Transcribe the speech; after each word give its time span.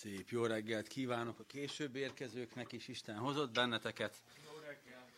Szép 0.00 0.28
jó 0.28 0.46
reggelt 0.46 0.86
kívánok 0.86 1.38
a 1.38 1.44
később 1.46 1.96
érkezőknek 1.96 2.72
is, 2.72 2.88
Isten 2.88 3.16
hozott 3.16 3.50
benneteket. 3.50 4.16
Jó 4.44 4.58
reggelt! 4.58 5.10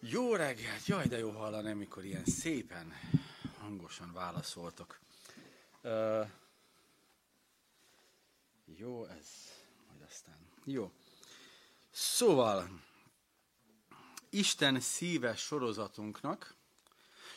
Jó 0.00 0.34
reggelt! 0.34 0.86
Jaj, 0.86 1.06
de 1.06 1.18
jó 1.18 1.30
hallani, 1.30 1.70
amikor 1.70 2.04
ilyen 2.04 2.24
szépen, 2.24 2.92
hangosan 3.58 4.12
válaszoltok. 4.12 4.98
Uh, 5.82 6.26
jó, 8.76 9.04
ez 9.04 9.26
majd 9.88 10.02
aztán. 10.08 10.38
Jó. 10.64 10.92
Szóval, 11.90 12.80
Isten 14.30 14.80
szíves 14.80 15.40
sorozatunknak, 15.40 16.54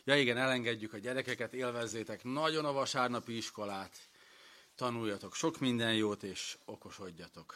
ja 0.03 0.19
igen, 0.19 0.37
elengedjük 0.37 0.93
a 0.93 0.97
gyerekeket, 0.97 1.53
élvezzétek 1.53 2.23
nagyon 2.23 2.65
a 2.65 2.71
vasárnapi 2.71 3.37
iskolát, 3.37 4.09
tanuljatok 4.75 5.35
sok 5.35 5.59
minden 5.59 5.93
jót, 5.93 6.23
és 6.23 6.57
okosodjatok. 6.65 7.55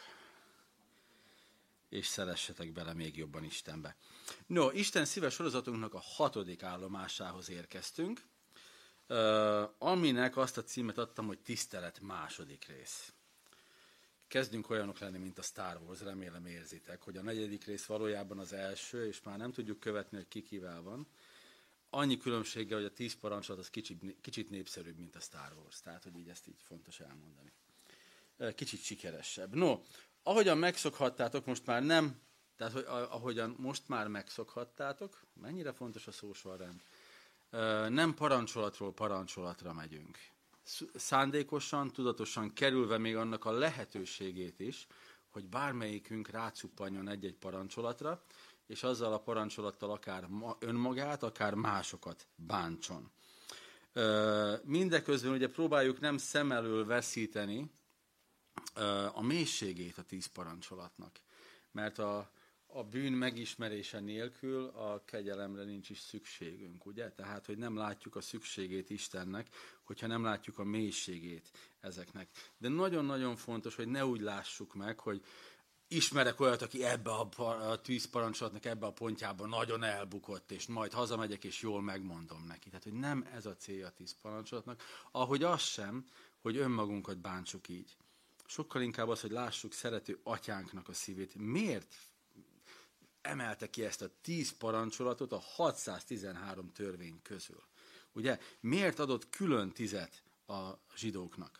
És 1.88 2.06
szeressetek 2.06 2.72
bele 2.72 2.92
még 2.92 3.16
jobban 3.16 3.44
Istenbe. 3.44 3.96
No, 4.46 4.70
Isten 4.70 5.04
szíves 5.04 5.34
sorozatunknak 5.34 5.94
a 5.94 6.00
hatodik 6.00 6.62
állomásához 6.62 7.50
érkeztünk, 7.50 8.22
aminek 9.78 10.36
azt 10.36 10.56
a 10.56 10.64
címet 10.64 10.98
adtam, 10.98 11.26
hogy 11.26 11.38
tisztelet 11.38 12.00
második 12.00 12.66
rész. 12.66 13.12
Kezdünk 14.28 14.70
olyanok 14.70 14.98
lenni, 14.98 15.18
mint 15.18 15.38
a 15.38 15.42
Star 15.42 15.80
Wars, 15.86 16.00
remélem 16.00 16.46
érzitek, 16.46 17.02
hogy 17.02 17.16
a 17.16 17.22
negyedik 17.22 17.64
rész 17.64 17.84
valójában 17.84 18.38
az 18.38 18.52
első, 18.52 19.06
és 19.06 19.22
már 19.22 19.38
nem 19.38 19.52
tudjuk 19.52 19.80
követni, 19.80 20.16
hogy 20.16 20.28
ki 20.28 20.42
kivel 20.42 20.82
van 20.82 21.06
annyi 21.90 22.16
különbséggel, 22.16 22.78
hogy 22.78 22.86
a 22.86 22.92
tíz 22.92 23.14
parancsolat 23.14 23.60
az 23.60 23.70
kicsit, 23.70 24.16
kicsit 24.20 24.50
népszerűbb, 24.50 24.98
mint 24.98 25.16
a 25.16 25.20
Star 25.20 25.52
Wars. 25.62 25.80
Tehát, 25.80 26.02
hogy 26.02 26.18
így 26.18 26.28
ezt 26.28 26.48
így 26.48 26.62
fontos 26.62 27.00
elmondani. 27.00 27.52
Kicsit 28.54 28.82
sikeresebb. 28.82 29.54
No, 29.54 29.80
ahogyan 30.22 30.58
megszokhattátok, 30.58 31.46
most 31.46 31.66
már 31.66 31.82
nem, 31.82 32.20
tehát 32.56 32.72
hogy, 32.72 32.84
ahogyan 32.86 33.54
most 33.58 33.88
már 33.88 34.08
megszokhattátok, 34.08 35.20
mennyire 35.40 35.72
fontos 35.72 36.06
a 36.06 36.12
szósorrend, 36.12 36.82
nem 37.92 38.14
parancsolatról 38.14 38.92
parancsolatra 38.92 39.72
megyünk. 39.72 40.18
Szándékosan, 40.94 41.92
tudatosan 41.92 42.52
kerülve 42.52 42.98
még 42.98 43.16
annak 43.16 43.44
a 43.44 43.50
lehetőségét 43.50 44.60
is, 44.60 44.86
hogy 45.28 45.44
bármelyikünk 45.44 46.28
rácuppanjon 46.28 47.08
egy-egy 47.08 47.36
parancsolatra, 47.36 48.24
és 48.70 48.82
azzal 48.82 49.12
a 49.12 49.20
parancsolattal 49.20 49.90
akár 49.90 50.28
önmagát, 50.58 51.22
akár 51.22 51.54
másokat 51.54 52.26
bántson. 52.34 53.10
Mindeközben 54.64 55.32
ugye 55.32 55.48
próbáljuk 55.48 56.00
nem 56.00 56.18
szem 56.18 56.52
elől 56.52 56.86
veszíteni 56.86 57.70
a 59.12 59.22
mélységét 59.22 59.98
a 59.98 60.02
tíz 60.02 60.26
parancsolatnak, 60.26 61.20
mert 61.72 61.98
a, 61.98 62.30
a 62.66 62.84
bűn 62.84 63.12
megismerése 63.12 64.00
nélkül 64.00 64.66
a 64.66 65.02
kegyelemre 65.04 65.64
nincs 65.64 65.90
is 65.90 65.98
szükségünk, 65.98 66.86
ugye? 66.86 67.10
Tehát, 67.10 67.46
hogy 67.46 67.58
nem 67.58 67.76
látjuk 67.76 68.16
a 68.16 68.20
szükségét 68.20 68.90
Istennek, 68.90 69.48
hogyha 69.82 70.06
nem 70.06 70.24
látjuk 70.24 70.58
a 70.58 70.64
mélységét 70.64 71.50
ezeknek. 71.80 72.28
De 72.58 72.68
nagyon-nagyon 72.68 73.36
fontos, 73.36 73.74
hogy 73.74 73.88
ne 73.88 74.06
úgy 74.06 74.20
lássuk 74.20 74.74
meg, 74.74 74.98
hogy 74.98 75.24
ismerek 75.92 76.40
olyat, 76.40 76.62
aki 76.62 76.84
ebbe 76.84 77.10
a, 77.10 77.44
a 77.70 77.80
tűzparancsolatnak 77.80 78.64
ebbe 78.64 78.86
a 78.86 78.92
pontjában 78.92 79.48
nagyon 79.48 79.82
elbukott, 79.82 80.50
és 80.50 80.66
majd 80.66 80.92
hazamegyek, 80.92 81.44
és 81.44 81.60
jól 81.60 81.82
megmondom 81.82 82.44
neki. 82.46 82.68
Tehát, 82.68 82.82
hogy 82.82 82.92
nem 82.92 83.28
ez 83.32 83.46
a 83.46 83.56
célja 83.56 83.86
a 83.86 83.90
tűzparancsolatnak, 83.90 84.82
ahogy 85.10 85.42
az 85.42 85.60
sem, 85.60 86.04
hogy 86.40 86.56
önmagunkat 86.56 87.18
bántsuk 87.18 87.68
így. 87.68 87.96
Sokkal 88.46 88.82
inkább 88.82 89.08
az, 89.08 89.20
hogy 89.20 89.30
lássuk 89.30 89.72
szerető 89.72 90.20
atyánknak 90.22 90.88
a 90.88 90.92
szívét. 90.92 91.34
Miért 91.34 91.94
emelte 93.20 93.70
ki 93.70 93.84
ezt 93.84 94.02
a 94.02 94.10
tíz 94.20 94.56
parancsolatot 94.56 95.32
a 95.32 95.40
613 95.40 96.72
törvény 96.72 97.22
közül? 97.22 97.62
Ugye, 98.12 98.38
miért 98.60 98.98
adott 98.98 99.30
külön 99.30 99.72
tizet 99.72 100.22
a 100.46 100.70
zsidóknak? 100.96 101.59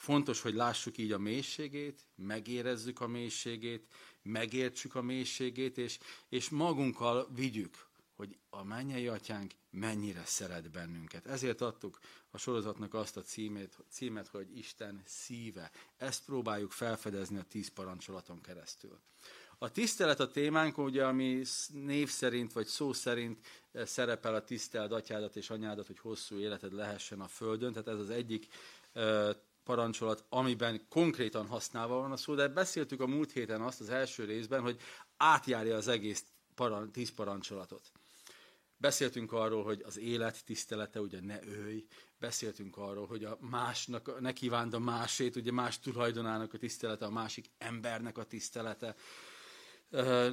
Fontos, 0.00 0.40
hogy 0.40 0.54
lássuk 0.54 0.98
így 0.98 1.12
a 1.12 1.18
mélységét, 1.18 2.06
megérezzük 2.14 3.00
a 3.00 3.06
mélységét, 3.06 3.86
megértsük 4.22 4.94
a 4.94 5.02
mélységét, 5.02 5.78
és, 5.78 5.98
és 6.28 6.48
magunkkal 6.48 7.28
vigyük, 7.34 7.86
hogy 8.16 8.36
a 8.50 8.64
mennyei 8.64 9.08
atyánk 9.08 9.52
mennyire 9.70 10.22
szeret 10.24 10.70
bennünket. 10.70 11.26
Ezért 11.26 11.60
adtuk 11.60 11.98
a 12.30 12.38
sorozatnak 12.38 12.94
azt 12.94 13.16
a 13.16 13.22
címét, 13.22 13.78
címet, 13.90 14.28
hogy 14.28 14.58
Isten 14.58 15.02
szíve. 15.04 15.70
Ezt 15.96 16.24
próbáljuk 16.24 16.72
felfedezni 16.72 17.38
a 17.38 17.44
tíz 17.48 17.68
parancsolaton 17.68 18.40
keresztül. 18.40 18.98
A 19.58 19.70
tisztelet 19.70 20.20
a 20.20 20.30
témánk, 20.30 20.78
ugye, 20.78 21.06
ami 21.06 21.42
név 21.68 22.08
szerint 22.08 22.52
vagy 22.52 22.66
szó 22.66 22.92
szerint 22.92 23.46
eh, 23.72 23.86
szerepel 23.86 24.34
a 24.34 24.44
tisztelt 24.44 24.92
atyádat 24.92 25.36
és 25.36 25.50
anyádat, 25.50 25.86
hogy 25.86 25.98
hosszú 25.98 26.38
életed 26.38 26.72
lehessen 26.72 27.20
a 27.20 27.28
földön. 27.28 27.72
Tehát 27.72 27.88
ez 27.88 27.98
az 27.98 28.10
egyik 28.10 28.46
eh, 28.92 29.30
parancsolat, 29.64 30.24
amiben 30.28 30.86
konkrétan 30.88 31.46
használva 31.46 32.00
van 32.00 32.12
a 32.12 32.16
szó, 32.16 32.34
de 32.34 32.48
beszéltük 32.48 33.00
a 33.00 33.06
múlt 33.06 33.32
héten 33.32 33.60
azt 33.60 33.80
az 33.80 33.90
első 33.90 34.24
részben, 34.24 34.60
hogy 34.60 34.80
átjárja 35.16 35.76
az 35.76 35.88
egész 35.88 36.24
paran, 36.54 36.92
tíz 36.92 37.14
parancsolatot. 37.14 37.92
Beszéltünk 38.76 39.32
arról, 39.32 39.64
hogy 39.64 39.82
az 39.86 39.98
élet 39.98 40.44
tisztelete, 40.44 41.00
ugye 41.00 41.20
ne 41.20 41.38
ölj. 41.46 41.86
Beszéltünk 42.18 42.76
arról, 42.76 43.06
hogy 43.06 43.24
a 43.24 43.38
másnak, 43.40 44.20
ne 44.20 44.32
kívánd 44.32 44.74
a 44.74 44.78
másét, 44.78 45.36
ugye 45.36 45.52
más 45.52 45.78
tulajdonának 45.78 46.54
a 46.54 46.58
tisztelete, 46.58 47.04
a 47.04 47.10
másik 47.10 47.50
embernek 47.58 48.18
a 48.18 48.24
tisztelete. 48.24 48.94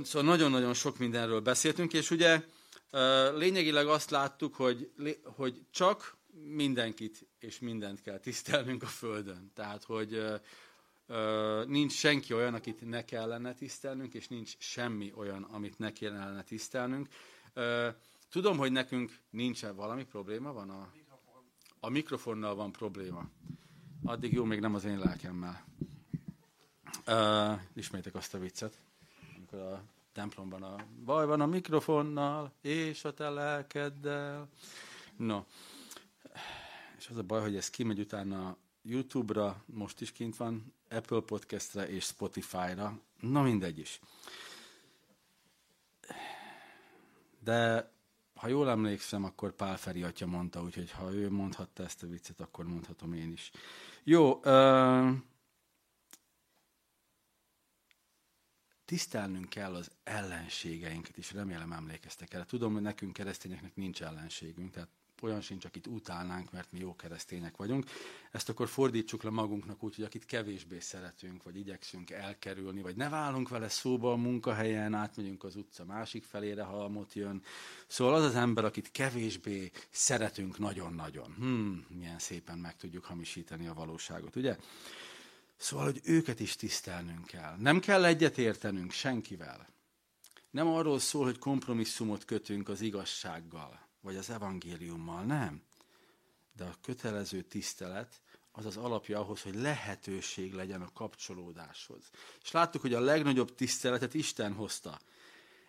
Szóval 0.04 0.24
nagyon-nagyon 0.24 0.74
sok 0.74 0.98
mindenről 0.98 1.40
beszéltünk, 1.40 1.94
és 1.94 2.12
ugye 2.12 2.44
lényegileg 3.34 3.88
azt 3.88 4.10
láttuk, 4.10 4.56
hogy, 4.56 4.92
hogy 5.24 5.62
csak 5.72 6.17
mindenkit 6.44 7.26
és 7.40 7.60
mindent 7.60 8.02
kell 8.02 8.18
tisztelnünk 8.20 8.84
a 8.84 8.86
Földön. 8.86 9.52
Tehát, 9.54 9.84
hogy 9.84 10.40
ö, 11.08 11.64
nincs 11.68 11.94
senki 11.94 12.34
olyan, 12.34 12.54
akit 12.54 12.90
ne 12.90 13.06
kellene 13.06 13.54
tisztelnünk, 13.54 14.14
és 14.14 14.28
nincs 14.28 14.58
semmi 14.58 15.14
olyan, 15.16 15.44
amit 15.44 15.78
ne 15.78 15.92
kellene 15.92 16.44
tisztelnünk. 16.44 17.08
Ö, 17.54 17.90
tudom, 18.30 18.58
hogy 18.58 18.72
nekünk 18.72 19.20
nincsen 19.30 19.76
valami 19.76 20.06
probléma, 20.06 20.54
van 20.54 20.70
a, 20.70 20.92
a 21.80 21.90
mikrofonnal 21.90 22.56
van 22.56 22.72
probléma. 22.72 23.30
Addig 24.04 24.34
jó, 24.34 24.44
még 24.44 24.60
nem 24.60 24.76
az 24.76 24.84
én 24.84 25.00
lelkemmel. 25.00 25.66
Ö, 27.06 27.52
ismétek 27.74 28.16
azt 28.16 28.34
a 28.34 28.40
viccet, 28.40 28.78
amikor 29.36 29.60
a 29.60 29.84
templomban 30.14 30.64
a 30.64 30.76
baj 31.06 31.26
van 31.26 31.42
a 31.42 31.46
mikrofonnal, 31.46 32.52
és 32.62 33.04
a 33.04 33.14
te 33.14 33.30
lelkeddel. 33.30 34.50
No, 35.16 35.44
és 36.98 37.08
az 37.10 37.18
a 37.18 37.24
baj, 37.24 37.42
hogy 37.42 37.56
ez 37.56 37.70
kimegy 37.70 38.00
utána 38.00 38.58
YouTube-ra, 38.82 39.64
most 39.66 40.02
is 40.02 40.12
kint 40.12 40.36
van, 40.36 40.74
Apple 40.90 41.20
Podcast-re 41.20 41.90
és 41.90 42.04
Spotify-ra, 42.04 43.00
na 43.20 43.42
mindegy 43.42 43.80
is. 43.80 44.00
De 47.40 47.92
ha 48.36 48.48
jól 48.48 48.70
emlékszem, 48.70 49.24
akkor 49.24 49.56
Pál 49.56 49.78
Feri 49.78 50.04
atya 50.04 50.26
mondta, 50.26 50.64
úgyhogy 50.64 50.92
ha 50.92 51.14
ő 51.14 51.30
mondhatta 51.30 51.84
ezt 51.84 52.04
a 52.04 52.08
viccet, 52.08 52.42
akkor 52.42 52.66
mondhatom 52.66 53.14
én 53.14 53.32
is. 53.32 53.52
Jó, 54.04 54.42
uh, 54.44 55.14
tisztelnünk 58.86 59.50
kell 59.50 59.76
az 59.76 59.92
ellenségeinket 60.04 61.18
is, 61.18 61.32
remélem 61.32 61.72
emlékeztek 61.72 62.34
el. 62.34 62.46
Tudom, 62.46 62.74
hogy 62.74 62.82
nekünk 62.82 63.14
keresztényeknek 63.14 63.76
nincs 63.76 64.02
ellenségünk, 64.02 64.72
tehát 64.72 64.90
olyan 65.22 65.42
sincs, 65.42 65.66
akit 65.66 65.88
utálnánk, 65.88 66.52
mert 66.52 66.72
mi 66.72 66.80
jó 66.80 66.96
keresztények 66.96 67.58
vagyunk. 67.58 67.86
Ezt 68.32 68.50
akkor 68.50 68.68
fordítsuk 68.68 69.24
le 69.24 69.30
magunknak 69.30 69.84
úgy, 69.84 69.96
hogy 69.96 70.04
akit 70.04 70.26
kevésbé 70.26 70.80
szeretünk, 70.80 71.44
vagy 71.44 71.58
igyekszünk 71.58 72.10
elkerülni, 72.10 72.82
vagy 72.82 72.96
ne 72.96 73.10
válunk 73.10 73.50
vele 73.50 73.70
szóba 73.70 74.12
a 74.12 74.16
munkahelyen, 74.16 74.94
átmegyünk 74.94 75.44
az 75.44 75.56
utca 75.56 75.86
másik 75.86 76.24
felére, 76.24 76.64
ha 76.64 76.84
amott 76.84 77.14
jön. 77.14 77.42
Szóval 77.88 78.14
az 78.14 78.24
az 78.24 78.36
ember, 78.36 78.66
akit 78.66 78.92
kevésbé 78.92 79.72
szeretünk 79.90 80.58
nagyon-nagyon. 80.58 81.34
Hmm, 81.38 81.86
milyen 81.90 82.20
szépen 82.20 82.58
meg 82.58 82.76
tudjuk 82.76 83.06
hamisítani 83.06 83.68
a 83.68 83.74
valóságot, 83.74 84.36
ugye? 84.36 84.58
Szóval, 85.58 85.86
hogy 85.86 86.02
őket 86.04 86.40
is 86.40 86.56
tisztelnünk 86.56 87.26
kell. 87.26 87.56
Nem 87.60 87.80
kell 87.80 88.06
egyetértenünk 88.06 88.92
senkivel. 88.92 89.68
Nem 90.50 90.68
arról 90.68 91.00
szól, 91.00 91.24
hogy 91.24 91.38
kompromisszumot 91.38 92.26
kötünk 92.26 92.70
az 92.70 92.82
igazsággal 92.82 93.87
vagy 94.08 94.16
az 94.16 94.30
evangéliummal, 94.30 95.24
nem. 95.24 95.62
De 96.54 96.64
a 96.64 96.76
kötelező 96.82 97.42
tisztelet 97.42 98.22
az 98.52 98.66
az 98.66 98.78
alapja 98.78 99.20
ahhoz, 99.20 99.42
hogy 99.42 99.56
lehetőség 99.56 100.54
legyen 100.54 100.82
a 100.82 100.92
kapcsolódáshoz. 100.94 102.10
És 102.42 102.52
láttuk, 102.52 102.82
hogy 102.82 102.94
a 102.94 103.00
legnagyobb 103.00 103.56
tiszteletet 103.56 104.14
Isten 104.14 104.54
hozta. 104.54 105.00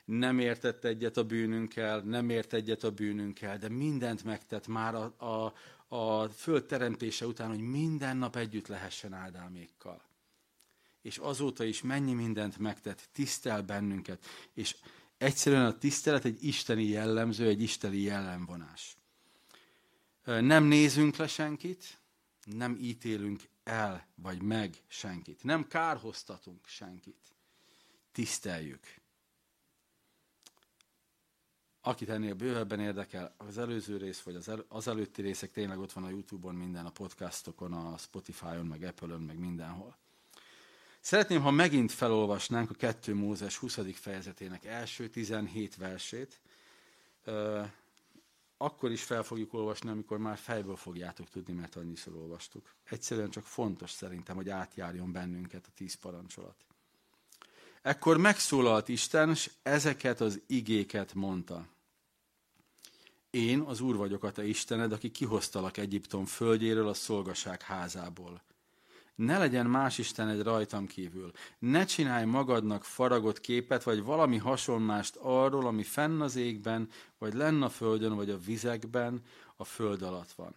Nem 0.04 0.38
értett 0.38 0.84
egyet 0.84 1.16
a 1.16 1.24
bűnünkkel, 1.24 2.00
nem 2.00 2.30
ért 2.30 2.52
egyet 2.52 2.84
a 2.84 2.90
bűnünkkel, 2.90 3.58
de 3.58 3.68
mindent 3.68 4.24
megtett 4.24 4.66
már 4.66 4.94
a, 4.94 5.14
a, 5.16 5.54
a 5.96 6.28
föld 6.28 6.64
teremtése 6.64 7.26
után, 7.26 7.48
hogy 7.48 7.60
minden 7.60 8.16
nap 8.16 8.36
együtt 8.36 8.66
lehessen 8.66 9.12
áldámékkal. 9.12 10.02
és 11.02 11.16
azóta 11.16 11.64
is 11.64 11.82
mennyi 11.82 12.12
mindent 12.12 12.58
megtett, 12.58 13.08
tisztel 13.12 13.62
bennünket, 13.62 14.24
és 14.54 14.76
egyszerűen 15.18 15.66
a 15.66 15.78
tisztelet 15.78 16.24
egy 16.24 16.44
isteni 16.44 16.84
jellemző, 16.84 17.46
egy 17.46 17.62
isteni 17.62 17.98
jellemvonás. 17.98 18.96
Nem 20.24 20.64
nézünk 20.64 21.16
le 21.16 21.26
senkit, 21.26 21.98
nem 22.44 22.76
ítélünk 22.80 23.48
el 23.64 24.06
vagy 24.14 24.42
meg 24.42 24.82
senkit, 24.86 25.44
nem 25.44 25.66
kárhoztatunk 25.66 26.66
senkit. 26.66 27.36
Tiszteljük. 28.12 28.86
Akit 31.80 32.08
ennél 32.08 32.34
bővebben 32.34 32.80
érdekel, 32.80 33.34
az 33.36 33.58
előző 33.58 33.96
rész, 33.96 34.20
vagy 34.20 34.34
az, 34.34 34.48
el, 34.48 34.64
az 34.68 34.88
előtti 34.88 35.22
részek 35.22 35.50
tényleg 35.50 35.78
ott 35.78 35.92
van 35.92 36.04
a 36.04 36.08
Youtube-on, 36.08 36.54
minden, 36.54 36.86
a 36.86 36.90
podcastokon, 36.90 37.72
a 37.72 37.96
Spotify-on, 37.96 38.66
meg 38.66 38.82
Apple-on, 38.82 39.22
meg 39.22 39.38
mindenhol. 39.38 39.96
Szeretném, 41.08 41.40
ha 41.40 41.50
megint 41.50 41.92
felolvasnánk 41.92 42.70
a 42.70 42.74
2 42.74 43.14
Mózes 43.14 43.56
20. 43.56 43.78
fejezetének 43.94 44.64
első 44.64 45.08
17 45.08 45.76
versét. 45.76 46.40
Akkor 48.56 48.90
is 48.90 49.02
fel 49.02 49.22
fogjuk 49.22 49.54
olvasni, 49.54 49.90
amikor 49.90 50.18
már 50.18 50.36
fejből 50.36 50.76
fogjátok 50.76 51.28
tudni, 51.28 51.52
mert 51.52 51.76
annyiszor 51.76 52.14
olvastuk. 52.14 52.74
Egyszerűen 52.84 53.30
csak 53.30 53.44
fontos 53.44 53.90
szerintem, 53.90 54.36
hogy 54.36 54.48
átjárjon 54.48 55.12
bennünket 55.12 55.66
a 55.66 55.72
tíz 55.74 55.94
parancsolat. 55.94 56.56
Ekkor 57.82 58.16
megszólalt 58.16 58.88
Isten, 58.88 59.30
és 59.30 59.50
ezeket 59.62 60.20
az 60.20 60.40
igéket 60.46 61.14
mondta. 61.14 61.66
Én 63.30 63.60
az 63.60 63.80
Úr 63.80 63.96
vagyok 63.96 64.24
a 64.24 64.32
te 64.32 64.46
Istened, 64.46 64.92
aki 64.92 65.10
kihoztalak 65.10 65.76
Egyiptom 65.76 66.24
földjéről 66.24 66.88
a 66.88 66.94
szolgaság 66.94 67.62
házából. 67.62 68.46
Ne 69.18 69.38
legyen 69.38 69.66
más 69.66 69.98
Isten 69.98 70.28
egy 70.28 70.42
rajtam 70.42 70.86
kívül. 70.86 71.30
Ne 71.58 71.84
csinálj 71.84 72.24
magadnak 72.24 72.84
faragott 72.84 73.40
képet, 73.40 73.82
vagy 73.82 74.02
valami 74.02 74.36
hasonlást 74.36 75.16
arról, 75.16 75.66
ami 75.66 75.82
fenn 75.82 76.20
az 76.20 76.36
égben, 76.36 76.88
vagy 77.18 77.34
lenn 77.34 77.62
a 77.62 77.68
földön, 77.68 78.14
vagy 78.14 78.30
a 78.30 78.38
vizekben, 78.38 79.22
a 79.56 79.64
föld 79.64 80.02
alatt 80.02 80.32
van. 80.32 80.54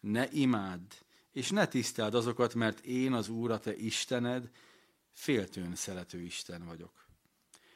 Ne 0.00 0.28
imádd, 0.30 0.92
és 1.32 1.50
ne 1.50 1.66
tiszteld 1.66 2.14
azokat, 2.14 2.54
mert 2.54 2.80
én 2.80 3.12
az 3.12 3.28
Úr, 3.28 3.50
a 3.50 3.58
te 3.58 3.76
Istened, 3.76 4.50
féltőn 5.12 5.74
szerető 5.74 6.20
Isten 6.20 6.64
vagyok. 6.64 7.06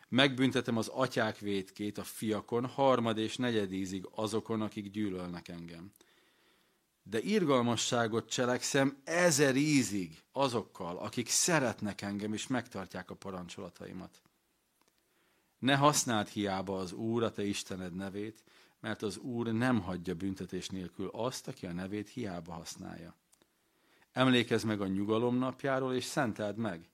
Megbüntetem 0.08 0.76
az 0.76 0.88
atyák 0.88 1.38
vétkét 1.38 1.98
a 1.98 2.04
fiakon, 2.04 2.66
harmad 2.66 3.18
és 3.18 3.36
negyedízig 3.36 4.08
azokon, 4.14 4.60
akik 4.60 4.90
gyűlölnek 4.90 5.48
engem 5.48 5.92
de 7.02 7.20
irgalmasságot 7.20 8.30
cselekszem 8.30 9.00
ezer 9.04 9.56
ízig 9.56 10.22
azokkal, 10.32 10.98
akik 10.98 11.28
szeretnek 11.28 12.00
engem 12.00 12.32
és 12.32 12.46
megtartják 12.46 13.10
a 13.10 13.14
parancsolataimat. 13.14 14.22
Ne 15.58 15.76
használd 15.76 16.28
hiába 16.28 16.78
az 16.78 16.92
Úr, 16.92 17.22
a 17.22 17.32
te 17.32 17.44
Istened 17.44 17.94
nevét, 17.94 18.44
mert 18.80 19.02
az 19.02 19.16
Úr 19.16 19.52
nem 19.52 19.80
hagyja 19.80 20.14
büntetés 20.14 20.68
nélkül 20.68 21.08
azt, 21.08 21.48
aki 21.48 21.66
a 21.66 21.72
nevét 21.72 22.08
hiába 22.08 22.52
használja. 22.52 23.16
Emlékezz 24.12 24.64
meg 24.64 24.80
a 24.80 24.86
nyugalom 24.86 25.36
napjáról, 25.36 25.94
és 25.94 26.04
szenteld 26.04 26.56
meg. 26.56 26.90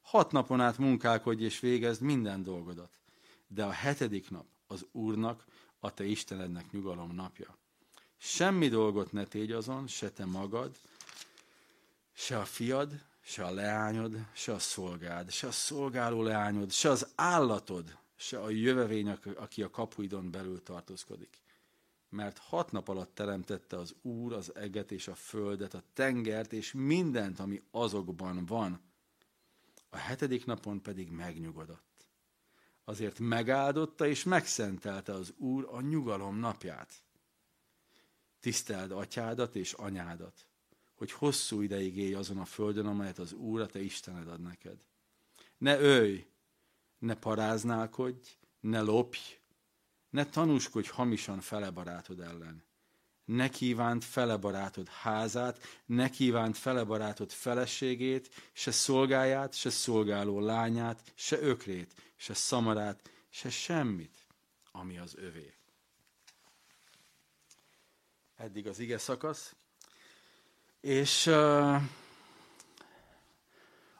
Hat 0.00 0.32
napon 0.32 0.60
át 0.60 0.78
munkálkodj 0.78 1.44
és 1.44 1.60
végezd 1.60 2.02
minden 2.02 2.42
dolgodat. 2.42 3.00
De 3.46 3.64
a 3.64 3.70
hetedik 3.70 4.30
nap 4.30 4.46
az 4.66 4.86
Úrnak, 4.92 5.44
a 5.80 5.94
te 5.94 6.04
Istenednek 6.04 6.70
nyugalom 6.70 7.14
napja. 7.14 7.58
Semmi 8.18 8.68
dolgot 8.68 9.12
ne 9.12 9.24
tégy 9.24 9.52
azon, 9.52 9.86
se 9.86 10.10
te 10.10 10.24
magad, 10.24 10.78
se 12.12 12.38
a 12.38 12.44
fiad, 12.44 13.04
se 13.20 13.44
a 13.44 13.50
leányod, 13.50 14.16
se 14.32 14.52
a 14.52 14.58
szolgád, 14.58 15.30
se 15.30 15.46
a 15.46 15.52
szolgáló 15.52 16.22
leányod, 16.22 16.72
se 16.72 16.90
az 16.90 17.08
állatod, 17.14 17.96
se 18.16 18.40
a 18.40 18.50
jövevény, 18.50 19.08
aki 19.36 19.62
a 19.62 19.70
kapuidon 19.70 20.30
belül 20.30 20.62
tartózkodik. 20.62 21.42
Mert 22.08 22.38
hat 22.38 22.72
nap 22.72 22.88
alatt 22.88 23.14
teremtette 23.14 23.78
az 23.78 23.94
Úr 24.02 24.32
az 24.32 24.54
eget 24.54 24.92
és 24.92 25.08
a 25.08 25.14
földet, 25.14 25.74
a 25.74 25.82
tengert 25.92 26.52
és 26.52 26.72
mindent, 26.72 27.40
ami 27.40 27.62
azokban 27.70 28.46
van. 28.46 28.80
A 29.88 29.96
hetedik 29.96 30.44
napon 30.44 30.82
pedig 30.82 31.10
megnyugodott. 31.10 32.06
Azért 32.84 33.18
megáldotta 33.18 34.06
és 34.06 34.24
megszentelte 34.24 35.12
az 35.12 35.34
Úr 35.36 35.68
a 35.70 35.80
nyugalom 35.80 36.36
napját 36.36 37.04
tiszteld 38.46 38.92
atyádat 38.92 39.56
és 39.56 39.72
anyádat, 39.72 40.46
hogy 40.94 41.12
hosszú 41.12 41.60
ideig 41.60 41.96
élj 41.96 42.14
azon 42.14 42.38
a 42.38 42.44
földön, 42.44 42.86
amelyet 42.86 43.18
az 43.18 43.32
Úr, 43.32 43.60
a 43.60 43.66
te 43.66 43.80
Istened 43.82 44.28
ad 44.28 44.40
neked. 44.40 44.76
Ne 45.58 45.78
ölj, 45.78 46.26
ne 46.98 47.14
paráználkodj, 47.14 48.28
ne 48.60 48.80
lopj, 48.80 49.18
ne 50.10 50.26
tanúskodj 50.26 50.88
hamisan 50.88 51.40
fele 51.40 51.70
barátod 51.70 52.20
ellen. 52.20 52.64
Ne 53.24 53.48
kívánt 53.48 54.04
fele 54.04 54.36
barátod 54.36 54.88
házát, 54.88 55.60
ne 55.86 56.10
kívánt 56.10 56.56
fele 56.56 56.84
barátod 56.84 57.30
feleségét, 57.30 58.28
se 58.52 58.70
szolgáját, 58.70 59.54
se 59.54 59.70
szolgáló 59.70 60.40
lányát, 60.40 61.12
se 61.14 61.40
ökrét, 61.40 61.94
se 62.16 62.34
szamarát, 62.34 63.10
se 63.28 63.50
semmit, 63.50 64.26
ami 64.72 64.98
az 64.98 65.16
övé 65.16 65.56
eddig 68.36 68.66
az 68.66 68.78
ige 68.78 68.98
szakasz. 68.98 69.54
És 70.80 71.30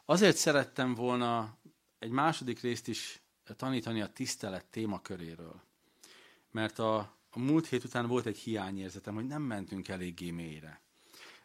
azért 0.05 0.37
szerettem 0.37 0.93
volna 0.93 1.57
egy 1.99 2.09
második 2.09 2.61
részt 2.61 2.87
is 2.87 3.21
tanítani 3.57 4.01
a 4.01 4.07
tisztelet 4.07 4.65
témaköréről. 4.65 5.61
Mert 6.51 6.79
a, 6.79 6.97
a 7.29 7.39
múlt 7.39 7.67
hét 7.67 7.83
után 7.83 8.07
volt 8.07 8.25
egy 8.25 8.37
hiányérzetem, 8.37 9.15
hogy 9.15 9.25
nem 9.27 9.41
mentünk 9.41 9.87
eléggé 9.87 10.31
mélyre. 10.31 10.81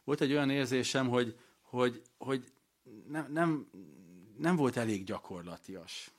Volt 0.05 0.21
egy 0.21 0.33
olyan 0.33 0.50
érzésem, 0.50 1.09
hogy, 1.09 1.38
hogy, 1.61 2.03
hogy 2.19 2.53
nem, 3.09 3.33
nem, 3.33 3.69
nem 4.38 4.56
volt 4.56 4.77
elég 4.77 5.05
gyakorlatias. 5.05 6.11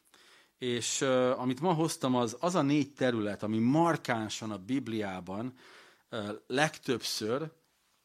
És 0.58 1.02
uh, 1.02 1.40
amit 1.40 1.60
ma 1.60 1.74
hoztam, 1.74 2.16
az 2.16 2.38
az 2.40 2.56
a 2.56 2.62
négy 2.62 2.94
terület, 2.94 3.44
ami 3.44 3.60
markánsan 3.60 4.52
a 4.52 4.58
Bibliában 4.58 5.54
legtöbbször, 6.48 7.51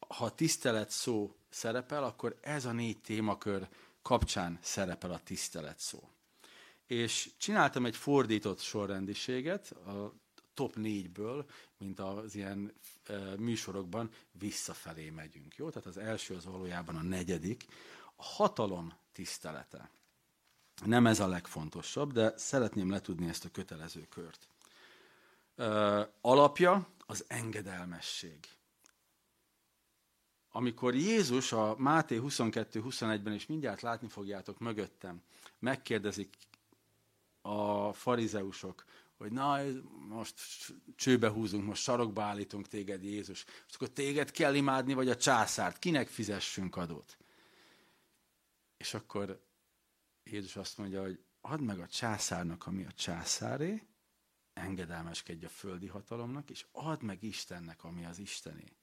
ha 0.07 0.35
tisztelet 0.35 0.89
szó 0.89 1.35
szerepel, 1.49 2.03
akkor 2.03 2.37
ez 2.41 2.65
a 2.65 2.71
négy 2.71 3.01
témakör 3.01 3.67
kapcsán 4.01 4.59
szerepel 4.61 5.11
a 5.11 5.19
tisztelet 5.23 5.79
szó. 5.79 6.09
És 6.85 7.29
csináltam 7.37 7.85
egy 7.85 7.95
fordított 7.95 8.59
sorrendiséget, 8.59 9.71
a 9.71 10.13
top 10.53 10.75
négyből, 10.75 11.45
mint 11.77 11.99
az 11.99 12.35
ilyen 12.35 12.73
műsorokban 13.37 14.09
visszafelé 14.31 15.09
megyünk. 15.09 15.55
Jó? 15.55 15.69
Tehát 15.69 15.87
az 15.87 15.97
első 15.97 16.35
az 16.35 16.45
valójában 16.45 16.95
a 16.95 17.01
negyedik, 17.01 17.65
a 18.15 18.23
hatalom 18.23 18.93
tisztelete. 19.11 19.89
Nem 20.85 21.07
ez 21.07 21.19
a 21.19 21.27
legfontosabb, 21.27 22.13
de 22.13 22.37
szeretném 22.37 22.89
letudni 22.89 23.27
ezt 23.27 23.45
a 23.45 23.51
kötelező 23.51 24.07
kört. 24.09 24.47
Alapja 26.21 26.87
az 27.09 27.25
engedelmesség. 27.27 28.39
Amikor 30.49 30.95
Jézus 30.95 31.51
a 31.51 31.75
Máté 31.77 32.19
22-21-ben, 32.21 33.33
és 33.33 33.45
mindjárt 33.45 33.81
látni 33.81 34.07
fogjátok 34.07 34.59
mögöttem, 34.59 35.21
megkérdezik 35.59 36.37
a 37.41 37.93
farizeusok, 37.93 38.85
hogy 39.17 39.31
na, 39.31 39.59
most 40.07 40.33
csőbe 40.95 41.29
húzunk, 41.29 41.65
most 41.65 41.81
sarokba 41.81 42.21
állítunk 42.21 42.67
téged, 42.67 43.03
Jézus. 43.03 43.45
És 43.67 43.75
akkor 43.75 43.89
téged 43.89 44.31
kell 44.31 44.55
imádni, 44.55 44.93
vagy 44.93 45.09
a 45.09 45.15
császárt? 45.15 45.79
Kinek 45.79 46.07
fizessünk 46.07 46.75
adót? 46.75 47.17
És 48.77 48.93
akkor 48.93 49.45
Jézus 50.23 50.55
azt 50.55 50.77
mondja, 50.77 51.01
hogy 51.01 51.19
add 51.41 51.61
meg 51.61 51.79
a 51.79 51.87
császárnak, 51.87 52.67
ami 52.67 52.85
a 52.85 52.91
császáré, 52.91 53.87
engedelmeskedj 54.59 55.45
a 55.45 55.49
földi 55.49 55.87
hatalomnak, 55.87 56.49
és 56.49 56.65
add 56.71 57.03
meg 57.03 57.23
Istennek, 57.23 57.83
ami 57.83 58.05
az 58.05 58.19
Istené. 58.19 58.73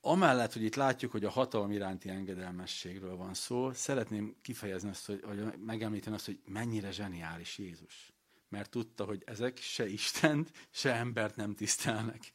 Amellett, 0.00 0.52
hogy 0.52 0.62
itt 0.62 0.74
látjuk, 0.74 1.10
hogy 1.10 1.24
a 1.24 1.30
hatalom 1.30 1.70
iránti 1.72 2.08
engedelmességről 2.08 3.16
van 3.16 3.34
szó, 3.34 3.72
szeretném 3.72 4.36
kifejezni 4.42 4.88
azt, 4.88 5.06
hogy, 5.06 5.22
hogy 5.24 5.58
megemlíteni 5.58 6.16
azt, 6.16 6.26
hogy 6.26 6.40
mennyire 6.44 6.90
zseniális 6.90 7.58
Jézus. 7.58 8.12
Mert 8.48 8.70
tudta, 8.70 9.04
hogy 9.04 9.22
ezek 9.26 9.58
se 9.58 9.88
Istent, 9.88 10.50
se 10.70 10.94
embert 10.94 11.36
nem 11.36 11.54
tisztelnek. 11.54 12.32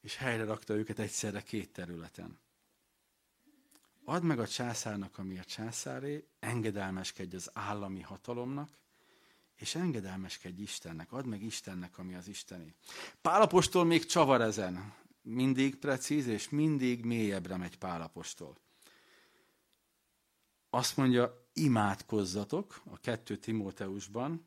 És 0.00 0.16
helyre 0.16 0.44
rakta 0.44 0.74
őket 0.74 0.98
egyszerre 0.98 1.40
két 1.40 1.72
területen. 1.72 2.38
Add 4.04 4.22
meg 4.22 4.38
a 4.38 4.48
császárnak, 4.48 5.18
ami 5.18 5.38
a 5.38 5.44
császáré, 5.44 6.26
engedelmeskedj 6.38 7.36
az 7.36 7.50
állami 7.52 8.00
hatalomnak, 8.00 8.78
és 9.56 9.74
engedelmeskedj 9.74 10.62
Istennek, 10.62 11.12
add 11.12 11.26
meg 11.26 11.42
Istennek, 11.42 11.98
ami 11.98 12.14
az 12.14 12.28
Istené. 12.28 12.74
Pálapostól 13.20 13.84
még 13.84 14.04
csavar 14.04 14.40
ezen. 14.40 14.94
Mindig 15.22 15.76
precíz, 15.76 16.26
és 16.26 16.48
mindig 16.48 17.04
mélyebbre 17.04 17.56
megy 17.56 17.78
Pálapostól. 17.78 18.58
azt 20.70 20.96
mondja, 20.96 21.48
imádkozzatok 21.52 22.82
a 22.90 22.98
2 22.98 23.36
Timóteusban, 23.36 24.46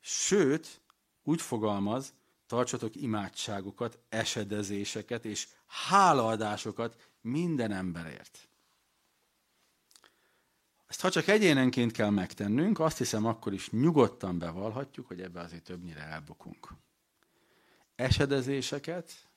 sőt, 0.00 0.80
úgy 1.22 1.40
fogalmaz, 1.40 2.14
tartsatok 2.46 2.96
imádságokat, 2.96 3.98
esedezéseket 4.08 5.24
és 5.24 5.48
hálaadásokat 5.66 7.10
minden 7.20 7.72
emberért. 7.72 8.47
Ezt 10.88 11.00
ha 11.00 11.10
csak 11.10 11.26
egyénenként 11.26 11.92
kell 11.92 12.10
megtennünk, 12.10 12.80
azt 12.80 12.98
hiszem 12.98 13.26
akkor 13.26 13.52
is 13.52 13.70
nyugodtan 13.70 14.38
bevallhatjuk, 14.38 15.06
hogy 15.06 15.20
ebbe 15.20 15.40
azért 15.40 15.64
többnyire 15.64 16.00
elbukunk. 16.00 16.68
Esedezéseket, 17.94 19.28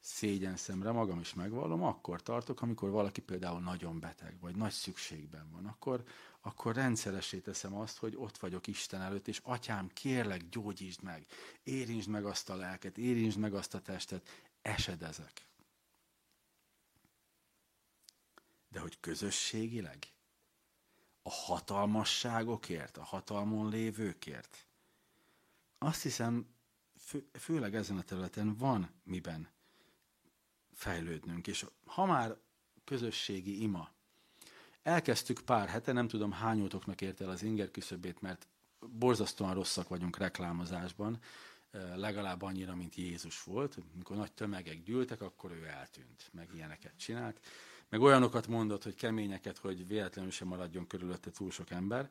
szégyen 0.00 0.56
szemre 0.56 0.90
magam 0.90 1.20
is 1.20 1.34
megvallom, 1.34 1.82
akkor 1.82 2.22
tartok, 2.22 2.62
amikor 2.62 2.90
valaki 2.90 3.20
például 3.20 3.60
nagyon 3.60 4.00
beteg, 4.00 4.40
vagy 4.40 4.56
nagy 4.56 4.72
szükségben 4.72 5.50
van. 5.50 5.66
Akkor, 5.66 6.04
akkor 6.40 6.74
rendszeresé 6.74 7.38
teszem 7.38 7.74
azt, 7.74 7.98
hogy 7.98 8.16
ott 8.16 8.38
vagyok 8.38 8.66
Isten 8.66 9.00
előtt, 9.00 9.28
és 9.28 9.40
atyám, 9.42 9.88
kérlek, 9.88 10.48
gyógyítsd 10.48 11.02
meg, 11.02 11.26
érintsd 11.62 12.08
meg 12.08 12.24
azt 12.24 12.50
a 12.50 12.56
lelket, 12.56 12.98
érintsd 12.98 13.38
meg 13.38 13.54
azt 13.54 13.74
a 13.74 13.80
testet, 13.80 14.28
esedezek. 14.62 15.46
De 18.68 18.80
hogy 18.80 19.00
közösségileg? 19.00 19.98
A 21.22 21.30
hatalmasságokért, 21.30 22.96
a 22.96 23.02
hatalmon 23.02 23.68
lévőkért? 23.68 24.66
Azt 25.78 26.02
hiszem, 26.02 26.46
fő, 26.98 27.28
főleg 27.32 27.74
ezen 27.74 27.96
a 27.96 28.02
területen 28.02 28.56
van 28.56 28.90
miben 29.04 29.48
fejlődnünk. 30.72 31.46
És 31.46 31.66
ha 31.84 32.06
már 32.06 32.36
közösségi 32.84 33.62
ima, 33.62 33.90
elkezdtük 34.82 35.40
pár 35.40 35.68
hete, 35.68 35.92
nem 35.92 36.08
tudom 36.08 36.32
hányótoknak 36.32 37.00
ért 37.00 37.20
el 37.20 37.30
az 37.30 37.42
inger 37.42 37.70
küszöbét, 37.70 38.20
mert 38.20 38.48
borzasztóan 38.80 39.54
rosszak 39.54 39.88
vagyunk 39.88 40.16
reklámozásban, 40.16 41.20
legalább 41.94 42.42
annyira, 42.42 42.74
mint 42.74 42.94
Jézus 42.94 43.42
volt. 43.42 43.78
Mikor 43.94 44.16
nagy 44.16 44.32
tömegek 44.32 44.82
gyűltek, 44.82 45.20
akkor 45.20 45.50
ő 45.50 45.66
eltűnt, 45.66 46.28
meg 46.32 46.50
ilyeneket 46.54 46.96
csinált. 46.96 47.40
Meg 47.92 48.00
olyanokat 48.00 48.46
mondott, 48.46 48.82
hogy 48.82 48.94
keményeket, 48.94 49.58
hogy 49.58 49.86
véletlenül 49.86 50.30
sem 50.30 50.48
maradjon 50.48 50.86
körülötte 50.86 51.30
túl 51.30 51.50
sok 51.50 51.70
ember. 51.70 52.10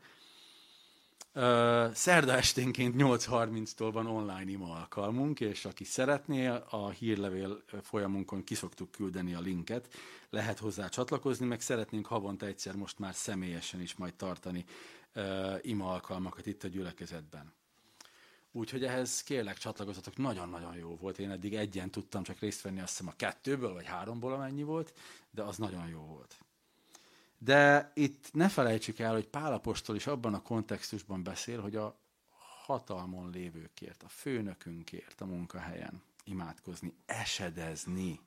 Szerda 1.93 2.31
esténként 2.31 2.95
8.30-tól 2.97 3.89
van 3.93 4.05
online 4.05 4.51
ima 4.51 4.75
alkalmunk, 4.75 5.39
és 5.39 5.65
aki 5.65 5.83
szeretné, 5.83 6.47
a 6.69 6.89
hírlevél 6.89 7.63
folyamunkon 7.81 8.43
kiszoktuk 8.43 8.91
küldeni 8.91 9.33
a 9.33 9.39
linket, 9.39 9.87
lehet 10.29 10.59
hozzá 10.59 10.87
csatlakozni, 10.87 11.45
meg 11.45 11.61
szeretnénk 11.61 12.05
havonta 12.05 12.45
egyszer 12.45 12.75
most 12.75 12.99
már 12.99 13.13
személyesen 13.13 13.81
is 13.81 13.95
majd 13.95 14.13
tartani 14.13 14.65
uh, 15.15 15.23
ima 15.61 15.91
alkalmakat 15.91 16.45
itt 16.45 16.63
a 16.63 16.67
gyülekezetben. 16.67 17.53
Úgyhogy 18.51 18.83
ehhez 18.83 19.23
kérlek 19.23 19.57
csatlakozatok, 19.57 20.17
nagyon-nagyon 20.17 20.75
jó 20.75 20.95
volt. 20.95 21.19
Én 21.19 21.31
eddig 21.31 21.55
egyen 21.55 21.89
tudtam 21.89 22.23
csak 22.23 22.39
részt 22.39 22.61
venni, 22.61 22.79
azt 22.79 22.89
hiszem 22.89 23.07
a 23.07 23.15
kettőből, 23.15 23.73
vagy 23.73 23.85
háromból 23.85 24.33
amennyi 24.33 24.63
volt, 24.63 24.93
de 25.31 25.41
az 25.43 25.57
nagyon 25.57 25.87
jó 25.87 25.99
volt. 25.99 26.37
De 27.37 27.91
itt 27.93 28.33
ne 28.33 28.49
felejtsük 28.49 28.99
el, 28.99 29.13
hogy 29.13 29.27
Pálapostól 29.27 29.95
is 29.95 30.07
abban 30.07 30.33
a 30.33 30.41
kontextusban 30.41 31.23
beszél, 31.23 31.61
hogy 31.61 31.75
a 31.75 31.99
hatalmon 32.65 33.29
lévőkért, 33.29 34.03
a 34.03 34.09
főnökünkért 34.09 35.21
a 35.21 35.25
munkahelyen 35.25 36.01
imádkozni, 36.23 36.93
esedezni, 37.05 38.19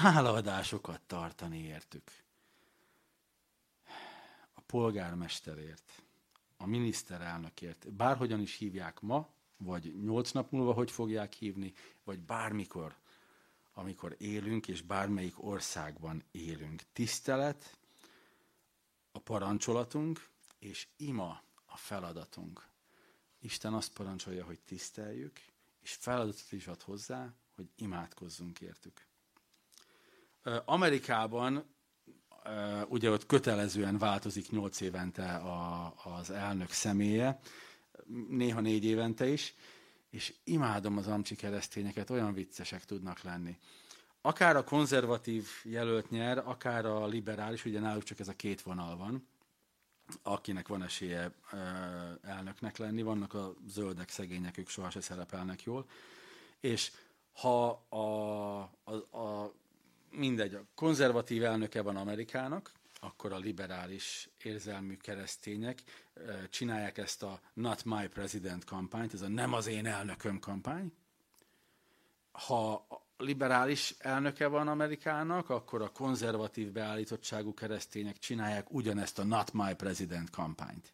hálaadásokat 0.00 1.00
tartani 1.06 1.58
értük. 1.58 2.12
A 4.54 4.60
polgármesterért, 4.66 6.03
a 6.64 6.66
miniszterelnökért, 6.66 7.92
bárhogyan 7.92 8.40
is 8.40 8.56
hívják 8.56 9.00
ma, 9.00 9.28
vagy 9.56 10.02
nyolc 10.02 10.30
nap 10.30 10.50
múlva 10.50 10.72
hogy 10.72 10.90
fogják 10.90 11.32
hívni, 11.32 11.72
vagy 12.04 12.20
bármikor 12.20 12.96
amikor 13.74 14.14
élünk, 14.18 14.68
és 14.68 14.82
bármelyik 14.82 15.44
országban 15.44 16.22
élünk. 16.30 16.82
Tisztelet 16.92 17.78
a 19.12 19.18
parancsolatunk, 19.18 20.28
és 20.58 20.88
ima 20.96 21.42
a 21.66 21.76
feladatunk. 21.76 22.68
Isten 23.40 23.74
azt 23.74 23.92
parancsolja, 23.92 24.44
hogy 24.44 24.60
tiszteljük, 24.60 25.40
és 25.82 25.92
feladatot 25.92 26.52
is 26.52 26.66
ad 26.66 26.82
hozzá, 26.82 27.34
hogy 27.54 27.68
imádkozzunk 27.76 28.60
értük. 28.60 29.06
Amerikában 30.64 31.73
ugye 32.88 33.10
ott 33.10 33.26
kötelezően 33.26 33.98
változik 33.98 34.50
nyolc 34.50 34.80
évente 34.80 35.34
a, 35.34 35.94
az 36.04 36.30
elnök 36.30 36.70
személye, 36.70 37.38
néha 38.28 38.60
négy 38.60 38.84
évente 38.84 39.26
is, 39.26 39.54
és 40.10 40.34
imádom 40.44 40.96
az 40.96 41.06
amcsi 41.06 41.34
keresztényeket, 41.36 42.10
olyan 42.10 42.34
viccesek 42.34 42.84
tudnak 42.84 43.22
lenni. 43.22 43.58
Akár 44.20 44.56
a 44.56 44.64
konzervatív 44.64 45.48
jelölt 45.62 46.10
nyer, 46.10 46.38
akár 46.38 46.86
a 46.86 47.06
liberális, 47.06 47.64
ugye 47.64 47.80
náluk 47.80 48.02
csak 48.02 48.18
ez 48.18 48.28
a 48.28 48.36
két 48.36 48.62
vonal 48.62 48.96
van, 48.96 49.28
akinek 50.22 50.68
van 50.68 50.82
esélye 50.82 51.32
elnöknek 52.22 52.76
lenni, 52.76 53.02
vannak 53.02 53.34
a 53.34 53.54
zöldek, 53.66 54.08
szegények, 54.08 54.58
ők 54.58 54.68
sohasem 54.68 55.00
szerepelnek 55.00 55.62
jól, 55.62 55.88
és 56.60 56.92
ha 57.32 57.68
a, 57.88 58.58
a, 58.84 59.18
a 59.18 59.52
mindegy, 60.16 60.54
a 60.54 60.64
konzervatív 60.74 61.44
elnöke 61.44 61.82
van 61.82 61.96
Amerikának, 61.96 62.72
akkor 63.00 63.32
a 63.32 63.38
liberális 63.38 64.28
érzelmű 64.42 64.96
keresztények 64.96 65.82
csinálják 66.50 66.98
ezt 66.98 67.22
a 67.22 67.40
Not 67.54 67.84
My 67.84 68.06
President 68.08 68.64
kampányt, 68.64 69.14
ez 69.14 69.22
a 69.22 69.28
Nem 69.28 69.52
az 69.52 69.66
én 69.66 69.86
elnököm 69.86 70.38
kampány. 70.38 70.92
Ha 72.32 72.86
liberális 73.16 73.94
elnöke 73.98 74.46
van 74.46 74.68
Amerikának, 74.68 75.50
akkor 75.50 75.82
a 75.82 75.92
konzervatív 75.92 76.72
beállítottságú 76.72 77.54
keresztények 77.54 78.18
csinálják 78.18 78.72
ugyanezt 78.72 79.18
a 79.18 79.24
Not 79.24 79.52
My 79.52 79.74
President 79.74 80.30
kampányt. 80.30 80.92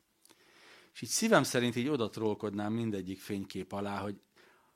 És 0.93 1.03
így 1.03 1.09
szívem 1.09 1.43
szerint 1.43 1.77
így 1.77 1.89
oda 1.89 2.09
trollkodnám 2.09 2.73
mindegyik 2.73 3.21
fénykép 3.21 3.73
alá, 3.73 3.99
hogy 3.99 4.21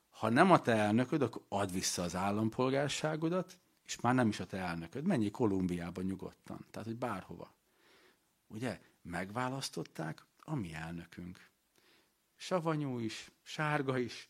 ha 0.09 0.29
nem 0.29 0.51
a 0.51 0.61
te 0.61 0.71
elnököd, 0.71 1.21
akkor 1.21 1.41
add 1.49 1.71
vissza 1.71 2.03
az 2.03 2.15
állampolgárságodat, 2.15 3.57
és 3.85 3.99
már 3.99 4.13
nem 4.13 4.27
is 4.27 4.39
a 4.39 4.45
te 4.45 4.57
elnököd, 4.57 5.05
menjél 5.05 5.31
Kolumbiába 5.31 6.01
nyugodtan, 6.01 6.65
tehát 6.71 6.87
hogy 6.87 6.97
bárhova. 6.97 7.53
Ugye, 8.47 8.79
megválasztották 9.01 10.25
a 10.39 10.55
mi 10.55 10.73
elnökünk. 10.73 11.49
Savanyú 12.35 12.99
is, 12.99 13.31
sárga 13.43 13.97
is, 13.97 14.29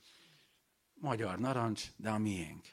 magyar 0.93 1.39
narancs, 1.39 1.91
de 1.95 2.09
a 2.09 2.17
miénk. 2.17 2.65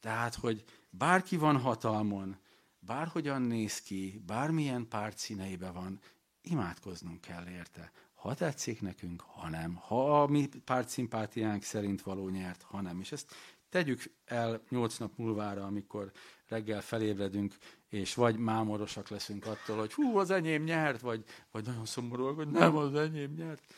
Tehát, 0.00 0.34
hogy 0.34 0.64
bárki 0.90 1.36
van 1.36 1.60
hatalmon, 1.60 2.36
bárhogyan 2.78 3.42
néz 3.42 3.80
ki, 3.80 4.22
bármilyen 4.26 4.88
párt 4.88 5.18
színeibe 5.18 5.70
van, 5.70 6.00
imádkoznunk 6.40 7.20
kell 7.20 7.48
érte. 7.48 7.92
Ha 8.14 8.34
tetszik 8.34 8.80
nekünk, 8.80 9.20
ha 9.20 9.48
nem. 9.48 9.74
Ha 9.74 10.22
a 10.22 10.26
mi 10.26 10.46
pártszimpátiánk 10.46 11.62
szerint 11.62 12.02
való 12.02 12.28
nyert, 12.28 12.62
ha 12.62 12.80
nem. 12.80 13.00
És 13.00 13.12
ezt 13.12 13.34
Tegyük 13.68 14.02
el 14.24 14.62
nyolc 14.68 14.98
nap 14.98 15.16
múlvára, 15.16 15.64
amikor 15.64 16.12
reggel 16.46 16.80
felébredünk, 16.80 17.56
és 17.88 18.14
vagy 18.14 18.36
mámorosak 18.36 19.08
leszünk 19.08 19.46
attól, 19.46 19.78
hogy 19.78 19.92
hú, 19.92 20.18
az 20.18 20.30
enyém 20.30 20.62
nyert, 20.62 21.00
vagy, 21.00 21.24
vagy 21.50 21.64
nagyon 21.64 21.86
szomorúak, 21.86 22.36
hogy 22.36 22.48
nem, 22.48 22.76
az 22.76 22.94
enyém 22.94 23.32
nyert. 23.32 23.74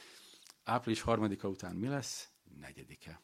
Április 0.65 1.01
harmadika 1.01 1.49
után 1.49 1.77
mi 1.77 1.87
lesz? 1.89 2.29
Negyedike. 2.61 3.21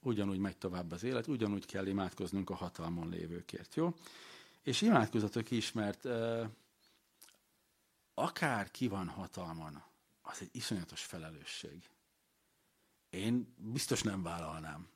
Ugyanúgy 0.00 0.38
megy 0.38 0.56
tovább 0.56 0.92
az 0.92 1.02
élet, 1.02 1.26
ugyanúgy 1.26 1.66
kell 1.66 1.86
imádkoznunk 1.86 2.50
a 2.50 2.54
hatalmon 2.54 3.08
lévőkért, 3.08 3.74
jó? 3.74 3.94
És 4.62 4.80
imádkozatok 4.80 5.50
is, 5.50 5.72
mert 5.72 6.04
uh, 6.04 6.46
akár 8.14 8.70
ki 8.70 8.88
van 8.88 9.08
hatalman, 9.08 9.84
az 10.22 10.38
egy 10.40 10.48
iszonyatos 10.52 11.04
felelősség. 11.04 11.88
Én 13.10 13.54
biztos 13.56 14.02
nem 14.02 14.22
vállalnám. 14.22 14.88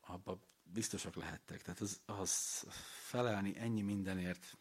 Abba 0.00 0.38
biztosak 0.62 1.14
lehettek. 1.14 1.62
Tehát 1.62 1.80
az, 1.80 2.00
az 2.06 2.64
felelni 3.08 3.58
ennyi 3.58 3.82
mindenért, 3.82 4.56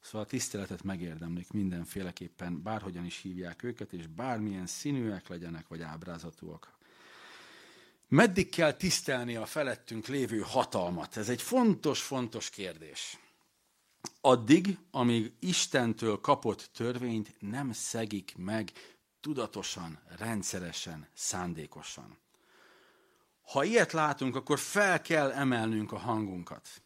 Szóval 0.00 0.26
a 0.26 0.30
tiszteletet 0.30 0.82
megérdemlik 0.82 1.50
mindenféleképpen, 1.50 2.62
bárhogyan 2.62 3.04
is 3.04 3.20
hívják 3.20 3.62
őket, 3.62 3.92
és 3.92 4.06
bármilyen 4.06 4.66
színűek 4.66 5.28
legyenek, 5.28 5.68
vagy 5.68 5.82
ábrázatúak. 5.82 6.78
Meddig 8.08 8.48
kell 8.48 8.72
tisztelni 8.72 9.36
a 9.36 9.46
felettünk 9.46 10.06
lévő 10.06 10.40
hatalmat? 10.40 11.16
Ez 11.16 11.28
egy 11.28 11.42
fontos, 11.42 12.02
fontos 12.02 12.50
kérdés. 12.50 13.18
Addig, 14.20 14.78
amíg 14.90 15.32
Istentől 15.38 16.20
kapott 16.20 16.70
törvényt 16.72 17.34
nem 17.38 17.72
szegik 17.72 18.34
meg 18.36 18.72
tudatosan, 19.20 20.00
rendszeresen, 20.06 21.08
szándékosan. 21.14 22.18
Ha 23.42 23.64
ilyet 23.64 23.92
látunk, 23.92 24.34
akkor 24.36 24.58
fel 24.58 25.02
kell 25.02 25.30
emelnünk 25.30 25.92
a 25.92 25.98
hangunkat. 25.98 26.82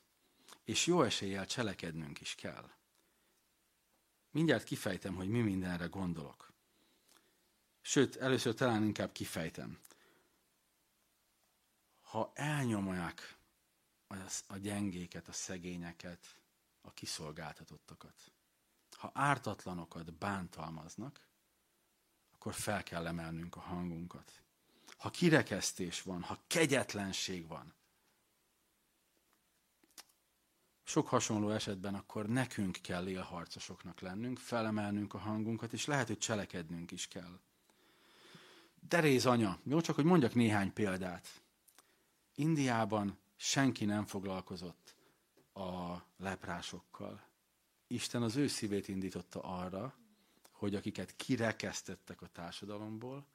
és 0.64 0.86
jó 0.86 1.02
eséllyel 1.02 1.46
cselekednünk 1.46 2.20
is 2.20 2.34
kell. 2.34 2.70
Mindjárt 4.30 4.64
kifejtem, 4.64 5.14
hogy 5.14 5.28
mi 5.28 5.40
mindenre 5.40 5.86
gondolok. 5.86 6.52
Sőt, 7.80 8.16
először 8.16 8.54
talán 8.54 8.82
inkább 8.82 9.12
kifejtem. 9.12 9.80
Ha 12.00 12.32
elnyomják 12.34 13.36
a 14.46 14.56
gyengéket, 14.56 15.28
a 15.28 15.32
szegényeket, 15.32 16.36
a 16.80 16.92
kiszolgáltatottakat, 16.92 18.32
ha 18.96 19.10
ártatlanokat 19.14 20.14
bántalmaznak, 20.14 21.20
akkor 22.42 22.54
fel 22.54 22.82
kell 22.82 23.06
emelnünk 23.06 23.56
a 23.56 23.61
hangunkat. 23.61 24.42
Ha 24.96 25.11
kirekesztés 25.11 26.02
van, 26.02 26.22
ha 26.22 26.38
kegyetlenség 26.46 27.46
van, 27.46 27.75
sok 30.82 31.08
hasonló 31.08 31.50
esetben 31.50 31.94
akkor 31.94 32.26
nekünk 32.26 32.78
kell 32.82 33.08
élharcosoknak 33.08 34.00
lennünk, 34.00 34.38
felemelnünk 34.38 35.14
a 35.14 35.18
hangunkat, 35.18 35.72
és 35.72 35.87
lehet, 35.87 36.06
hogy 36.06 36.18
cselekednünk 36.18 36.90
is 36.90 37.08
kell. 37.08 37.40
Teréz 38.88 39.26
anya, 39.26 39.58
jó, 39.62 39.80
csak 39.80 39.94
hogy 39.94 40.04
mondjak 40.04 40.34
néhány 40.34 40.72
példát. 40.72 41.42
Indiában 42.34 43.18
senki 43.37 43.84
nem 43.84 44.06
foglalkozott 44.06 44.94
a 45.52 45.96
leprásokkal. 46.16 47.22
Isten 47.87 48.22
az 48.22 48.37
ő 48.37 48.46
szívét 48.46 48.88
indította 48.88 49.40
arra, 49.40 50.01
hogy 50.62 50.75
akiket 50.75 51.16
kirekesztettek 51.16 52.23
a 52.23 52.26
társadalomból, 52.26 53.26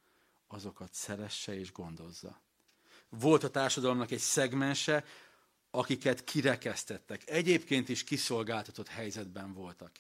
azokat 0.48 0.93
szeresse 0.93 1.60
és 1.60 1.72
gondozza. 1.72 2.41
Volt 3.10 3.43
a 3.43 3.50
társadalomnak 3.50 4.12
egy 4.12 4.19
szegmense, 4.19 5.05
akiket 5.72 6.24
kirekesztettek. 6.24 7.29
Egyébként 7.29 7.89
is 7.89 8.03
kiszolgáltatott 8.03 8.88
helyzetben 8.88 9.53
voltak. 9.53 9.91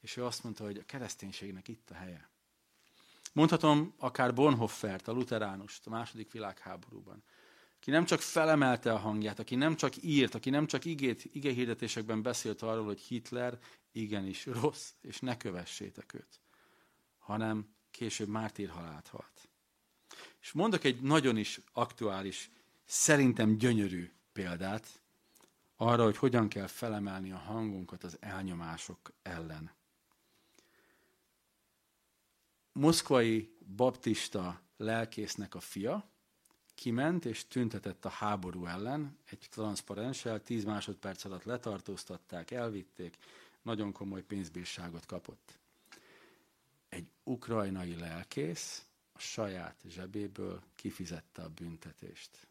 És 0.00 0.16
ő 0.16 0.24
azt 0.24 0.42
mondta, 0.42 0.64
hogy 0.64 0.76
a 0.76 0.84
kereszténységnek 0.86 1.68
itt 1.68 1.90
a 1.90 1.94
helye. 1.94 2.28
Mondhatom 3.32 3.94
akár 3.98 4.34
Bonhoeffert, 4.34 5.08
a 5.08 5.12
luteránust 5.12 5.86
a 5.86 5.90
második 5.90 6.32
világháborúban, 6.32 7.22
aki 7.76 7.90
nem 7.90 8.04
csak 8.04 8.20
felemelte 8.20 8.92
a 8.92 8.98
hangját, 8.98 9.38
aki 9.38 9.54
nem 9.54 9.76
csak 9.76 10.02
írt, 10.02 10.34
aki 10.34 10.50
nem 10.50 10.66
csak 10.66 10.84
igét, 10.84 11.24
igehirdetésekben 11.32 12.22
beszélt 12.22 12.62
arról, 12.62 12.84
hogy 12.84 13.00
Hitler 13.00 13.58
igenis 13.92 14.46
rossz, 14.46 14.90
és 15.00 15.20
ne 15.20 15.36
kövessétek 15.36 16.14
őt, 16.14 16.41
hanem 17.22 17.74
később 17.90 18.28
mártírhalált 18.28 19.08
halt. 19.08 19.48
És 20.40 20.52
mondok 20.52 20.84
egy 20.84 21.00
nagyon 21.00 21.36
is 21.36 21.60
aktuális, 21.72 22.50
szerintem 22.84 23.56
gyönyörű 23.56 24.12
példát, 24.32 25.02
arra, 25.76 26.04
hogy 26.04 26.16
hogyan 26.16 26.48
kell 26.48 26.66
felemelni 26.66 27.32
a 27.32 27.36
hangunkat 27.36 28.04
az 28.04 28.16
elnyomások 28.20 29.12
ellen. 29.22 29.70
Moszkvai 32.72 33.56
baptista 33.76 34.60
lelkésznek 34.76 35.54
a 35.54 35.60
fia 35.60 36.10
kiment 36.74 37.24
és 37.24 37.46
tüntetett 37.46 38.04
a 38.04 38.08
háború 38.08 38.66
ellen, 38.66 39.18
egy 39.24 39.46
transzparenssel, 39.50 40.42
tíz 40.42 40.64
másodperc 40.64 41.24
alatt 41.24 41.44
letartóztatták, 41.44 42.50
elvitték, 42.50 43.16
nagyon 43.62 43.92
komoly 43.92 44.22
pénzbírságot 44.22 45.06
kapott. 45.06 45.58
Ukrajnai 47.32 47.94
lelkész 47.96 48.86
a 49.12 49.18
saját 49.18 49.76
zsebéből 49.88 50.62
kifizette 50.74 51.42
a 51.42 51.48
büntetést 51.48 52.46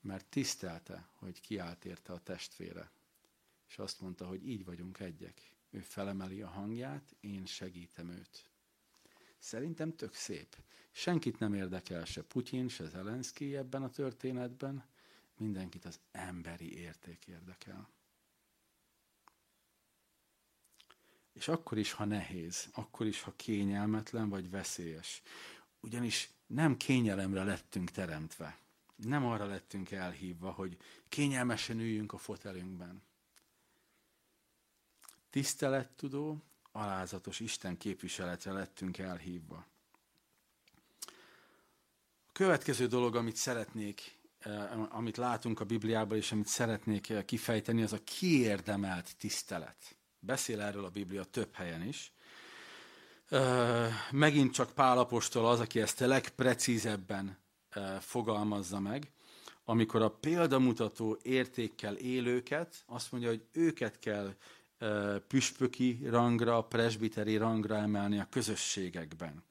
mert 0.00 0.26
tisztelte, 0.26 1.08
hogy 1.14 1.40
kiállt 1.40 1.84
érte 1.84 2.12
a 2.12 2.18
testvére. 2.18 2.90
És 3.68 3.78
azt 3.78 4.00
mondta, 4.00 4.26
hogy 4.26 4.48
így 4.48 4.64
vagyunk 4.64 5.00
egyek. 5.00 5.52
Ő 5.70 5.80
felemeli 5.80 6.42
a 6.42 6.48
hangját, 6.48 7.16
én 7.20 7.46
segítem 7.46 8.08
őt. 8.08 8.50
Szerintem 9.38 9.96
tök 9.96 10.14
szép. 10.14 10.56
Senkit 10.90 11.38
nem 11.38 11.54
érdekel 11.54 12.04
se 12.04 12.22
Putyin, 12.22 12.68
se 12.68 12.88
Zelenszky 12.88 13.56
ebben 13.56 13.82
a 13.82 13.90
történetben, 13.90 14.84
mindenkit 15.36 15.84
az 15.84 16.00
emberi 16.10 16.78
érték 16.78 17.26
érdekel. 17.26 17.88
És 21.38 21.48
akkor 21.48 21.78
is, 21.78 21.92
ha 21.92 22.04
nehéz, 22.04 22.68
akkor 22.72 23.06
is, 23.06 23.22
ha 23.22 23.32
kényelmetlen 23.36 24.28
vagy 24.28 24.50
veszélyes. 24.50 25.22
Ugyanis 25.80 26.30
nem 26.46 26.76
kényelemre 26.76 27.44
lettünk 27.44 27.90
teremtve 27.90 28.58
nem 29.06 29.26
arra 29.26 29.46
lettünk 29.46 29.90
elhívva, 29.90 30.50
hogy 30.50 30.76
kényelmesen 31.08 31.78
üljünk 31.78 32.12
a 32.12 32.18
fotelünkben. 32.18 33.02
Tisztelettudó, 35.30 36.42
alázatos 36.72 37.40
Isten 37.40 37.76
képviseletre 37.76 38.52
lettünk 38.52 38.98
elhívva. 38.98 39.66
A 42.26 42.32
következő 42.32 42.86
dolog, 42.86 43.16
amit 43.16 43.36
szeretnék, 43.36 44.18
eh, 44.38 44.96
amit 44.96 45.16
látunk 45.16 45.60
a 45.60 45.64
Bibliában, 45.64 46.16
és 46.16 46.32
amit 46.32 46.46
szeretnék 46.46 47.08
eh, 47.08 47.24
kifejteni, 47.24 47.82
az 47.82 47.92
a 47.92 48.04
kiérdemelt 48.04 49.16
tisztelet. 49.16 49.97
Beszél 50.20 50.60
erről 50.60 50.84
a 50.84 50.90
Biblia 50.90 51.24
több 51.24 51.54
helyen 51.54 51.82
is. 51.82 52.12
Megint 54.10 54.52
csak 54.52 54.72
Pálapostól 54.72 55.46
az, 55.46 55.60
aki 55.60 55.80
ezt 55.80 56.00
a 56.00 56.06
legprecízebben 56.06 57.38
fogalmazza 58.00 58.80
meg, 58.80 59.12
amikor 59.64 60.02
a 60.02 60.10
példamutató 60.10 61.18
értékkel 61.22 61.96
élőket, 61.96 62.82
azt 62.86 63.12
mondja, 63.12 63.28
hogy 63.28 63.44
őket 63.52 63.98
kell 63.98 64.34
püspöki 65.28 66.00
rangra, 66.04 66.62
presbiteri 66.62 67.36
rangra 67.36 67.76
emelni 67.76 68.18
a 68.18 68.28
közösségekben. 68.30 69.42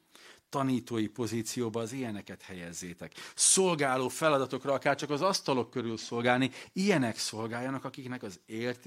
Tanítói 0.50 1.08
pozícióba 1.08 1.82
az 1.82 1.92
ilyeneket 1.92 2.42
helyezzétek. 2.42 3.14
Szolgáló 3.36 4.08
feladatokra, 4.08 4.74
akár 4.74 4.96
csak 4.96 5.10
az 5.10 5.22
asztalok 5.22 5.70
körül 5.70 5.98
szolgálni, 5.98 6.52
ilyenek 6.74 7.18
szolgáljanak, 7.18 7.84
akiknek 7.84 8.24
az 8.24 8.40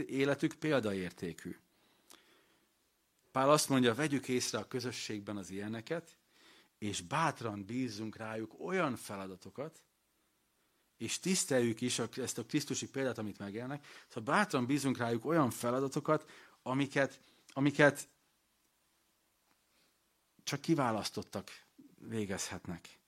életük 0.07 0.55
példaértékű. 0.55 1.57
Pál 3.31 3.51
azt 3.51 3.69
mondja, 3.69 3.95
vegyük 3.95 4.29
észre 4.29 4.59
a 4.59 4.69
közösségben 4.69 5.37
az 5.37 5.51
ilyeneket, 5.51 6.17
és 6.79 7.01
bátran 7.01 7.65
bízzunk 7.65 8.17
rájuk 8.17 8.55
olyan 8.61 8.97
feladatokat, 8.97 9.83
és 10.97 11.19
tiszteljük 11.19 11.81
is 11.81 11.99
ezt 11.99 12.39
a 12.39 12.45
Krisztusi 12.45 12.89
példát, 12.89 13.19
amit 13.19 13.39
megélnek, 13.39 13.87
szóval 14.09 14.35
bátran 14.35 14.67
bízunk 14.67 14.97
rájuk 14.97 15.25
olyan 15.25 15.51
feladatokat, 15.51 16.31
amiket, 16.63 17.21
amiket 17.53 18.09
csak 20.45 20.61
kiválasztottak 20.61 21.51
végezhetnek, 21.99 22.99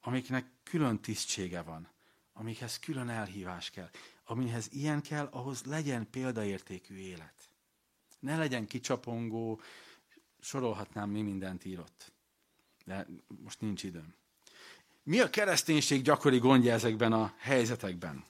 amiknek 0.00 0.50
külön 0.62 1.00
tisztsége 1.00 1.62
van, 1.62 1.88
amikhez 2.32 2.78
külön 2.78 3.08
elhívás 3.08 3.70
kell. 3.70 3.90
Amihez 4.24 4.68
ilyen 4.70 5.02
kell, 5.02 5.26
ahhoz 5.26 5.64
legyen 5.64 6.10
példaértékű 6.10 6.94
élet. 6.94 7.51
Ne 8.22 8.36
legyen 8.36 8.66
kicsapongó, 8.66 9.60
sorolhatnám, 10.40 11.10
mi 11.10 11.22
mindent 11.22 11.64
írott 11.64 12.12
de 12.84 13.06
most 13.26 13.60
nincs 13.60 13.82
időm. 13.82 14.14
Mi 15.02 15.20
a 15.20 15.30
kereszténység 15.30 16.02
gyakori 16.02 16.38
gondja 16.38 16.72
ezekben 16.72 17.12
a 17.12 17.34
helyzetekben? 17.38 18.24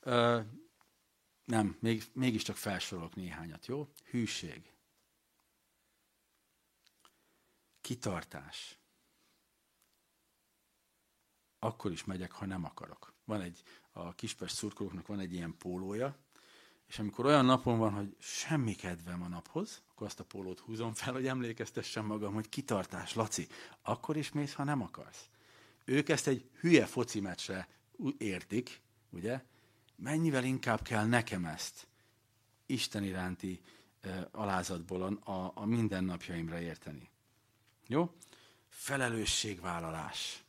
Ö, 0.00 0.40
nem, 1.44 1.76
még, 1.80 2.04
mégiscsak 2.12 2.56
felsorolok 2.56 3.14
néhányat, 3.14 3.66
jó? 3.66 3.88
Hűség. 4.10 4.72
Kitartás. 7.80 8.78
Akkor 11.58 11.92
is 11.92 12.04
megyek, 12.04 12.32
ha 12.32 12.46
nem 12.46 12.64
akarok. 12.64 13.12
Van 13.24 13.40
egy, 13.40 13.62
a 13.90 14.14
Kispest 14.14 14.54
szurkolóknak 14.54 15.06
van 15.06 15.20
egy 15.20 15.32
ilyen 15.32 15.56
pólója, 15.56 16.16
és 16.88 16.98
amikor 16.98 17.26
olyan 17.26 17.44
napon 17.44 17.78
van, 17.78 17.92
hogy 17.92 18.16
semmi 18.18 18.74
kedvem 18.74 19.22
a 19.22 19.28
naphoz, 19.28 19.82
akkor 19.90 20.06
azt 20.06 20.20
a 20.20 20.24
pólót 20.24 20.60
húzom 20.60 20.94
fel, 20.94 21.12
hogy 21.12 21.26
emlékeztessem 21.26 22.06
magam, 22.06 22.34
hogy 22.34 22.48
kitartás, 22.48 23.14
Laci, 23.14 23.46
akkor 23.82 24.16
is 24.16 24.32
mész, 24.32 24.52
ha 24.52 24.64
nem 24.64 24.82
akarsz. 24.82 25.28
Ők 25.84 26.08
ezt 26.08 26.26
egy 26.26 26.50
hülye 26.60 26.86
foci 26.86 27.20
meccsre 27.20 27.68
értik, 28.18 28.80
ugye? 29.10 29.42
Mennyivel 29.96 30.44
inkább 30.44 30.82
kell 30.82 31.06
nekem 31.06 31.44
ezt 31.44 31.86
Isten 32.66 33.04
iránti 33.04 33.60
e, 34.00 34.28
alázatból 34.32 35.02
a, 35.02 35.32
a, 35.32 35.52
a 35.54 35.64
mindennapjaimra 35.64 36.60
érteni. 36.60 37.10
Jó? 37.86 38.14
Felelősségvállalás. 38.68 40.44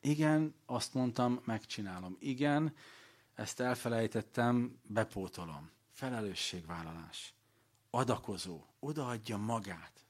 Igen, 0.00 0.54
azt 0.66 0.94
mondtam, 0.94 1.40
megcsinálom. 1.44 2.16
Igen, 2.20 2.74
ezt 3.36 3.60
elfelejtettem, 3.60 4.80
bepótolom. 4.82 5.70
Felelősségvállalás. 5.92 7.34
Adakozó. 7.90 8.64
Odaadja 8.78 9.36
magát. 9.36 10.04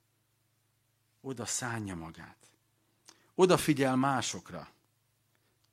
Oda 1.20 1.46
szánja 1.46 1.94
magát. 1.94 2.50
Oda 3.34 3.56
figyel 3.56 3.96
másokra. 3.96 4.68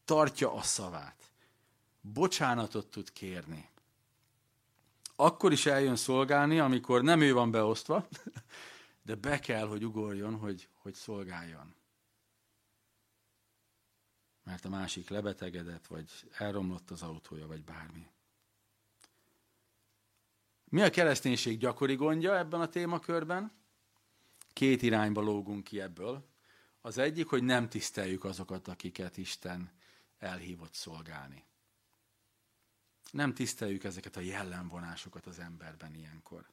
Tartja 0.06 0.54
a 0.54 0.62
szavát. 0.62 1.32
bocsánatot 2.02 2.88
tud 2.88 3.12
kérni. 3.12 3.70
Akkor 5.16 5.52
is 5.52 5.66
eljön 5.66 5.96
szolgálni, 5.96 6.60
amikor 6.60 7.02
nem 7.02 7.22
ő 7.22 7.34
van 7.34 7.52
beosztva, 7.52 8.08
de 9.08 9.16
be 9.16 9.40
kell, 9.40 9.68
hogy 9.68 9.86
ugorjon, 9.86 10.36
hogy, 10.36 10.70
hogy 10.82 10.94
szolgáljon. 10.94 11.76
Mert 14.44 14.66
a 14.66 14.70
másik 14.70 15.10
lebetegedett, 15.10 15.88
vagy 15.88 16.10
elromlott 16.32 16.90
az 16.90 17.02
autója, 17.02 17.48
vagy 17.48 17.64
bármi. 17.64 18.08
Mi 20.64 20.82
a 20.82 20.90
kereszténység 20.90 21.58
gyakori 21.58 21.96
gondja 21.96 22.38
ebben 22.38 22.62
a 22.62 22.70
témakörben? 22.70 23.52
Két 24.54 24.82
irányba 24.82 25.22
lógunk 25.22 25.64
ki 25.64 25.82
ebből. 25.82 26.30
Az 26.82 26.98
egyik, 26.98 27.28
hogy 27.28 27.44
nem 27.44 27.70
tiszteljük 27.70 28.24
azokat, 28.24 28.68
akiket 28.68 29.18
Isten 29.18 29.72
elhívott 30.18 30.74
szolgálni. 30.74 31.46
Nem 33.12 33.34
tiszteljük 33.34 33.84
ezeket 33.84 34.16
a 34.16 34.20
jellemvonásokat 34.20 35.26
az 35.26 35.40
emberben 35.40 35.96
ilyenkor. 35.96 36.46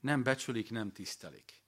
Nem 0.00 0.22
becsülik, 0.22 0.70
nem 0.70 0.92
tisztelik. 0.92 1.62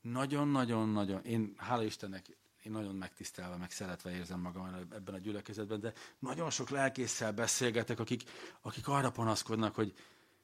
Nagyon-nagyon-nagyon, 0.00 1.24
én 1.24 1.54
hála 1.56 1.84
Istennek, 1.84 2.36
én 2.62 2.72
nagyon 2.72 2.94
megtisztelve, 2.94 3.56
meg 3.56 3.70
szeretve 3.70 4.10
érzem 4.10 4.40
magam 4.40 4.74
ebben 4.74 5.14
a 5.14 5.18
gyülekezetben, 5.18 5.80
de 5.80 5.92
nagyon 6.18 6.50
sok 6.50 6.68
lelkészsel 6.70 7.32
beszélgetek, 7.32 7.98
akik, 7.98 8.22
akik 8.60 8.88
arra 8.88 9.10
panaszkodnak, 9.10 9.74
hogy 9.74 9.94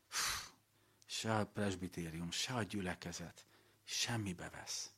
pff, 0.09 0.49
se 1.07 1.35
a 1.35 1.47
presbitérium, 1.47 2.31
se 2.31 2.55
a 2.55 2.63
gyülekezet 2.63 3.47
semmibe 3.85 4.49
vesz. 4.49 4.93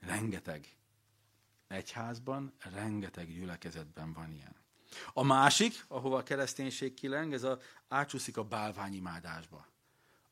Rengeteg 0.00 0.76
egyházban, 1.68 2.52
rengeteg 2.58 3.32
gyülekezetben 3.32 4.12
van 4.12 4.32
ilyen. 4.32 4.56
A 5.12 5.22
másik, 5.22 5.84
ahova 5.88 6.16
a 6.16 6.22
kereszténység 6.22 6.94
kileng, 6.94 7.32
ez 7.32 7.42
a 7.42 7.60
átsúszik 7.88 8.36
a 8.36 8.44
bálványimádásba. 8.44 9.66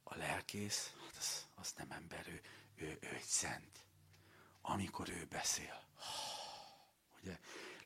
A 0.03 0.16
lelkész, 0.16 0.92
hát 1.05 1.16
az, 1.18 1.47
az 1.55 1.73
nem 1.77 1.90
ember, 1.90 2.27
ő, 2.29 2.40
ő, 2.75 2.99
ő 3.01 3.14
egy 3.14 3.23
szent. 3.23 3.82
Amikor 4.62 5.09
ő 5.09 5.27
beszél. 5.31 5.85
Ugye, 7.22 7.38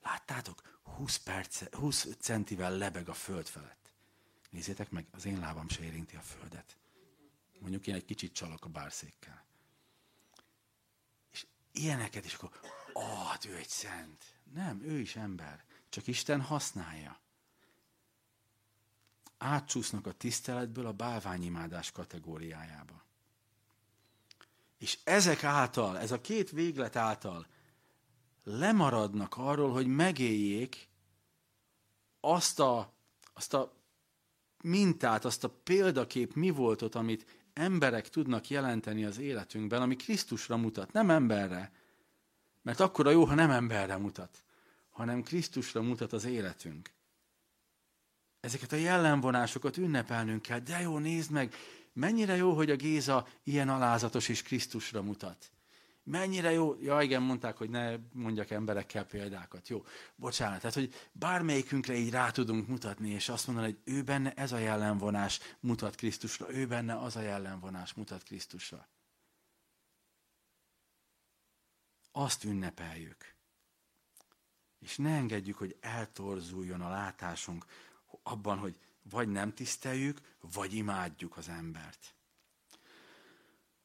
láttátok, 0.02 0.80
20, 0.82 1.16
perc, 1.16 1.74
20 1.74 2.08
centivel 2.20 2.76
lebeg 2.76 3.08
a 3.08 3.14
föld 3.14 3.46
felett. 3.46 3.92
Nézzétek 4.50 4.90
meg, 4.90 5.06
az 5.10 5.24
én 5.24 5.38
lábam 5.38 5.68
se 5.68 5.82
érinti 5.82 6.16
a 6.16 6.20
földet. 6.20 6.76
Mondjuk 7.58 7.86
én 7.86 7.94
egy 7.94 8.04
kicsit 8.04 8.32
csalok 8.32 8.64
a 8.64 8.68
bárszékkel. 8.68 9.44
És 11.32 11.46
ilyeneket 11.72 12.24
is 12.24 12.34
akkor, 12.34 12.60
ah, 12.92 13.28
hát 13.28 13.44
ő 13.44 13.56
egy 13.56 13.68
szent. 13.68 14.24
Nem, 14.52 14.80
ő 14.82 14.98
is 14.98 15.16
ember. 15.16 15.64
Csak 15.88 16.06
Isten 16.06 16.40
használja. 16.40 17.20
Átcsúsznak 19.38 20.06
a 20.06 20.12
tiszteletből 20.12 20.86
a 20.86 20.92
bálványimádás 20.92 21.92
kategóriájába. 21.92 23.05
És 24.78 24.98
ezek 25.04 25.44
által, 25.44 25.98
ez 25.98 26.12
a 26.12 26.20
két 26.20 26.50
véglet 26.50 26.96
által 26.96 27.46
lemaradnak 28.44 29.34
arról, 29.36 29.72
hogy 29.72 29.86
megéljék 29.86 30.88
azt 32.20 32.60
a, 32.60 32.92
azt 33.34 33.54
a 33.54 33.72
mintát, 34.62 35.24
azt 35.24 35.44
a 35.44 35.60
példakép 35.64 36.34
mi 36.34 36.50
volt 36.50 36.82
ott, 36.82 36.94
amit 36.94 37.26
emberek 37.52 38.08
tudnak 38.08 38.48
jelenteni 38.48 39.04
az 39.04 39.18
életünkben, 39.18 39.82
ami 39.82 39.96
Krisztusra 39.96 40.56
mutat, 40.56 40.92
nem 40.92 41.10
emberre. 41.10 41.72
Mert 42.62 42.80
akkor 42.80 43.06
a 43.06 43.10
jó, 43.10 43.24
ha 43.24 43.34
nem 43.34 43.50
emberre 43.50 43.96
mutat 43.96 44.44
hanem 44.96 45.22
Krisztusra 45.22 45.82
mutat 45.82 46.12
az 46.12 46.24
életünk. 46.24 46.90
Ezeket 48.40 48.72
a 48.72 48.76
jellemvonásokat 48.76 49.76
ünnepelnünk 49.76 50.42
kell. 50.42 50.58
De 50.58 50.80
jó, 50.80 50.98
nézd 50.98 51.30
meg, 51.30 51.54
mennyire 51.96 52.36
jó, 52.36 52.52
hogy 52.52 52.70
a 52.70 52.76
Géza 52.76 53.26
ilyen 53.42 53.68
alázatos 53.68 54.28
és 54.28 54.42
Krisztusra 54.42 55.02
mutat. 55.02 55.50
Mennyire 56.02 56.50
jó, 56.50 56.76
ja 56.80 57.00
igen, 57.00 57.22
mondták, 57.22 57.56
hogy 57.56 57.70
ne 57.70 57.96
mondjak 58.12 58.50
emberekkel 58.50 59.04
példákat. 59.04 59.68
Jó, 59.68 59.84
bocsánat, 60.16 60.60
tehát, 60.60 60.74
hogy 60.74 60.94
bármelyikünkre 61.12 61.94
így 61.94 62.10
rá 62.10 62.30
tudunk 62.30 62.68
mutatni, 62.68 63.10
és 63.10 63.28
azt 63.28 63.46
mondani, 63.46 63.66
hogy 63.66 63.94
ő 63.94 64.02
benne 64.02 64.32
ez 64.32 64.52
a 64.52 64.58
jellemvonás 64.58 65.40
mutat 65.60 65.94
Krisztusra, 65.94 66.52
ő 66.52 66.66
benne 66.66 66.98
az 66.98 67.16
a 67.16 67.20
jellemvonás 67.20 67.94
mutat 67.94 68.22
Krisztusra. 68.22 68.88
Azt 72.12 72.44
ünnepeljük. 72.44 73.34
És 74.78 74.96
ne 74.96 75.10
engedjük, 75.10 75.56
hogy 75.56 75.76
eltorzuljon 75.80 76.80
a 76.80 76.88
látásunk 76.88 77.64
abban, 78.22 78.58
hogy 78.58 78.78
vagy 79.10 79.28
nem 79.28 79.54
tiszteljük, 79.54 80.20
vagy 80.54 80.74
imádjuk 80.74 81.36
az 81.36 81.48
embert. 81.48 82.14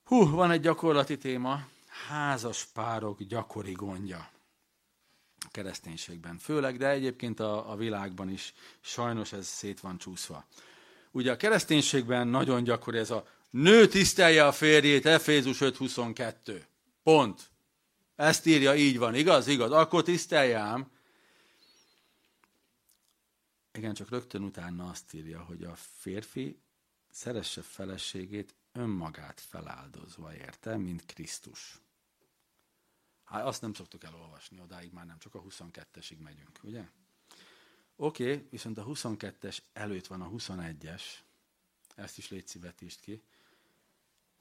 Hú, 0.04 0.30
van 0.30 0.52
egy 0.52 0.62
gyakorlati 0.62 1.18
téma, 1.18 1.68
házas 2.08 2.66
párok 2.66 3.24
gyakori 3.24 3.72
gondja 3.72 4.30
a 5.40 5.48
kereszténységben. 5.52 6.38
Főleg, 6.38 6.78
de 6.78 6.90
egyébként 6.90 7.40
a, 7.40 7.72
a 7.72 7.76
világban 7.76 8.30
is 8.30 8.54
sajnos 8.82 9.34
ez 9.34 9.48
szét 9.48 9.80
van 9.80 9.98
csúszva. 9.98 10.46
Ugye 11.12 11.32
a 11.32 11.38
kereszténységben 11.38 12.28
nagyon 12.28 12.64
gyakori 12.64 12.98
ez 12.98 13.12
a 13.12 13.28
nő 13.50 13.88
tisztelje 13.88 14.46
a 14.48 14.52
férjét, 14.52 15.06
Efézus 15.06 15.58
5.22. 15.60 16.62
Pont. 17.04 17.50
Ezt 18.16 18.46
írja, 18.46 18.76
így 18.76 18.98
van, 18.98 19.16
igaz? 19.16 19.48
Igaz. 19.48 19.72
Akkor 19.72 20.04
tiszteljám. 20.04 20.92
Igen, 23.74 23.94
csak 23.94 24.10
rögtön 24.10 24.44
utána 24.44 24.90
azt 24.90 25.14
írja, 25.14 25.44
hogy 25.44 25.64
a 25.64 25.76
férfi 25.76 26.62
szeresse 27.10 27.62
feleségét 27.62 28.56
önmagát 28.72 29.40
feláldozva 29.40 30.36
érte, 30.36 30.78
mint 30.78 31.06
Krisztus. 31.06 31.80
Hát 33.24 33.46
azt 33.46 33.62
nem 33.62 33.74
szoktuk 33.74 34.04
elolvasni, 34.04 34.60
odáig 34.60 34.92
már 34.92 35.06
nem, 35.06 35.20
csak 35.20 35.36
a 35.36 35.42
22-esig 35.42 36.18
megyünk, 36.18 36.60
ugye? 36.64 36.90
Oké, 37.96 38.34
okay, 38.34 38.48
viszont 38.50 38.78
a 38.78 38.86
22-es 38.86 39.58
előtt 39.74 40.08
van 40.08 40.22
a 40.22 40.30
21-es, 40.30 41.04
ezt 41.96 42.18
is 42.18 42.30
légy 42.30 42.60
vetítsd 42.62 43.00
ki. 43.00 43.24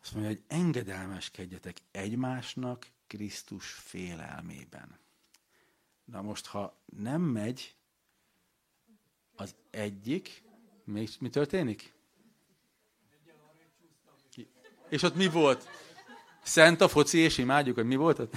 Azt 0.01 0.12
mondja, 0.12 0.31
hogy 0.31 0.45
engedelmeskedjetek 0.47 1.77
egymásnak 1.90 2.90
Krisztus 3.07 3.73
félelmében. 3.73 4.99
Na 6.05 6.23
most, 6.23 6.47
ha 6.47 6.83
nem 6.85 7.23
megy 7.23 7.77
az 9.40 9.55
egyik, 9.70 10.42
mi, 10.85 11.09
mi 11.20 11.29
történik? 11.29 11.92
És 14.88 15.03
ott 15.03 15.14
mi 15.14 15.29
volt? 15.29 15.68
Szent 16.42 16.81
a 16.81 16.88
foci, 16.88 17.18
és 17.18 17.38
imádjuk, 17.38 17.74
hogy 17.74 17.85
mi 17.85 17.96
volt 17.96 18.18
ott? 18.18 18.37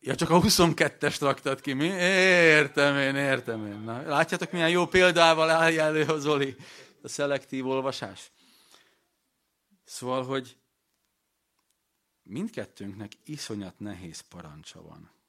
Ja, 0.00 0.14
csak 0.14 0.30
a 0.30 0.40
22-est 0.40 1.16
raktad 1.20 1.60
ki, 1.60 1.72
mi? 1.72 1.86
Értem 1.86 2.96
én, 2.96 3.16
értem 3.16 3.66
én. 3.66 3.78
Na, 3.78 4.02
látjátok, 4.02 4.52
milyen 4.52 4.70
jó 4.70 4.86
példával 4.86 5.50
áll 5.50 5.78
elő 5.78 6.04
a 6.04 6.18
Zoli, 6.18 6.56
a 7.02 7.08
szelektív 7.08 7.66
olvasás. 7.66 8.32
Szóval, 9.84 10.24
hogy 10.24 10.56
mindkettőnknek 12.22 13.12
iszonyat 13.24 13.78
nehéz 13.78 14.20
parancsa 14.20 14.82
van. 14.82 15.19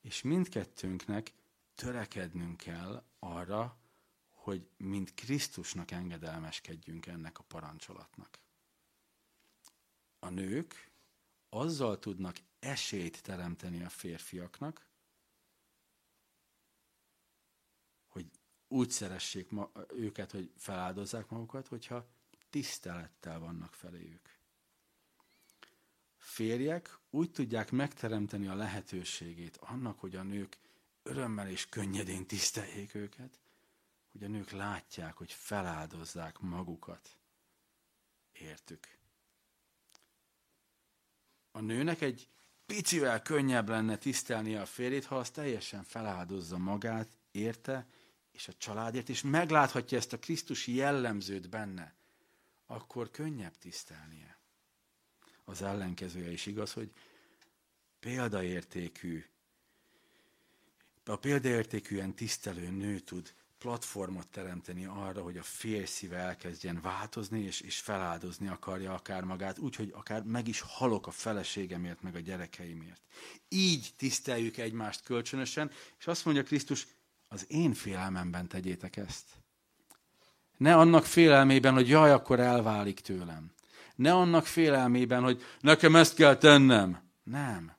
És 0.00 0.22
mindkettőnknek 0.22 1.32
törekednünk 1.74 2.56
kell 2.56 3.04
arra, 3.18 3.78
hogy 4.30 4.68
mint 4.76 5.14
Krisztusnak 5.14 5.90
engedelmeskedjünk 5.90 7.06
ennek 7.06 7.38
a 7.38 7.42
parancsolatnak. 7.42 8.38
A 10.18 10.28
nők 10.28 10.90
azzal 11.48 11.98
tudnak 11.98 12.36
esélyt 12.58 13.22
teremteni 13.22 13.82
a 13.82 13.88
férfiaknak, 13.88 14.88
hogy 18.06 18.30
úgy 18.68 18.90
szeressék 18.90 19.50
ma, 19.50 19.70
őket, 19.88 20.30
hogy 20.30 20.52
feláldozzák 20.56 21.28
magukat, 21.28 21.68
hogyha 21.68 22.08
tisztelettel 22.50 23.38
vannak 23.38 23.74
feléjük 23.74 24.39
férjek 26.20 26.98
úgy 27.10 27.30
tudják 27.30 27.70
megteremteni 27.70 28.46
a 28.46 28.54
lehetőségét 28.54 29.56
annak, 29.56 29.98
hogy 30.00 30.16
a 30.16 30.22
nők 30.22 30.58
örömmel 31.02 31.48
és 31.48 31.68
könnyedén 31.68 32.26
tiszteljék 32.26 32.94
őket, 32.94 33.40
hogy 34.12 34.24
a 34.24 34.28
nők 34.28 34.50
látják, 34.50 35.16
hogy 35.16 35.32
feláldozzák 35.32 36.38
magukat 36.38 37.16
értük. 38.32 38.88
A 41.52 41.60
nőnek 41.60 42.00
egy 42.00 42.28
picivel 42.66 43.22
könnyebb 43.22 43.68
lenne 43.68 43.96
tisztelnie 43.96 44.60
a 44.60 44.66
férjét, 44.66 45.04
ha 45.04 45.18
az 45.18 45.30
teljesen 45.30 45.82
feláldozza 45.82 46.58
magát, 46.58 47.08
érte, 47.30 47.86
és 48.32 48.48
a 48.48 48.52
családért, 48.52 49.08
és 49.08 49.22
megláthatja 49.22 49.98
ezt 49.98 50.12
a 50.12 50.18
Krisztusi 50.18 50.74
jellemzőt 50.74 51.48
benne, 51.48 51.94
akkor 52.66 53.10
könnyebb 53.10 53.56
tisztelnie 53.58 54.39
az 55.50 55.62
ellenkezője 55.62 56.30
is 56.30 56.46
igaz, 56.46 56.72
hogy 56.72 56.90
példaértékű 58.00 59.24
a 61.04 61.16
példaértékűen 61.16 62.14
tisztelő 62.14 62.68
nő 62.70 62.98
tud 62.98 63.34
platformot 63.58 64.26
teremteni 64.26 64.84
arra, 64.84 65.22
hogy 65.22 65.36
a 65.36 65.42
férj 65.42 65.84
szíve 65.84 66.16
elkezdjen 66.16 66.80
változni, 66.80 67.40
és, 67.40 67.60
és 67.60 67.78
feláldozni 67.78 68.48
akarja 68.48 68.94
akár 68.94 69.22
magát, 69.22 69.58
úgyhogy 69.58 69.92
akár 69.94 70.22
meg 70.22 70.48
is 70.48 70.60
halok 70.60 71.06
a 71.06 71.10
feleségemért, 71.10 72.02
meg 72.02 72.14
a 72.14 72.20
gyerekeimért. 72.20 73.00
Így 73.48 73.90
tiszteljük 73.96 74.56
egymást 74.56 75.02
kölcsönösen, 75.02 75.70
és 75.98 76.06
azt 76.06 76.24
mondja 76.24 76.42
Krisztus, 76.42 76.86
az 77.28 77.44
én 77.48 77.74
félelmemben 77.74 78.48
tegyétek 78.48 78.96
ezt. 78.96 79.26
Ne 80.56 80.76
annak 80.76 81.04
félelmében, 81.04 81.74
hogy 81.74 81.88
jaj, 81.88 82.10
akkor 82.10 82.40
elválik 82.40 83.00
tőlem. 83.00 83.52
Ne 84.00 84.12
annak 84.14 84.46
félelmében, 84.46 85.22
hogy 85.22 85.42
nekem 85.60 85.96
ezt 85.96 86.14
kell 86.14 86.36
tennem. 86.36 87.10
Nem. 87.22 87.76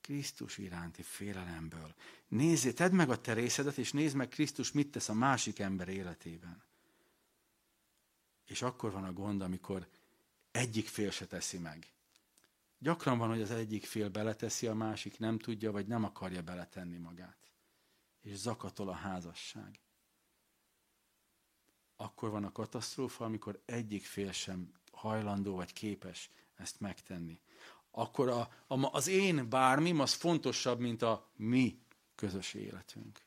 Krisztus 0.00 0.58
iránti 0.58 1.02
félelemből. 1.02 1.94
Nézzé, 2.28 2.72
tedd 2.72 2.92
meg 2.92 3.10
a 3.10 3.20
te 3.20 3.32
részedet, 3.32 3.76
és 3.76 3.92
nézd 3.92 4.16
meg 4.16 4.28
Krisztus 4.28 4.72
mit 4.72 4.90
tesz 4.90 5.08
a 5.08 5.14
másik 5.14 5.58
ember 5.58 5.88
életében. 5.88 6.62
És 8.46 8.62
akkor 8.62 8.92
van 8.92 9.04
a 9.04 9.12
gond, 9.12 9.42
amikor 9.42 9.88
egyik 10.50 10.88
fél 10.88 11.10
se 11.10 11.26
teszi 11.26 11.58
meg. 11.58 11.92
Gyakran 12.78 13.18
van, 13.18 13.28
hogy 13.28 13.42
az 13.42 13.50
egyik 13.50 13.84
fél 13.84 14.08
beleteszi, 14.08 14.66
a 14.66 14.74
másik 14.74 15.18
nem 15.18 15.38
tudja, 15.38 15.72
vagy 15.72 15.86
nem 15.86 16.04
akarja 16.04 16.42
beletenni 16.42 16.96
magát. 16.96 17.50
És 18.20 18.36
zakatol 18.36 18.88
a 18.88 18.92
házasság. 18.92 19.80
Akkor 21.96 22.30
van 22.30 22.44
a 22.44 22.52
katasztrófa, 22.52 23.24
amikor 23.24 23.62
egyik 23.64 24.04
fél 24.04 24.32
sem 24.32 24.72
hajlandó 24.96 25.54
vagy 25.54 25.72
képes 25.72 26.30
ezt 26.56 26.80
megtenni 26.80 27.40
akkor 27.98 28.28
a, 28.28 28.40
a, 28.66 28.94
az 28.96 29.06
én 29.06 29.48
bármim 29.48 30.00
az 30.00 30.12
fontosabb, 30.12 30.80
mint 30.80 31.02
a 31.02 31.30
mi 31.36 31.78
közös 32.14 32.54
életünk. 32.54 33.24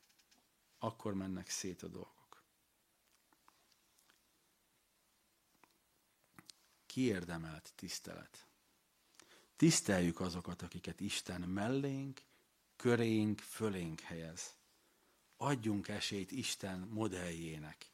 Akkor 0.78 1.14
mennek 1.14 1.48
szét 1.48 1.82
a 1.82 1.88
dolgok. 1.88 2.42
Kiérdemelt 6.86 7.72
tisztelet. 7.76 8.46
Tiszteljük 9.56 10.20
azokat, 10.20 10.62
akiket 10.62 11.00
Isten 11.00 11.40
mellénk, 11.40 12.22
körénk, 12.76 13.40
fölénk 13.40 14.00
helyez. 14.00 14.56
Adjunk 15.36 15.88
esélyt 15.88 16.30
Isten 16.30 16.78
modelljének, 16.78 17.86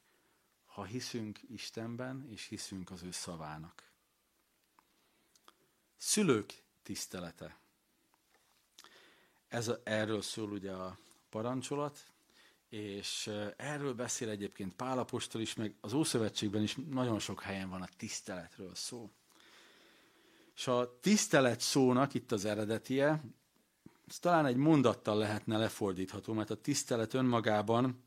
ha 0.77 0.85
hiszünk 0.85 1.41
Istenben, 1.49 2.27
és 2.31 2.47
hiszünk 2.47 2.91
az 2.91 3.03
ő 3.03 3.11
szavának. 3.11 3.91
Szülők 5.97 6.62
tisztelete. 6.83 7.57
Ez 9.49 9.69
a, 9.69 9.81
erről 9.85 10.23
szól 10.23 10.51
ugye 10.51 10.73
a 10.73 10.99
parancsolat, 11.29 11.99
és 12.69 13.31
erről 13.57 13.95
beszél 13.95 14.29
egyébként 14.29 14.75
Pálapostól 14.75 15.41
is, 15.41 15.55
meg 15.55 15.75
az 15.81 15.93
Ószövetségben 15.93 16.62
is 16.62 16.77
nagyon 16.91 17.19
sok 17.19 17.43
helyen 17.43 17.69
van 17.69 17.83
a 17.83 17.89
tiszteletről 17.97 18.75
szó. 18.75 19.11
És 20.55 20.67
a 20.67 20.99
tisztelet 21.01 21.61
szónak 21.61 22.15
itt 22.15 22.33
az 22.33 22.45
eredetie, 22.45 23.23
ez 24.09 24.19
talán 24.19 24.47
egy 24.47 24.57
mondattal 24.57 25.17
lehetne 25.17 25.59
lefordítható, 25.59 26.33
mert 26.33 26.51
a 26.51 26.61
tisztelet 26.61 27.15
önmagában 27.15 28.06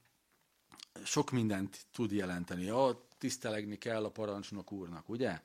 sok 1.04 1.32
mindent 1.32 1.86
tud 1.92 2.12
jelenteni. 2.12 2.64
Ja, 2.64 3.08
tisztelegni 3.18 3.78
kell 3.78 4.04
a 4.04 4.10
parancsnok 4.10 4.72
úrnak, 4.72 5.10
ugye? 5.10 5.42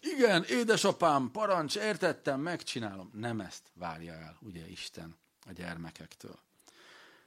igen, 0.00 0.44
édesapám, 0.44 1.30
parancs, 1.30 1.76
értettem, 1.76 2.40
megcsinálom. 2.40 3.10
Nem 3.12 3.40
ezt 3.40 3.70
várja 3.74 4.12
el, 4.12 4.38
ugye 4.40 4.68
Isten 4.68 5.16
a 5.46 5.52
gyermekektől. 5.52 6.38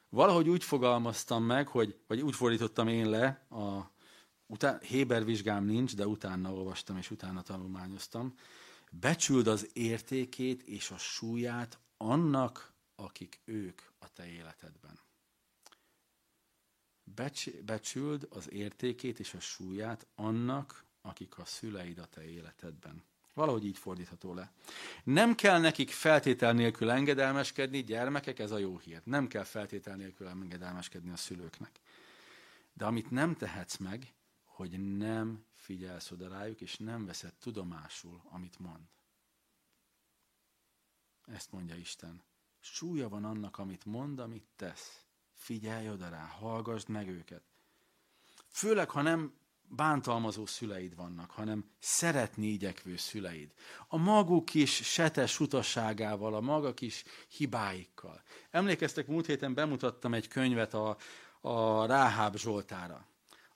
Valahogy 0.10 0.50
úgy 0.50 0.64
fogalmaztam 0.64 1.44
meg, 1.44 1.68
hogy, 1.68 2.00
vagy 2.08 2.22
úgy 2.22 2.36
fordítottam 2.36 2.88
én 2.88 3.10
le, 3.10 3.46
a, 3.50 3.92
után, 4.46 4.80
Héber 4.82 5.26
vizsgám 5.26 5.66
nincs, 5.66 5.96
de 5.96 6.08
utána 6.08 6.54
olvastam 6.54 6.98
és 6.98 7.12
utána 7.12 7.42
tanulmányoztam. 7.42 8.34
Becsüld 8.92 9.48
az 9.48 9.70
értékét 9.74 10.62
és 10.62 10.92
a 10.92 10.98
súlyát 10.98 11.80
annak, 11.98 12.74
akik 12.96 13.42
ők 13.46 13.82
a 14.00 14.14
te 14.14 14.28
életedben. 14.28 15.00
Becs, 17.16 17.50
becsüld 17.50 18.28
az 18.30 18.52
értékét 18.52 19.20
és 19.20 19.34
a 19.34 19.40
súlyát 19.40 20.08
annak, 20.16 20.86
akik 21.02 21.38
a 21.38 21.46
szüleid 21.46 21.98
a 21.98 22.06
te 22.06 22.30
életedben. 22.30 23.04
Valahogy 23.34 23.66
így 23.66 23.78
fordítható 23.78 24.34
le. 24.34 24.52
Nem 25.04 25.36
kell 25.36 25.60
nekik 25.60 25.90
feltétel 25.90 26.54
nélkül 26.54 26.90
engedelmeskedni, 26.90 27.84
gyermekek, 27.84 28.40
ez 28.40 28.52
a 28.52 28.58
jó 28.58 28.78
hír. 28.78 29.02
Nem 29.04 29.28
kell 29.28 29.44
feltétel 29.44 29.96
nélkül 29.96 30.28
engedelmeskedni 30.28 31.12
a 31.12 31.16
szülőknek. 31.16 31.80
De 32.74 32.86
amit 32.86 33.12
nem 33.12 33.36
tehetsz 33.36 33.78
meg, 33.78 34.14
hogy 34.44 34.98
nem 34.98 35.46
figyelsz 35.56 36.12
oda 36.12 36.28
rájuk, 36.28 36.62
és 36.62 36.78
nem 36.78 37.06
veszed 37.06 37.34
tudomásul, 37.34 38.22
amit 38.30 38.60
mond. 38.60 38.84
Ezt 41.26 41.52
mondja 41.52 41.76
Isten. 41.76 42.24
Súlya 42.60 43.10
van 43.10 43.26
annak, 43.26 43.58
amit 43.58 43.86
mond, 43.86 44.20
amit 44.20 44.48
tesz. 44.56 45.07
Figyelj 45.38 45.90
oda 45.90 46.10
rá, 46.10 46.26
hallgassd 46.40 46.90
meg 46.90 47.10
őket. 47.10 47.42
Főleg, 48.48 48.90
ha 48.90 49.02
nem 49.02 49.34
bántalmazó 49.70 50.46
szüleid 50.46 50.96
vannak, 50.96 51.32
hanem 51.32 51.66
szeretni 51.80 52.48
igyekvő 52.48 52.98
szüleid. 52.98 53.54
A 53.88 53.98
maguk 53.98 54.46
kis 54.46 54.76
setes 54.76 55.40
utasságával, 55.40 56.34
a 56.34 56.42
maga 56.42 56.74
kis 56.74 57.04
hibáikkal. 57.28 58.22
Emlékeztek, 58.50 59.08
múlt 59.08 59.26
héten 59.26 59.54
bemutattam 59.54 60.14
egy 60.14 60.28
könyvet 60.28 60.74
a, 60.74 60.98
a 61.42 61.86
Ráháb 61.86 62.38
Zsoltára, 62.38 63.08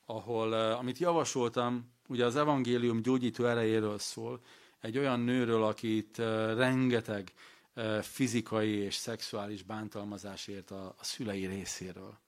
ahol, 0.05 0.53
amit 0.53 0.97
javasoltam, 0.97 1.91
ugye 2.07 2.25
az 2.25 2.35
evangélium 2.35 3.01
gyógyító 3.01 3.45
erejéről 3.45 3.99
szól, 3.99 4.41
egy 4.79 4.97
olyan 4.97 5.19
nőről, 5.19 5.63
akit 5.63 6.17
rengeteg 6.55 7.33
fizikai 8.01 8.71
és 8.71 8.95
szexuális 8.95 9.63
bántalmazásért 9.63 10.71
a, 10.71 10.95
a 10.97 11.03
szülei 11.03 11.45
részéről 11.45 12.19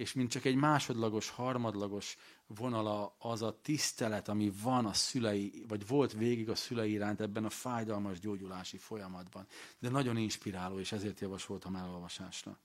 és 0.00 0.12
mint 0.12 0.30
csak 0.30 0.44
egy 0.44 0.54
másodlagos, 0.54 1.28
harmadlagos 1.28 2.16
vonala 2.46 3.14
az 3.18 3.42
a 3.42 3.58
tisztelet, 3.62 4.28
ami 4.28 4.52
van 4.62 4.86
a 4.86 4.92
szülei, 4.92 5.64
vagy 5.68 5.86
volt 5.86 6.12
végig 6.12 6.48
a 6.48 6.54
szülei 6.54 6.90
iránt 6.90 7.20
ebben 7.20 7.44
a 7.44 7.50
fájdalmas 7.50 8.18
gyógyulási 8.18 8.76
folyamatban. 8.76 9.46
De 9.78 9.88
nagyon 9.88 10.16
inspiráló, 10.16 10.78
és 10.78 10.92
ezért 10.92 11.20
javasoltam 11.20 11.76
elolvasásra. 11.76 12.58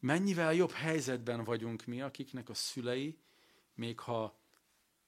Mennyivel 0.00 0.54
jobb 0.54 0.70
helyzetben 0.70 1.44
vagyunk 1.44 1.84
mi, 1.84 2.00
akiknek 2.00 2.48
a 2.48 2.54
szülei, 2.54 3.18
még 3.74 3.98
ha 3.98 4.38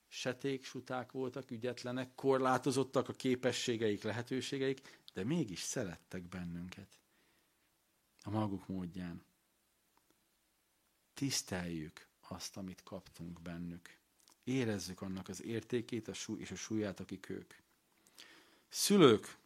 seték, 0.08 0.64
suták 0.64 1.12
voltak, 1.12 1.50
ügyetlenek, 1.50 2.14
korlátozottak 2.14 3.08
a 3.08 3.12
képességeik, 3.12 4.02
lehetőségeik, 4.02 4.99
de 5.12 5.24
mégis 5.24 5.60
szerettek 5.60 6.22
bennünket. 6.22 6.98
A 8.22 8.30
maguk 8.30 8.68
módján 8.68 9.24
tiszteljük 11.14 12.06
azt, 12.20 12.56
amit 12.56 12.82
kaptunk 12.82 13.40
bennük. 13.42 13.98
Érezzük 14.44 15.00
annak 15.00 15.28
az 15.28 15.42
értékét 15.42 16.08
a 16.08 16.12
súly 16.12 16.40
és 16.40 16.50
a 16.50 16.56
súlyát, 16.56 17.00
akik 17.00 17.28
ők. 17.28 17.54
Szülők, 18.68 19.36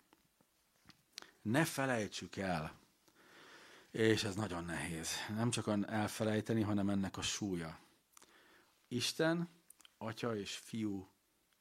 ne 1.43 1.65
felejtsük 1.65 2.37
el, 2.37 2.79
és 3.91 4.25
ez 4.25 4.35
nagyon 4.35 4.65
nehéz, 4.65 5.09
nem 5.29 5.51
csak 5.51 5.71
elfelejteni, 5.87 6.63
hanem 6.63 6.89
ennek 6.91 7.17
a 7.17 7.23
súlya. 7.23 7.79
Isten, 8.89 9.49
Atya 9.99 10.37
és 10.37 10.57
Fiú 10.57 11.09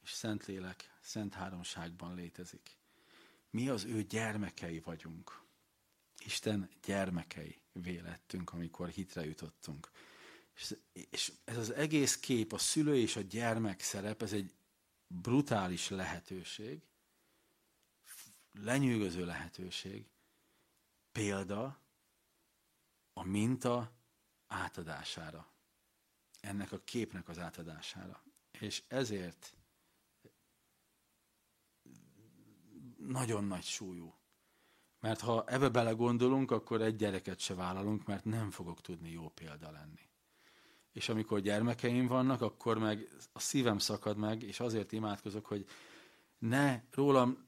és 0.02 0.12
Szentlélek 0.12 0.98
szent 1.02 1.34
háromságban 1.34 2.16
létezik. 2.16 2.78
Mi 3.54 3.70
az 3.70 3.84
ő 3.84 4.04
gyermekei 4.04 4.80
vagyunk. 4.80 5.42
Isten 6.26 6.70
gyermekei 6.84 7.62
vélettünk, 7.72 8.54
amikor 8.54 8.90
hitre 8.90 9.26
jutottunk. 9.26 9.92
És, 10.56 10.76
és 10.94 11.32
ez 11.44 11.58
az 11.58 11.72
egész 11.72 12.20
kép, 12.20 12.54
a 12.54 12.58
szülő 12.58 12.98
és 12.98 13.16
a 13.16 13.22
gyermek 13.22 13.82
szerep, 13.82 14.22
ez 14.22 14.34
egy 14.34 14.54
brutális 15.08 15.90
lehetőség, 15.90 16.82
lenyűgöző 18.52 19.26
lehetőség, 19.26 20.06
példa 21.12 21.80
a 23.14 23.24
minta 23.24 23.92
átadására. 24.48 25.52
Ennek 26.40 26.72
a 26.72 26.84
képnek 26.84 27.30
az 27.30 27.40
átadására. 27.40 28.24
És 28.52 28.84
ezért 28.88 29.54
nagyon 33.08 33.44
nagy 33.44 33.64
súlyú 33.64 34.14
mert 35.04 35.22
ha 35.22 35.44
ebbe 35.48 35.70
belegondolunk, 35.70 36.52
akkor 36.52 36.82
egy 36.82 36.96
gyereket 36.96 37.40
se 37.40 37.54
vállalunk, 37.56 38.06
mert 38.06 38.26
nem 38.26 38.52
fogok 38.52 38.82
tudni 38.82 39.12
jó 39.12 39.30
példa 39.30 39.72
lenni. 39.72 40.10
És 40.92 41.10
amikor 41.10 41.40
gyermekeim 41.40 42.08
vannak, 42.08 42.42
akkor 42.42 42.78
meg 42.78 43.08
a 43.34 43.40
szívem 43.40 43.78
szakad 43.78 44.18
meg, 44.18 44.44
és 44.44 44.60
azért 44.60 44.92
imádkozok, 44.92 45.46
hogy 45.46 45.66
ne 46.38 46.82
rólam 46.92 47.48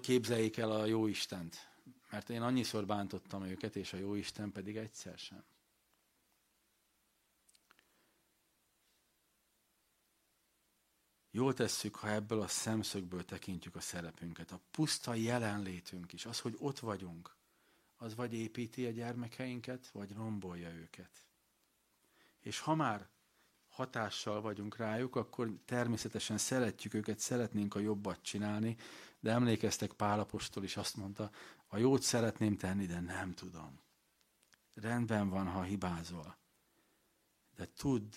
képzeljék 0.00 0.56
el 0.56 0.70
a 0.70 0.84
jó 0.84 1.06
Istent, 1.06 1.68
Mert 2.10 2.30
én 2.30 2.42
annyiszor 2.42 2.86
bántottam 2.86 3.44
őket, 3.44 3.76
és 3.76 3.92
a 3.92 3.96
jó 3.96 4.14
Isten 4.14 4.52
pedig 4.52 4.76
egyszer 4.76 5.18
sem. 5.18 5.44
Jól 11.38 11.54
tesszük, 11.54 11.94
ha 11.94 12.10
ebből 12.10 12.40
a 12.40 12.48
szemszögből 12.48 13.24
tekintjük 13.24 13.76
a 13.76 13.80
szerepünket. 13.80 14.52
A 14.52 14.60
puszta 14.70 15.14
jelenlétünk 15.14 16.12
is, 16.12 16.26
az, 16.26 16.40
hogy 16.40 16.56
ott 16.58 16.78
vagyunk, 16.78 17.36
az 17.96 18.14
vagy 18.14 18.34
építi 18.34 18.86
a 18.86 18.90
gyermekeinket, 18.90 19.88
vagy 19.88 20.12
rombolja 20.12 20.70
őket. 20.70 21.10
És 22.40 22.58
ha 22.60 22.74
már 22.74 23.08
hatással 23.68 24.40
vagyunk 24.40 24.76
rájuk, 24.76 25.16
akkor 25.16 25.58
természetesen 25.64 26.38
szeretjük 26.38 26.94
őket, 26.94 27.18
szeretnénk 27.18 27.74
a 27.74 27.78
jobbat 27.78 28.22
csinálni, 28.22 28.76
de 29.20 29.30
emlékeztek 29.30 29.92
Pálapostól 29.92 30.64
is 30.64 30.76
azt 30.76 30.96
mondta, 30.96 31.30
a 31.66 31.76
jót 31.76 32.02
szeretném 32.02 32.56
tenni, 32.56 32.86
de 32.86 33.00
nem 33.00 33.34
tudom. 33.34 33.80
Rendben 34.74 35.28
van, 35.28 35.46
ha 35.46 35.62
hibázol. 35.62 36.36
De 37.56 37.66
tudd, 37.66 38.14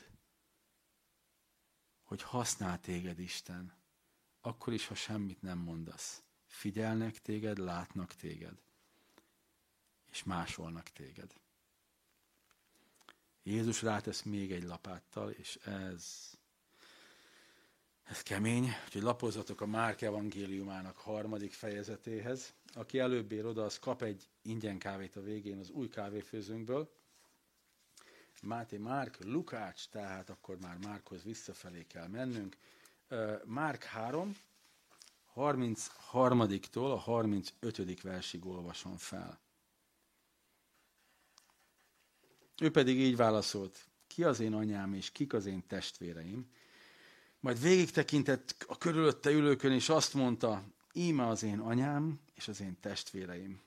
hogy 2.12 2.22
használ 2.22 2.80
téged 2.80 3.20
Isten, 3.20 3.74
akkor 4.42 4.74
is, 4.74 4.88
ha 4.88 4.96
semmit 4.96 5.42
nem 5.42 5.58
mondasz. 5.58 6.24
Figyelnek 6.46 7.22
téged, 7.22 7.58
látnak 7.58 8.14
téged, 8.14 8.62
és 10.10 10.24
másolnak 10.24 10.90
téged. 10.90 11.34
Jézus 13.44 13.82
rátesz 13.82 14.22
még 14.22 14.52
egy 14.52 14.64
lapáttal, 14.64 15.30
és 15.30 15.56
ez, 15.56 16.32
ez 18.04 18.22
kemény, 18.22 18.68
úgyhogy 18.86 19.02
lapozzatok 19.02 19.62
a 19.62 19.66
Márk 19.66 20.02
evangéliumának 20.02 20.98
harmadik 20.98 21.54
fejezetéhez. 21.54 22.54
Aki 22.74 23.00
előbb 23.00 23.32
ér 23.32 23.46
oda, 23.46 23.64
az 23.64 23.80
kap 23.80 24.02
egy 24.02 24.28
ingyen 24.42 24.78
kávét 24.78 25.16
a 25.16 25.22
végén 25.22 25.60
az 25.60 25.70
új 25.70 25.90
kávéfőzőnkből. 25.90 27.01
Máté 28.42 28.78
Márk, 28.78 29.18
Lukács, 29.24 29.90
tehát 29.90 30.30
akkor 30.30 30.58
már 30.60 30.78
Márkhoz 30.78 31.24
visszafelé 31.24 31.86
kell 31.88 32.08
mennünk. 32.08 32.58
Márk 33.46 33.84
3, 33.84 34.36
33-tól 35.36 36.92
a 36.92 36.98
35. 36.98 38.02
versig 38.02 38.46
olvasom 38.46 38.98
fel. 38.98 39.40
Ő 42.62 42.72
pedig 42.72 43.00
így 43.00 43.16
válaszolt, 43.16 43.90
ki 44.08 44.24
az 44.24 44.40
én 44.40 44.54
anyám 44.54 44.94
és 44.94 45.12
kik 45.12 45.34
az 45.34 45.46
én 45.46 45.68
testvéreim? 45.68 46.52
Majd 47.40 47.62
végig 47.62 47.92
tekintett 47.92 48.66
a 48.68 48.78
körülötte 48.78 49.30
ülőkön, 49.32 49.72
és 49.72 49.90
azt 49.90 50.14
mondta, 50.14 50.64
íme 50.94 51.28
az 51.28 51.44
én 51.44 51.60
anyám 51.60 52.20
és 52.34 52.48
az 52.48 52.62
én 52.62 52.80
testvéreim. 52.80 53.62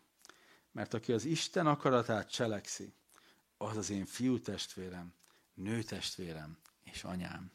Mert 0.72 0.94
aki 0.94 1.12
az 1.12 1.24
Isten 1.24 1.66
akaratát 1.66 2.30
cselekszi, 2.30 2.92
az 3.64 3.77
az 3.77 3.90
én 3.90 4.07
fiú 4.07 4.40
testvérem, 4.40 5.12
nő 5.55 5.83
testvérem 5.83 6.59
és 6.83 7.05
anyám. 7.05 7.50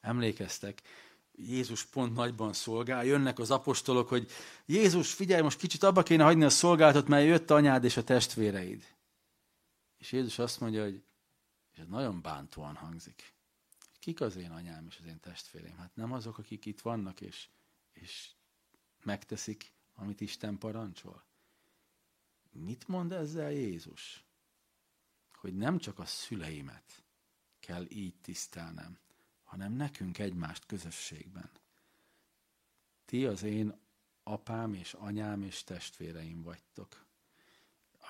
Emlékeztek, 0.00 0.82
Jézus 1.34 1.84
pont 1.84 2.14
nagyban 2.14 2.52
szolgál, 2.52 3.04
jönnek 3.04 3.38
az 3.38 3.50
apostolok, 3.50 4.08
hogy 4.08 4.30
Jézus, 4.66 5.12
figyelj, 5.12 5.42
most 5.42 5.58
kicsit 5.58 5.82
abba 5.82 6.02
kéne 6.02 6.24
hagyni 6.24 6.44
a 6.44 6.50
szolgálatot, 6.50 7.08
mert 7.08 7.26
jött 7.26 7.50
anyád 7.50 7.84
és 7.84 7.96
a 7.96 8.04
testvéreid. 8.04 8.84
És 9.98 10.12
Jézus 10.12 10.38
azt 10.38 10.60
mondja, 10.60 10.82
hogy 10.82 11.02
és 11.72 11.78
ez 11.78 11.88
nagyon 11.88 12.22
bántóan 12.22 12.76
hangzik. 12.76 13.34
Kik 13.98 14.20
az 14.20 14.36
én 14.36 14.50
anyám 14.50 14.86
és 14.86 14.98
az 14.98 15.06
én 15.06 15.20
testvérem? 15.20 15.76
Hát 15.76 15.94
nem 15.94 16.12
azok, 16.12 16.38
akik 16.38 16.66
itt 16.66 16.80
vannak, 16.80 17.20
és, 17.20 17.48
és 17.92 18.30
megteszik, 19.02 19.72
amit 19.94 20.20
Isten 20.20 20.58
parancsol. 20.58 21.24
Mit 22.50 22.88
mond 22.88 23.12
ezzel 23.12 23.52
Jézus? 23.52 24.24
Hogy 25.42 25.56
nem 25.56 25.78
csak 25.78 25.98
a 25.98 26.04
szüleimet 26.04 27.02
kell 27.60 27.86
így 27.88 28.14
tisztelnem, 28.20 28.98
hanem 29.42 29.72
nekünk 29.72 30.18
egymást 30.18 30.66
közösségben. 30.66 31.50
Ti 33.04 33.26
az 33.26 33.42
én 33.42 33.80
apám 34.22 34.74
és 34.74 34.94
anyám 34.94 35.42
és 35.42 35.64
testvéreim 35.64 36.42
vagytok 36.42 37.02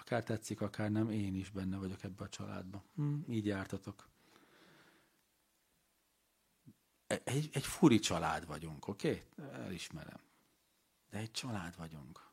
akár 0.03 0.25
tetszik, 0.25 0.61
akár 0.61 0.91
nem, 0.91 1.11
én 1.11 1.35
is 1.35 1.51
benne 1.51 1.77
vagyok 1.77 2.03
ebbe 2.03 2.25
a 2.25 2.29
családba. 2.29 2.85
Hm, 2.95 3.19
így 3.29 3.47
jártatok. 3.47 4.09
Egy, 7.07 7.51
egy 7.53 7.67
furi 7.67 7.99
család 7.99 8.47
vagyunk, 8.47 8.89
oké? 8.89 9.25
Okay? 9.37 9.51
Elismerem. 9.53 10.21
De 11.11 11.19
egy 11.19 11.31
család 11.31 11.77
vagyunk. 11.77 12.31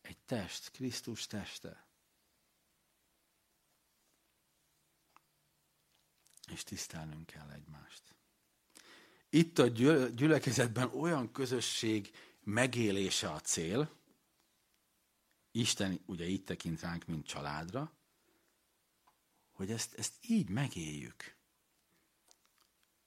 Egy 0.00 0.18
test, 0.18 0.70
Krisztus 0.70 1.26
teste. 1.26 1.86
És 6.52 6.62
tisztelnünk 6.62 7.26
kell 7.26 7.50
egymást. 7.50 8.02
Itt 9.30 9.58
a 9.58 9.66
gyülekezetben 10.14 10.88
olyan 10.94 11.32
közösség 11.32 12.10
megélése 12.40 13.30
a 13.30 13.40
cél, 13.40 13.90
Isten 15.50 16.00
ugye 16.06 16.28
így 16.28 16.44
tekint 16.44 16.80
ránk, 16.80 17.06
mint 17.06 17.26
családra, 17.26 17.92
hogy 19.52 19.70
ezt, 19.70 19.94
ezt 19.94 20.12
így 20.20 20.48
megéljük. 20.48 21.36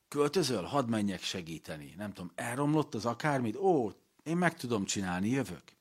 Költözöl, 0.08 0.64
hadd 0.64 0.88
menjek 0.88 1.22
segíteni. 1.22 1.94
Nem 1.98 2.14
tudom, 2.14 2.32
elromlott 2.36 2.94
az 2.94 3.06
akármit? 3.06 3.56
Ó, 3.56 3.92
én 4.24 4.38
meg 4.38 4.56
tudom 4.56 4.86
csinálni, 4.86 5.30
jövök. 5.30 5.77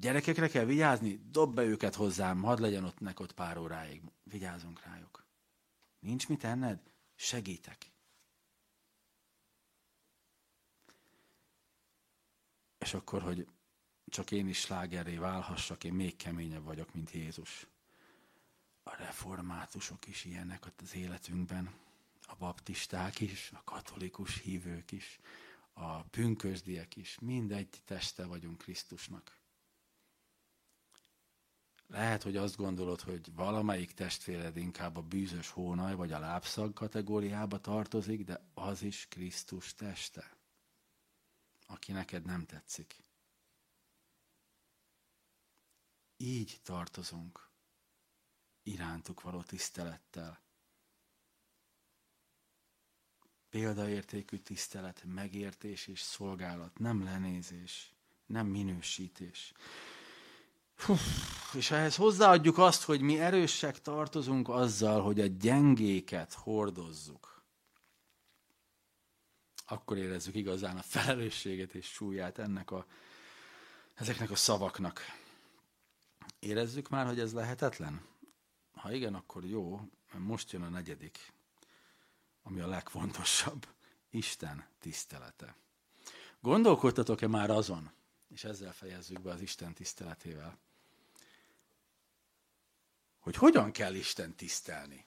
Gyerekekre 0.00 0.48
kell 0.48 0.64
vigyázni? 0.64 1.20
Dob 1.30 1.54
be 1.54 1.62
őket 1.62 1.94
hozzám, 1.94 2.42
hadd 2.42 2.60
legyen 2.60 2.84
ott 2.84 3.00
nek 3.00 3.20
ott 3.20 3.32
pár 3.32 3.58
óráig. 3.58 4.02
Vigyázunk 4.22 4.82
rájuk. 4.84 5.26
Nincs 5.98 6.28
mit 6.28 6.44
enned? 6.44 6.80
Segítek. 7.14 7.90
És 12.78 12.94
akkor, 12.94 13.22
hogy 13.22 13.46
csak 14.06 14.30
én 14.30 14.48
is 14.48 14.58
slágerré 14.60 15.16
válhassak, 15.16 15.84
én 15.84 15.92
még 15.92 16.16
keményebb 16.16 16.64
vagyok, 16.64 16.94
mint 16.94 17.10
Jézus. 17.10 17.66
A 18.82 18.94
reformátusok 18.96 20.06
is 20.06 20.24
ilyenek 20.24 20.66
az 20.82 20.94
életünkben, 20.94 21.74
a 22.26 22.34
baptisták 22.36 23.20
is, 23.20 23.50
a 23.54 23.64
katolikus 23.64 24.40
hívők 24.40 24.92
is, 24.92 25.20
a 25.72 26.02
pünkösdiek 26.02 26.96
is, 26.96 27.18
mindegy 27.18 27.82
teste 27.84 28.24
vagyunk 28.24 28.58
Krisztusnak. 28.58 29.39
Lehet, 31.90 32.22
hogy 32.22 32.36
azt 32.36 32.56
gondolod, 32.56 33.00
hogy 33.00 33.34
valamelyik 33.34 33.92
testvéred 33.92 34.56
inkább 34.56 34.96
a 34.96 35.02
bűzös 35.02 35.48
hónaj 35.50 35.94
vagy 35.94 36.12
a 36.12 36.18
lábszag 36.18 36.72
kategóriába 36.72 37.60
tartozik, 37.60 38.24
de 38.24 38.40
az 38.54 38.82
is 38.82 39.06
Krisztus 39.08 39.74
teste, 39.74 40.36
aki 41.66 41.92
neked 41.92 42.24
nem 42.24 42.46
tetszik. 42.46 43.02
így 46.20 46.60
tartozunk 46.62 47.48
irántuk 48.62 49.20
való 49.20 49.42
tisztelettel. 49.42 50.40
Példaértékű 53.48 54.36
tisztelet, 54.36 55.04
megértés 55.04 55.86
és 55.86 56.00
szolgálat, 56.00 56.78
nem 56.78 57.04
lenézés, 57.04 57.92
nem 58.26 58.46
minősítés. 58.46 59.52
És 61.52 61.70
ehhez 61.70 61.96
hozzáadjuk 61.96 62.58
azt, 62.58 62.82
hogy 62.82 63.00
mi 63.00 63.20
erősek 63.20 63.80
tartozunk 63.80 64.48
azzal, 64.48 65.02
hogy 65.02 65.20
a 65.20 65.26
gyengéket 65.26 66.32
hordozzuk. 66.32 67.42
Akkor 69.66 69.96
érezzük 69.96 70.34
igazán 70.34 70.76
a 70.76 70.82
felelősséget 70.82 71.74
és 71.74 71.86
súlyát 71.86 72.38
ennek 72.38 72.70
a, 72.70 72.86
ezeknek 73.94 74.30
a 74.30 74.36
szavaknak. 74.36 75.00
Érezzük 76.38 76.88
már, 76.88 77.06
hogy 77.06 77.20
ez 77.20 77.32
lehetetlen? 77.32 78.06
Ha 78.72 78.92
igen, 78.92 79.14
akkor 79.14 79.44
jó, 79.44 79.80
mert 80.12 80.24
most 80.24 80.52
jön 80.52 80.62
a 80.62 80.68
negyedik, 80.68 81.32
ami 82.42 82.60
a 82.60 82.66
legfontosabb. 82.66 83.66
Isten 84.10 84.66
tisztelete. 84.78 85.56
Gondolkodtatok-e 86.40 87.26
már 87.26 87.50
azon, 87.50 87.90
és 88.28 88.44
ezzel 88.44 88.72
fejezzük 88.72 89.20
be 89.20 89.30
az 89.30 89.40
Isten 89.40 89.74
tiszteletével, 89.74 90.58
hogy 93.20 93.36
hogyan 93.36 93.72
kell 93.72 93.94
Isten 93.94 94.34
tisztelni? 94.34 95.06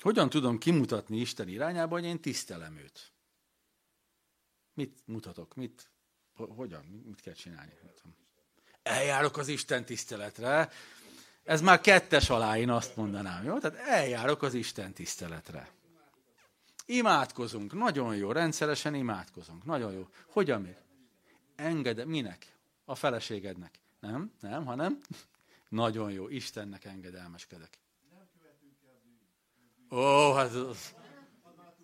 Hogyan 0.00 0.30
tudom 0.30 0.58
kimutatni 0.58 1.20
Isten 1.20 1.48
irányába, 1.48 1.94
hogy 1.94 2.04
én 2.04 2.20
tisztelem 2.20 2.76
őt? 2.76 3.12
Mit 4.74 4.98
mutatok? 5.04 5.54
Mit, 5.54 5.90
hogyan? 6.34 6.84
Mit 6.84 7.20
kell 7.20 7.34
csinálni? 7.34 7.72
eljárok 8.82 9.36
az 9.36 9.48
Isten 9.48 9.84
tiszteletre. 9.84 10.70
Ez 11.44 11.60
már 11.60 11.80
kettes 11.80 12.30
alá, 12.30 12.58
én 12.58 12.70
azt 12.70 12.96
mondanám, 12.96 13.44
jó? 13.44 13.58
Tehát 13.58 13.78
eljárok 13.78 14.42
az 14.42 14.54
Isten 14.54 14.92
tiszteletre. 14.92 15.70
Imádkozunk, 16.86 17.72
nagyon 17.72 18.16
jó, 18.16 18.32
rendszeresen 18.32 18.94
imádkozunk, 18.94 19.64
nagyon 19.64 19.92
jó. 19.92 20.08
Hogyan 20.26 20.60
még? 20.60 20.76
engede, 21.56 22.04
minek? 22.04 22.46
A 22.84 22.94
feleségednek. 22.94 23.78
Nem, 24.00 24.32
nem, 24.40 24.64
hanem 24.64 25.00
nagyon 25.72 26.12
jó, 26.12 26.28
Istennek 26.28 26.84
engedelmeskedek. 26.84 27.78
Ó, 29.90 30.32
hát 30.32 30.54
az... 30.54 30.94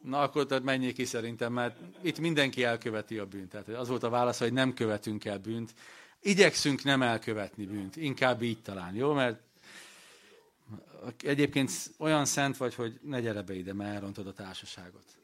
Na 0.02 0.20
akkor 0.20 0.46
tehát 0.46 0.64
menjél 0.64 0.92
ki 0.92 1.04
szerintem, 1.04 1.52
mert 1.52 1.78
itt 2.02 2.18
mindenki 2.18 2.64
elköveti 2.64 3.18
a 3.18 3.26
bűnt. 3.26 3.48
Tehát 3.48 3.68
az 3.68 3.88
volt 3.88 4.02
a 4.02 4.08
válasz, 4.08 4.38
hogy 4.38 4.52
nem 4.52 4.74
követünk 4.74 5.24
el 5.24 5.38
bűnt. 5.38 5.74
Igyekszünk 6.20 6.82
nem 6.82 7.02
elkövetni 7.02 7.66
bűnt. 7.66 7.96
Inkább 7.96 8.42
így 8.42 8.62
talán, 8.62 8.94
jó? 8.94 9.12
Mert 9.12 9.42
egyébként 11.18 11.70
olyan 11.98 12.24
szent 12.24 12.56
vagy, 12.56 12.74
hogy 12.74 13.00
ne 13.02 13.20
gyere 13.20 13.42
be 13.42 13.54
ide, 13.54 13.72
mert 13.72 13.94
elrontod 13.94 14.26
a 14.26 14.32
társaságot. 14.32 15.18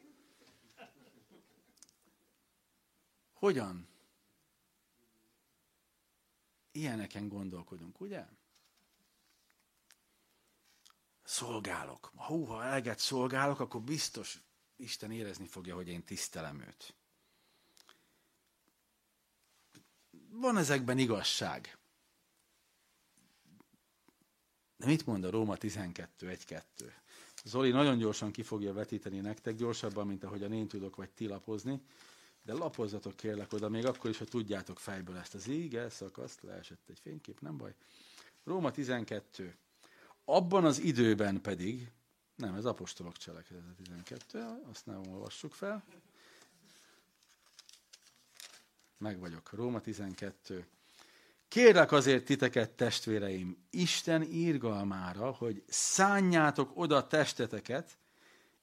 Hogyan? 3.33 3.87
Ilyeneken 6.71 7.27
gondolkodunk, 7.27 8.01
ugye? 8.01 8.25
Szolgálok. 11.25 12.11
Hú, 12.15 12.43
ha 12.43 12.63
eleget 12.63 12.99
szolgálok, 12.99 13.59
akkor 13.59 13.81
biztos 13.81 14.39
Isten 14.75 15.11
érezni 15.11 15.47
fogja, 15.47 15.75
hogy 15.75 15.87
én 15.87 16.03
tisztelem 16.03 16.61
őt. 16.61 16.93
Van 20.29 20.57
ezekben 20.57 20.97
igazság. 20.97 21.77
De 24.77 24.85
mit 24.85 25.05
mond 25.05 25.23
a 25.23 25.29
Róma 25.29 25.57
12, 25.57 26.29
1, 26.29 26.45
2? 26.45 26.93
Zoli 27.43 27.71
nagyon 27.71 27.97
gyorsan 27.97 28.31
ki 28.31 28.43
fogja 28.43 28.73
vetíteni 28.73 29.19
nektek, 29.19 29.55
gyorsabban, 29.55 30.07
mint 30.07 30.23
ahogyan 30.23 30.53
én 30.53 30.67
tudok, 30.67 30.95
vagy 30.95 31.09
ti 31.09 31.27
lapozni. 31.27 31.81
De 32.41 32.53
lapozzatok 32.53 33.15
kérlek 33.15 33.53
oda, 33.53 33.69
még 33.69 33.85
akkor 33.85 34.09
is, 34.09 34.17
ha 34.17 34.25
tudjátok 34.25 34.79
fejből 34.79 35.17
ezt 35.17 35.35
az 35.35 35.47
íge 35.47 35.89
szakaszt, 35.89 36.41
leesett 36.41 36.89
egy 36.89 36.99
fénykép, 36.99 37.39
nem 37.39 37.57
baj. 37.57 37.75
Róma 38.43 38.71
12. 38.71 39.57
Abban 40.25 40.65
az 40.65 40.79
időben 40.79 41.41
pedig, 41.41 41.91
nem, 42.35 42.55
ez 42.55 42.65
apostolok 42.65 43.17
cselekedete 43.17 43.73
12, 43.83 44.45
azt 44.71 44.85
nem 44.85 45.01
olvassuk 45.07 45.53
fel. 45.53 45.83
Meg 48.97 49.19
vagyok. 49.19 49.53
Róma 49.53 49.81
12. 49.81 50.67
Kérlek 51.47 51.91
azért 51.91 52.25
titeket, 52.25 52.71
testvéreim, 52.71 53.57
Isten 53.69 54.21
írgalmára, 54.21 55.31
hogy 55.31 55.63
szánjátok 55.67 56.71
oda 56.73 57.07
testeteket, 57.07 57.97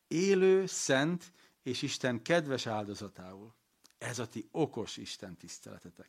élő, 0.08 0.66
szent 0.66 1.32
és 1.62 1.82
Isten 1.82 2.22
kedves 2.22 2.66
áldozatául. 2.66 3.54
Ez 3.98 4.18
a 4.18 4.28
ti 4.28 4.48
okos 4.50 4.96
Isten 4.96 5.36
tiszteletetek. 5.36 6.08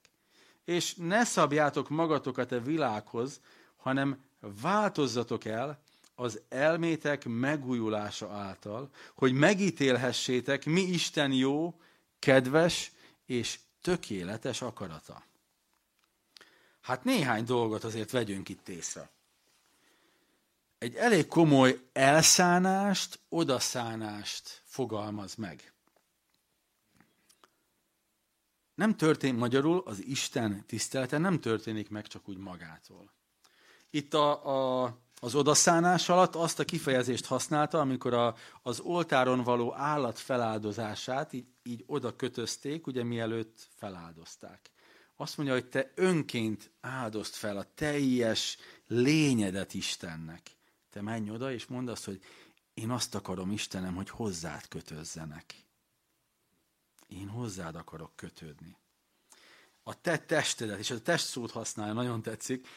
És 0.63 0.95
ne 0.95 1.23
szabjátok 1.23 1.89
magatokat 1.89 2.51
a 2.51 2.61
világhoz, 2.61 3.41
hanem 3.75 4.23
változzatok 4.61 5.45
el 5.45 5.81
az 6.15 6.41
elmétek 6.49 7.25
megújulása 7.25 8.31
által, 8.31 8.89
hogy 9.15 9.33
megítélhessétek, 9.33 10.65
mi 10.65 10.81
Isten 10.81 11.31
jó, 11.31 11.79
kedves 12.19 12.91
és 13.25 13.59
tökéletes 13.81 14.61
akarata. 14.61 15.23
Hát 16.81 17.03
néhány 17.03 17.43
dolgot 17.45 17.83
azért 17.83 18.11
vegyünk 18.11 18.49
itt 18.49 18.69
észre. 18.69 19.09
Egy 20.77 20.95
elég 20.95 21.27
komoly 21.27 21.79
elszánást, 21.93 23.19
odaszánást 23.29 24.61
fogalmaz 24.65 25.35
meg. 25.35 25.73
Nem 28.75 28.95
történik 28.95 29.39
magyarul, 29.39 29.83
az 29.85 30.03
Isten 30.03 30.65
tisztelete 30.65 31.17
nem 31.17 31.39
történik 31.39 31.89
meg 31.89 32.07
csak 32.07 32.29
úgy 32.29 32.37
magától. 32.37 33.11
Itt 33.95 34.13
a, 34.13 34.83
a, 34.83 34.97
az 35.19 35.35
odaszánás 35.35 36.09
alatt 36.09 36.35
azt 36.35 36.59
a 36.59 36.65
kifejezést 36.65 37.25
használta, 37.25 37.79
amikor 37.79 38.13
a, 38.13 38.35
az 38.61 38.79
oltáron 38.79 39.43
való 39.43 39.73
állat 39.73 40.19
feláldozását 40.19 41.33
így, 41.33 41.45
így 41.63 41.83
oda 41.87 42.15
kötözték, 42.15 42.87
ugye 42.87 43.03
mielőtt 43.03 43.67
feláldozták. 43.75 44.71
Azt 45.15 45.37
mondja, 45.37 45.55
hogy 45.55 45.65
te 45.65 45.91
önként 45.95 46.71
áldozt 46.81 47.35
fel 47.35 47.57
a 47.57 47.65
teljes 47.75 48.57
lényedet 48.87 49.73
Istennek. 49.73 50.41
Te 50.89 51.01
menj 51.01 51.29
oda, 51.29 51.51
és 51.51 51.65
mondd 51.65 51.89
azt, 51.89 52.05
hogy 52.05 52.21
én 52.73 52.89
azt 52.89 53.15
akarom, 53.15 53.51
Istenem, 53.51 53.95
hogy 53.95 54.09
hozzád 54.09 54.67
kötözzenek. 54.67 55.55
Én 57.07 57.27
hozzád 57.27 57.75
akarok 57.75 58.15
kötődni. 58.15 58.77
A 59.83 60.01
te 60.01 60.17
testedet, 60.17 60.79
és 60.79 60.91
a 60.91 61.01
test 61.01 61.25
szót 61.25 61.51
használja, 61.51 61.93
nagyon 61.93 62.21
tetszik, 62.21 62.67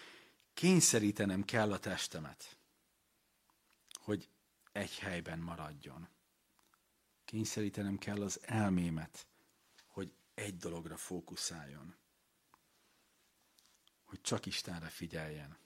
kényszerítenem 0.56 1.44
kell 1.44 1.72
a 1.72 1.78
testemet, 1.78 2.56
hogy 3.92 4.28
egy 4.72 4.98
helyben 4.98 5.38
maradjon. 5.38 6.08
Kényszerítenem 7.24 7.98
kell 7.98 8.22
az 8.22 8.40
elmémet, 8.42 9.26
hogy 9.86 10.12
egy 10.34 10.56
dologra 10.56 10.96
fókuszáljon. 10.96 11.96
Hogy 14.04 14.20
csak 14.20 14.46
Istenre 14.46 14.88
figyeljen. 14.88 15.58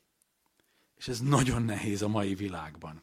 És 0.97 1.09
ez 1.09 1.21
nagyon 1.21 1.63
nehéz 1.63 2.03
a 2.03 2.09
mai 2.09 2.35
világban. 2.35 3.03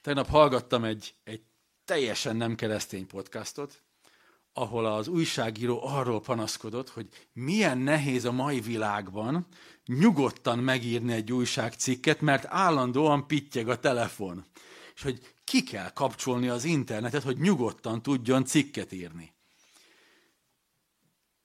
Tegnap 0.00 0.26
hallgattam 0.26 0.84
egy, 0.84 1.14
egy 1.24 1.44
teljesen 1.84 2.36
nem 2.36 2.54
keresztény 2.54 3.06
podcastot, 3.06 3.82
ahol 4.58 4.86
az 4.86 5.08
újságíró 5.08 5.86
arról 5.86 6.20
panaszkodott, 6.20 6.88
hogy 6.90 7.08
milyen 7.32 7.78
nehéz 7.78 8.24
a 8.24 8.32
mai 8.32 8.60
világban 8.60 9.46
nyugodtan 9.86 10.58
megírni 10.58 11.12
egy 11.12 11.32
újságcikket, 11.32 12.20
mert 12.20 12.44
állandóan 12.48 13.26
pittyeg 13.26 13.68
a 13.68 13.78
telefon. 13.78 14.44
És 14.94 15.02
hogy 15.02 15.34
ki 15.44 15.62
kell 15.62 15.90
kapcsolni 15.92 16.48
az 16.48 16.64
internetet, 16.64 17.22
hogy 17.22 17.38
nyugodtan 17.38 18.02
tudjon 18.02 18.44
cikket 18.44 18.92
írni. 18.92 19.32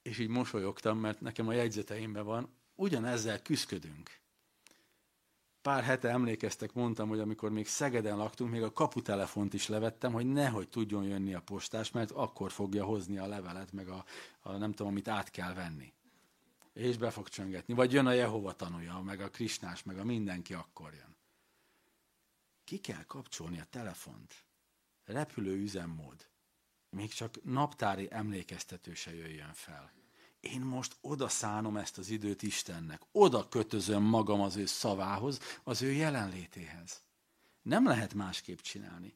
És 0.02 0.20
így 0.20 0.30
mosolyogtam, 0.30 0.98
mert 0.98 1.22
nekem 1.22 1.48
a 1.48 1.54
jegyzeteimben 1.54 2.26
van, 2.26 2.56
ugyanezzel 2.76 3.42
küzdködünk 3.42 4.22
pár 5.62 5.84
hete 5.84 6.10
emlékeztek, 6.10 6.74
mondtam, 6.74 7.10
hogy 7.10 7.20
amikor 7.20 7.52
még 7.52 7.68
Szegeden 7.68 8.18
laktunk, 8.18 8.52
még 8.52 8.62
a 8.62 8.74
kaputelefont 8.74 9.54
is 9.54 9.68
levettem, 9.68 10.14
hogy 10.14 10.26
nehogy 10.26 10.70
tudjon 10.70 11.04
jönni 11.04 11.34
a 11.34 11.42
postás, 11.42 11.92
mert 11.92 12.12
akkor 12.12 12.52
fogja 12.52 12.86
hozni 12.86 13.18
a 13.18 13.28
levelet, 13.28 13.72
meg 13.72 13.88
a, 13.88 14.06
a 14.40 14.52
nem 14.52 14.72
tudom, 14.72 14.92
amit 14.92 15.08
át 15.08 15.30
kell 15.30 15.54
venni. 15.54 15.94
És 16.74 16.98
be 16.98 17.10
fog 17.10 17.30
csöngetni. 17.30 17.74
Vagy 17.74 17.94
jön 17.94 18.06
a 18.06 18.12
Jehova 18.12 18.54
tanúja, 18.54 19.00
meg 19.00 19.22
a 19.22 19.30
Krisnás, 19.30 19.84
meg 19.84 20.00
a 20.00 20.04
mindenki 20.04 20.54
akkor 20.54 20.94
jön. 20.94 21.16
Ki 22.64 22.78
kell 22.78 23.04
kapcsolni 23.04 23.60
a 23.60 23.68
telefont. 23.70 24.46
Repülő 25.06 25.56
üzemmód. 25.56 26.28
Még 26.90 27.14
csak 27.14 27.44
naptári 27.44 28.08
emlékeztető 28.12 28.94
se 28.94 29.16
jöjjön 29.16 29.54
fel 29.54 30.01
én 30.42 30.62
most 30.62 30.98
oda 31.02 31.28
szánom 31.28 31.78
ezt 31.78 31.98
az 31.98 32.10
időt 32.10 32.42
Istennek, 32.42 33.02
oda 33.12 33.50
kötözöm 33.50 34.04
magam 34.04 34.42
az 34.42 34.56
ő 34.56 34.66
szavához, 34.66 35.40
az 35.64 35.82
ő 35.82 35.92
jelenlétéhez. 35.92 37.02
Nem 37.62 37.86
lehet 37.86 38.14
másképp 38.14 38.60
csinálni. 38.60 39.14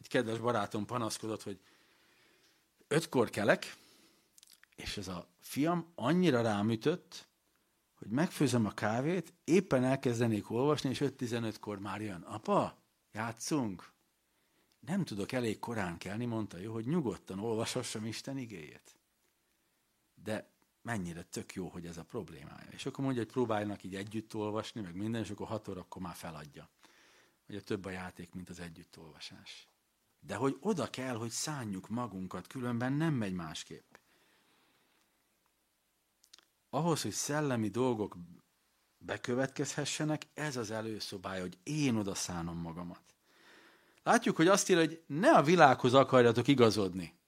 Egy 0.00 0.08
kedves 0.08 0.38
barátom 0.38 0.84
panaszkodott, 0.86 1.42
hogy 1.42 1.60
ötkor 2.88 3.30
kelek, 3.30 3.76
és 4.76 4.96
ez 4.96 5.08
a 5.08 5.28
fiam 5.40 5.92
annyira 5.94 6.42
rámütött, 6.42 7.28
hogy 7.94 8.08
megfőzöm 8.08 8.66
a 8.66 8.70
kávét, 8.70 9.32
éppen 9.44 9.84
elkezdenék 9.84 10.50
olvasni, 10.50 10.90
és 10.90 11.02
5-15-kor 11.04 11.78
már 11.78 12.00
jön. 12.00 12.22
Apa, 12.22 12.78
játszunk? 13.12 13.92
Nem 14.80 15.04
tudok 15.04 15.32
elég 15.32 15.58
korán 15.58 15.98
kelni, 15.98 16.24
mondta 16.24 16.58
jó, 16.58 16.72
hogy 16.72 16.86
nyugodtan 16.86 17.38
olvashassam 17.38 18.04
Isten 18.04 18.38
igéjét. 18.38 18.96
De 20.14 20.50
mennyire 20.82 21.22
tök 21.22 21.54
jó, 21.54 21.68
hogy 21.68 21.86
ez 21.86 21.96
a 21.96 22.04
problémája. 22.04 22.70
És 22.70 22.86
akkor 22.86 23.04
mondja, 23.04 23.22
hogy 23.22 23.32
próbáljanak 23.32 23.82
így 23.82 23.94
együtt 23.94 24.34
olvasni, 24.34 24.80
meg 24.80 24.94
minden, 24.94 25.22
és 25.22 25.30
akkor 25.30 25.46
hat 25.46 25.68
órakor 25.68 26.02
már 26.02 26.14
feladja. 26.14 26.68
Ugye 27.48 27.60
több 27.60 27.84
a 27.84 27.90
játék, 27.90 28.34
mint 28.34 28.48
az 28.48 28.60
együttolvasás. 28.60 29.68
De 30.20 30.34
hogy 30.34 30.56
oda 30.60 30.90
kell, 30.90 31.16
hogy 31.16 31.30
szánjuk 31.30 31.88
magunkat, 31.88 32.46
különben 32.46 32.92
nem 32.92 33.14
megy 33.14 33.32
másképp. 33.32 33.94
Ahhoz, 36.70 37.02
hogy 37.02 37.12
szellemi 37.12 37.68
dolgok 37.68 38.16
bekövetkezhessenek, 38.98 40.26
ez 40.34 40.56
az 40.56 40.70
előszobája, 40.70 41.40
hogy 41.40 41.58
én 41.62 41.96
oda 41.96 42.14
szánom 42.14 42.56
magamat. 42.56 43.14
Látjuk, 44.02 44.36
hogy 44.36 44.48
azt 44.48 44.68
írja, 44.68 44.84
hogy 44.84 45.02
ne 45.06 45.30
a 45.30 45.42
világhoz 45.42 45.94
akarjatok 45.94 46.48
igazodni. 46.48 47.18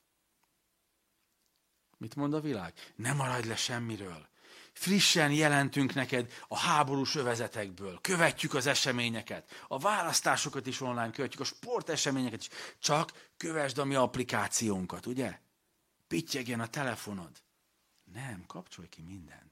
Mit 1.99 2.15
mond 2.15 2.35
a 2.35 2.41
világ? 2.41 2.73
Ne 2.97 3.13
maradj 3.13 3.49
le 3.49 3.57
semmiről. 3.57 4.31
Frissen 4.73 5.33
jelentünk 5.33 5.95
neked 5.95 6.33
a 6.49 6.59
háborús 6.59 7.15
övezetekből. 7.15 7.99
Követjük 8.01 8.55
az 8.55 8.67
eseményeket. 8.67 9.65
A 9.69 9.79
választásokat 9.79 10.67
is 10.67 10.81
online 10.81 11.11
követjük, 11.11 11.41
a 11.41 11.45
sporteseményeket 11.45 12.41
is. 12.41 12.49
Csak 12.79 13.31
kövesd 13.37 13.79
a 13.79 13.85
mi 13.85 13.95
applikációnkat, 13.95 15.07
ugye? 15.07 15.41
pittyegjen 16.13 16.61
a 16.61 16.67
telefonod. 16.67 17.31
Nem, 18.13 18.45
kapcsolj 18.47 18.89
ki 18.89 19.03
mindent. 19.03 19.52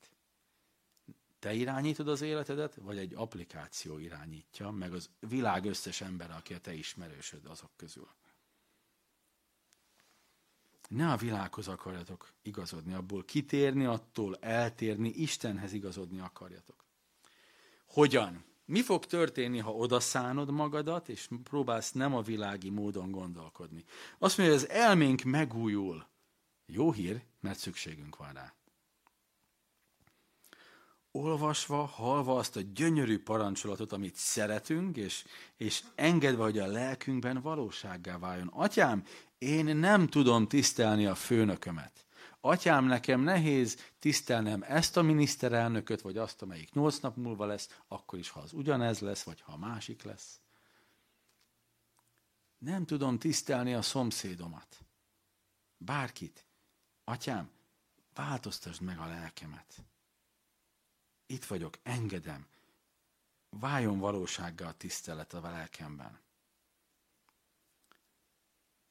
Te 1.41 1.55
irányítod 1.55 2.09
az 2.09 2.21
életedet, 2.21 2.75
vagy 2.75 2.99
egy 2.99 3.15
applikáció 3.15 3.99
irányítja, 3.99 4.71
meg 4.71 4.93
az 4.93 5.11
világ 5.19 5.65
összes 5.65 6.01
ember, 6.01 6.31
aki 6.31 6.55
a 6.55 6.59
te 6.59 6.73
ismerősöd 6.73 7.47
azok 7.47 7.71
közül. 7.77 8.09
Ne 10.89 11.13
a 11.13 11.17
világhoz 11.17 11.69
akarjatok 11.69 12.33
igazodni, 12.43 12.93
abból 12.93 13.25
kitérni, 13.25 13.85
attól 13.85 14.37
eltérni, 14.37 15.09
Istenhez 15.09 15.73
igazodni 15.73 16.19
akarjatok. 16.19 16.85
Hogyan? 17.87 18.45
Mi 18.65 18.83
fog 18.83 19.07
történni, 19.07 19.59
ha 19.59 19.75
odaszánod 19.75 20.51
magadat, 20.51 21.09
és 21.09 21.29
próbálsz 21.43 21.93
nem 21.93 22.15
a 22.15 22.23
világi 22.23 22.71
módon 22.71 23.11
gondolkodni? 23.11 23.85
Azt 24.19 24.39
mondja, 24.39 24.57
hogy 24.57 24.65
az 24.65 24.71
elménk 24.71 25.23
megújul. 25.23 26.07
Jó 26.67 26.93
hír, 26.93 27.23
mert 27.41 27.59
szükségünk 27.59 28.17
van 28.17 28.33
rá. 28.33 28.55
Olvasva, 31.13 31.85
halva 31.85 32.37
azt 32.37 32.57
a 32.57 32.61
gyönyörű 32.61 33.23
parancsolatot, 33.23 33.93
amit 33.93 34.15
szeretünk, 34.15 34.97
és, 34.97 35.25
és 35.57 35.83
engedve, 35.95 36.43
hogy 36.43 36.59
a 36.59 36.67
lelkünkben 36.67 37.41
valósággá 37.41 38.19
váljon. 38.19 38.49
Atyám, 38.49 39.05
én 39.39 39.77
nem 39.77 40.07
tudom 40.07 40.49
tisztelni 40.49 41.07
a 41.07 41.15
főnökömet. 41.15 42.05
Atyám, 42.41 42.85
nekem 42.85 43.21
nehéz 43.21 43.79
tisztelnem 43.99 44.63
ezt 44.63 44.97
a 44.97 45.03
miniszterelnököt, 45.03 46.01
vagy 46.01 46.17
azt, 46.17 46.43
amelyik 46.43 46.73
nyolc 46.73 46.99
nap 46.99 47.17
múlva 47.17 47.47
lesz, 47.47 47.79
akkor 47.89 48.19
is, 48.19 48.29
ha 48.29 48.41
az 48.41 48.53
ugyanez 48.53 48.99
lesz, 48.99 49.23
vagy 49.23 49.41
ha 49.41 49.53
a 49.53 49.57
másik 49.59 50.03
lesz. 50.03 50.41
Nem 52.59 52.87
tudom 52.87 53.19
tisztelni 53.19 53.75
a 53.75 53.83
szomszédomat. 53.83 54.85
Bárkit. 55.77 56.47
Atyám, 57.05 57.51
változtasd 58.15 58.83
meg 58.83 58.99
a 58.99 59.07
lelkemet. 59.07 59.83
Itt 61.31 61.45
vagyok, 61.45 61.79
engedem. 61.83 62.47
Váljon 63.51 63.99
valósággal 63.99 64.69
a 64.69 64.73
tisztelet 64.77 65.35
a 65.35 65.41
lelkemben. 65.41 66.21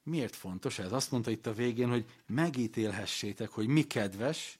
Miért 0.04 0.36
fontos 0.36 0.80
ez? 0.80 0.92
Azt 0.92 1.12
mondta 1.12 1.32
itt 1.32 1.46
a 1.46 1.54
végén, 1.54 1.90
hogy 1.90 2.06
megítélhessétek, 2.26 3.50
hogy 3.50 3.68
mi 3.68 3.84
kedves, 3.84 4.60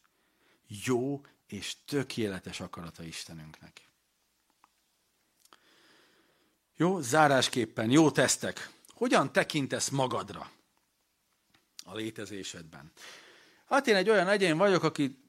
jó 0.68 1.26
és 1.48 1.76
tökéletes 1.86 2.60
akarata 2.60 3.04
Istenünknek. 3.04 3.88
Jó, 6.76 7.02
zárásképpen, 7.02 7.92
jó 7.92 8.12
tesztek. 8.12 8.72
Hogyan 8.88 9.32
tekintesz 9.32 9.90
magadra 9.90 10.52
a 11.86 11.96
létezésedben? 11.96 12.92
Hát 13.66 13.88
én 13.88 13.96
egy 13.96 14.10
olyan 14.10 14.28
egyén 14.28 14.58
vagyok, 14.58 14.84
aki 14.84 15.29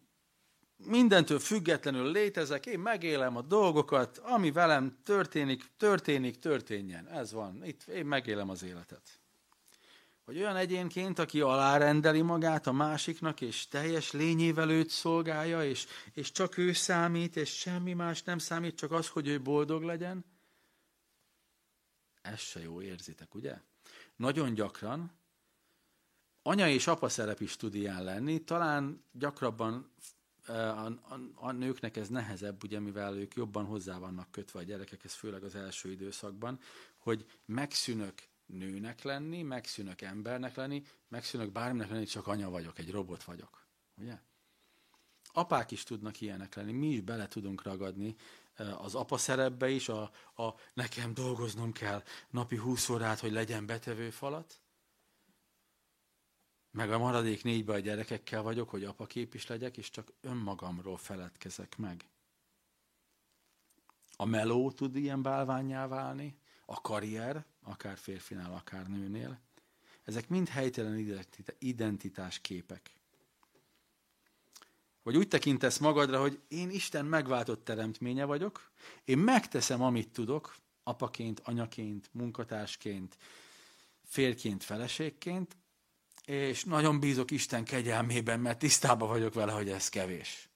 mindentől 0.85 1.39
függetlenül 1.39 2.11
létezek, 2.11 2.67
én 2.67 2.79
megélem 2.79 3.37
a 3.37 3.43
dolgokat, 3.43 4.19
ami 4.19 4.53
velem 4.53 4.99
történik, 5.05 5.65
történik, 5.77 6.39
történjen. 6.39 7.09
Ez 7.09 7.33
van. 7.33 7.65
Itt 7.65 7.83
én 7.83 8.07
megélem 8.07 8.51
az 8.51 8.63
életet. 8.63 9.19
Vagy 10.25 10.39
olyan 10.39 10.57
egyénként, 10.57 11.19
aki 11.19 11.41
alárendeli 11.41 12.23
magát 12.23 12.67
a 12.67 12.73
másiknak, 12.73 13.41
és 13.41 13.69
teljes 13.69 14.13
lényével 14.13 14.71
őt 14.71 14.89
szolgálja, 14.89 15.65
és, 15.65 15.87
és 16.13 16.33
csak 16.33 16.57
ő 16.57 16.73
számít, 16.73 17.37
és 17.37 17.59
semmi 17.59 17.93
más 17.93 18.23
nem 18.23 18.39
számít, 18.39 18.77
csak 18.77 18.93
az, 18.93 19.09
hogy 19.09 19.29
ő 19.29 19.41
boldog 19.41 19.83
legyen. 19.83 20.25
Ez 22.23 22.39
se 22.39 22.61
jó, 22.61 22.83
érzitek, 22.83 23.35
ugye? 23.35 23.61
Nagyon 24.17 24.55
gyakran 24.55 25.19
anya 26.43 26.69
és 26.69 26.87
apa 26.87 27.09
szerep 27.09 27.41
is 27.41 27.57
tud 27.57 27.75
ilyen 27.75 28.05
lenni, 28.05 28.45
talán 28.45 29.05
gyakrabban 29.13 29.93
a, 30.51 30.87
a, 30.87 31.21
a 31.35 31.53
nőknek 31.53 31.97
ez 31.97 32.09
nehezebb, 32.09 32.65
ugye, 32.65 32.81
mivel 32.81 33.17
ők 33.17 33.35
jobban 33.35 33.65
hozzá 33.65 33.99
vannak 33.99 34.31
kötve 34.31 34.59
a 34.59 34.63
gyerekekhez, 34.63 35.15
főleg 35.15 35.43
az 35.45 35.55
első 35.55 35.91
időszakban, 35.91 36.61
hogy 36.99 37.27
megszűnök 37.45 38.15
nőnek 38.47 39.03
lenni, 39.03 39.43
megszűnök 39.43 40.01
embernek 40.01 40.55
lenni, 40.55 40.83
megszűnök 41.09 41.53
bárminek 41.53 41.91
lenni, 41.91 42.05
csak 42.05 42.27
anya 42.27 42.51
vagyok, 42.51 42.79
egy 42.79 42.91
robot 42.91 43.25
vagyok. 43.25 43.67
Ugye? 43.97 44.19
Apák 45.33 45.71
is 45.71 45.83
tudnak 45.83 46.21
ilyenek 46.21 46.55
lenni, 46.55 46.73
mi 46.73 46.87
is 46.87 47.01
bele 47.01 47.29
tudunk 47.29 47.63
ragadni 47.63 48.17
az 48.79 48.95
apa 48.95 49.17
szerepbe 49.17 49.69
is, 49.69 49.89
a, 49.89 50.03
a 50.37 50.55
nekem 50.75 51.15
dolgoznom 51.15 51.73
kell 51.73 52.03
napi 52.31 52.57
20 52.57 52.89
órát, 52.89 53.21
hogy 53.21 53.33
legyen 53.33 53.67
betevő 53.67 54.11
falat, 54.11 54.61
meg 56.71 56.93
a 56.93 56.99
maradék 56.99 57.45
négybe 57.45 57.73
a 57.73 57.79
gyerekekkel 57.79 58.43
vagyok, 58.43 58.71
hogy 58.71 58.85
apakép 58.85 59.35
is 59.35 59.47
legyek, 59.47 59.77
és 59.77 59.91
csak 59.91 60.13
önmagamról 60.21 60.97
feledkezek 60.97 61.77
meg. 61.77 62.09
A 64.17 64.25
meló 64.25 64.71
tud 64.71 64.97
ilyen 64.97 65.23
bálványá 65.23 65.87
válni, 65.87 66.39
a 66.65 66.81
karrier, 66.81 67.45
akár 67.63 67.99
férfinál, 67.99 68.53
akár 68.53 68.87
nőnél. 68.87 69.41
Ezek 70.05 70.29
mind 70.29 70.49
helytelen 70.49 71.25
identitás 71.59 72.41
képek. 72.41 72.91
Vagy 75.03 75.17
úgy 75.17 75.29
tekintesz 75.29 75.79
magadra, 75.79 76.21
hogy 76.21 76.41
én 76.49 76.71
Isten 76.71 77.05
megváltott 77.05 77.65
teremtménye 77.65 78.25
vagyok, 78.25 78.71
én 79.05 79.19
megteszem, 79.19 79.83
amit 79.83 80.09
tudok, 80.09 80.57
apaként, 80.83 81.41
anyaként, 81.41 82.09
munkatársként, 82.13 83.17
férként, 84.05 84.65
feleségként, 84.65 85.57
és 86.31 86.65
nagyon 86.65 87.01
bízok 87.01 87.31
Isten 87.31 87.65
kegyelmében, 87.65 88.41
mert 88.41 88.59
tisztában 88.59 89.09
vagyok 89.09 89.35
vele, 89.35 89.53
hogy 89.53 89.69
ez 89.69 89.89
kevés. 89.89 90.49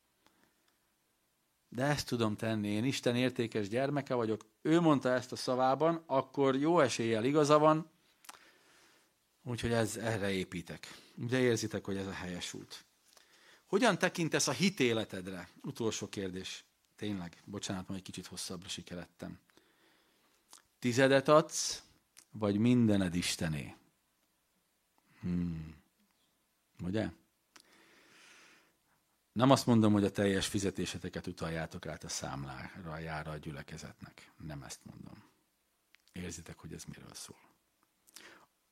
De 1.68 1.84
ezt 1.84 2.06
tudom 2.06 2.36
tenni, 2.36 2.68
én 2.68 2.84
Isten 2.84 3.16
értékes 3.16 3.68
gyermeke 3.68 4.14
vagyok, 4.14 4.44
ő 4.62 4.80
mondta 4.80 5.12
ezt 5.12 5.32
a 5.32 5.36
szavában, 5.36 6.02
akkor 6.06 6.56
jó 6.56 6.80
eséllyel 6.80 7.24
igaza 7.24 7.58
van, 7.58 7.90
úgyhogy 9.42 9.72
ez, 9.72 9.96
erre 9.96 10.30
építek. 10.30 10.94
Ugye 11.16 11.38
érzitek, 11.38 11.84
hogy 11.84 11.96
ez 11.96 12.06
a 12.06 12.12
helyes 12.12 12.52
út. 12.54 12.84
Hogyan 13.66 13.98
tekintesz 13.98 14.48
a 14.48 14.52
hitéletedre? 14.52 15.48
Utolsó 15.62 16.08
kérdés. 16.08 16.64
Tényleg, 16.96 17.42
bocsánat, 17.44 17.88
majd 17.88 18.00
egy 18.00 18.06
kicsit 18.06 18.26
hosszabbra 18.26 18.68
sikerettem. 18.68 19.38
Tizedet 20.78 21.28
adsz, 21.28 21.82
vagy 22.30 22.58
mindened 22.58 23.14
Istené? 23.14 23.74
Hmm. 25.24 25.74
Ugye? 26.82 27.10
Nem 29.32 29.50
azt 29.50 29.66
mondom, 29.66 29.92
hogy 29.92 30.04
a 30.04 30.10
teljes 30.10 30.46
fizetéseteket 30.46 31.26
utaljátok 31.26 31.86
át 31.86 32.04
a 32.04 32.08
számlára, 32.08 32.98
jára 32.98 33.30
a 33.30 33.36
gyülekezetnek. 33.36 34.30
Nem 34.36 34.62
ezt 34.62 34.80
mondom. 34.82 35.22
Érzitek, 36.12 36.58
hogy 36.58 36.72
ez 36.72 36.84
miről 36.84 37.14
szól. 37.14 37.38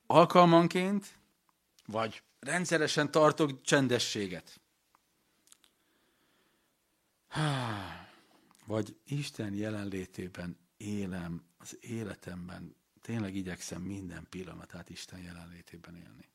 Alkalmanként, 0.07 1.19
vagy 1.87 2.23
rendszeresen 2.41 3.11
tartok 3.11 3.63
csendességet. 3.63 4.61
Vagy 8.67 8.97
Isten 9.05 9.55
jelenlétében 9.55 10.59
élem 10.77 11.45
az 11.59 11.79
életemben, 11.81 12.77
tényleg 13.01 13.35
igyekszem 13.35 13.83
minden 13.83 14.27
pillanatát 14.31 14.91
Isten 14.91 15.19
jelenlétében 15.19 15.97
élni 15.97 16.31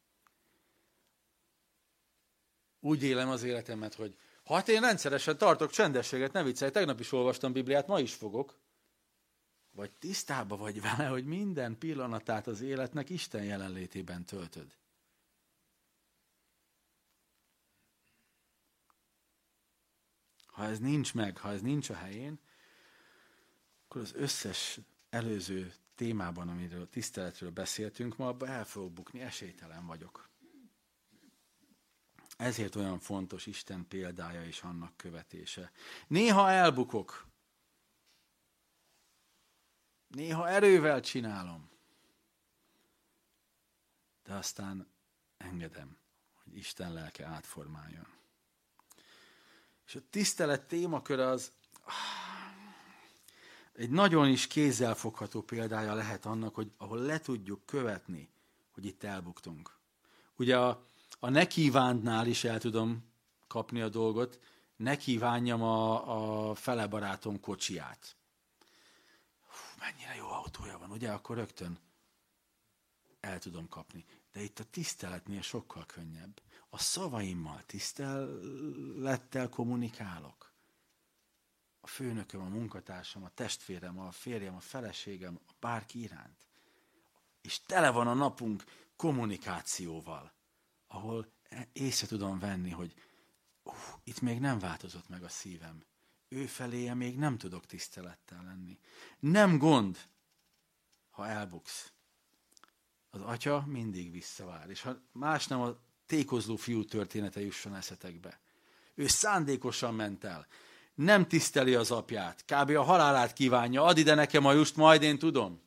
úgy 2.80 3.04
élem 3.04 3.30
az 3.30 3.44
életemet, 3.44 3.94
hogy 3.94 4.18
hát 4.46 4.68
én 4.68 4.82
rendszeresen 4.82 5.38
tartok 5.38 5.72
csendességet, 5.72 6.32
ne 6.32 6.44
viccelj, 6.44 6.72
tegnap 6.72 7.00
is 7.00 7.12
olvastam 7.12 7.52
Bibliát, 7.52 7.88
ma 7.88 8.00
is 8.00 8.14
fogok. 8.14 8.56
Vagy 9.72 9.92
tisztába 9.92 10.58
vagy 10.58 10.82
vele, 10.82 11.08
hogy 11.08 11.26
minden 11.26 11.78
pillanatát 11.78 12.48
az 12.48 12.62
életnek 12.62 13.10
Isten 13.10 13.44
jelenlétében 13.44 14.26
töltöd. 14.26 14.76
Ha 20.46 20.66
ez 20.66 20.80
nincs 20.80 21.14
meg, 21.14 21.38
ha 21.38 21.52
ez 21.52 21.62
nincs 21.62 21.90
a 21.90 21.96
helyén, 21.96 22.40
akkor 23.84 24.02
az 24.02 24.14
összes 24.16 24.80
előző 25.10 25.74
témában, 25.96 26.50
amiről 26.50 26.90
tiszteletről 26.90 27.52
beszéltünk 27.52 28.18
ma, 28.18 28.28
abban 28.28 28.50
el 28.50 28.66
fogok 28.66 28.92
bukni, 28.92 29.22
esélytelen 29.22 29.86
vagyok. 29.86 30.30
Ezért 32.38 32.76
olyan 32.76 33.00
fontos 33.00 33.46
Isten 33.46 33.88
példája 33.88 34.46
és 34.46 34.62
annak 34.62 34.98
követése. 34.98 35.72
Néha 36.08 36.50
elbukok. 36.50 37.28
Néha 40.08 40.50
erővel 40.50 41.02
csinálom. 41.02 41.70
De 44.24 44.34
aztán 44.34 44.88
engedem, 45.38 45.98
hogy 46.44 46.58
Isten 46.58 46.94
lelke 46.94 47.26
átformáljon. 47.26 48.08
És 49.86 49.96
a 49.96 50.02
tisztelet 50.10 50.68
témaköre 50.68 51.28
az 51.28 51.52
egy 53.74 53.90
nagyon 53.90 54.28
is 54.28 54.48
kézzelfogható 54.48 55.42
példája 55.42 55.94
lehet 55.94 56.26
annak, 56.26 56.56
hogy 56.56 56.72
ahol 56.78 57.00
le 57.00 57.20
tudjuk 57.20 57.66
követni, 57.66 58.30
hogy 58.72 58.86
itt 58.86 59.04
elbuktunk. 59.04 59.78
Ugye 60.36 60.58
a 60.58 60.88
a 61.20 61.30
ne 61.30 61.48
kívántnál 61.48 62.28
is 62.28 62.44
el 62.44 62.60
tudom 62.60 63.12
kapni 63.48 63.82
a 63.82 63.90
dolgot, 63.90 64.40
ne 64.76 64.98
kívánjam 64.98 65.62
a, 65.62 66.50
a 66.50 66.56
fele 66.56 66.88
barátom 66.88 67.40
kocsiját. 67.40 68.16
Hú, 69.42 69.80
mennyire 69.80 70.16
jó 70.16 70.28
autója 70.28 70.78
van, 70.78 70.92
ugye? 70.92 71.12
Akkor 71.12 71.36
rögtön 71.38 71.80
el 73.20 73.40
tudom 73.40 73.68
kapni. 73.68 74.06
De 74.32 74.42
itt 74.42 74.60
a 74.60 74.64
tiszteletnél 74.64 75.42
sokkal 75.42 75.86
könnyebb. 75.86 76.42
A 76.70 76.80
szavaimmal 76.80 77.64
tisztelettel 77.66 79.50
kommunikálok. 79.50 80.52
A 81.80 81.88
főnököm, 81.88 82.42
a 82.42 82.48
munkatársam, 82.48 83.24
a 83.24 83.30
testvérem, 83.30 84.00
a 84.00 84.12
férjem, 84.12 84.56
a 84.56 84.60
feleségem, 84.60 85.40
a 85.48 85.52
bárki 85.60 86.02
iránt. 86.02 86.48
És 87.42 87.62
tele 87.66 87.90
van 87.90 88.08
a 88.08 88.14
napunk 88.14 88.64
kommunikációval, 88.96 90.32
ahol 90.88 91.34
észre 91.74 92.08
tudom 92.08 92.40
venni, 92.40 92.70
hogy 92.70 92.94
uh, 93.64 93.74
itt 94.04 94.22
még 94.22 94.40
nem 94.40 94.60
változott 94.60 95.10
meg 95.10 95.24
a 95.24 95.30
szívem. 95.30 95.86
Ő 96.28 96.46
feléje 96.46 96.94
még 96.94 97.18
nem 97.18 97.38
tudok 97.38 97.66
tisztelettel 97.66 98.44
lenni. 98.44 98.80
Nem 99.20 99.58
gond, 99.58 99.98
ha 101.10 101.28
elbuksz. 101.28 101.92
Az 103.10 103.22
atya 103.22 103.64
mindig 103.66 104.12
visszavár. 104.12 104.70
És 104.70 104.82
ha 104.82 105.02
más 105.12 105.48
nem, 105.48 105.62
a 105.62 105.78
tékozló 106.06 106.56
fiú 106.56 106.86
története 106.86 107.42
jusson 107.42 107.76
eszetekbe. 107.76 108.40
Ő 108.96 109.08
szándékosan 109.08 109.96
ment 109.96 110.24
el. 110.24 110.48
Nem 110.94 111.28
tiszteli 111.28 111.76
az 111.76 111.92
apját. 111.92 112.46
Kb. 112.46 112.70
a 112.70 112.84
halálát 112.84 113.34
kívánja. 113.34 113.84
Add 113.84 113.98
ide 113.98 114.14
nekem 114.14 114.46
a 114.46 114.54
just, 114.54 114.76
majd 114.76 115.02
én 115.02 115.20
tudom. 115.20 115.62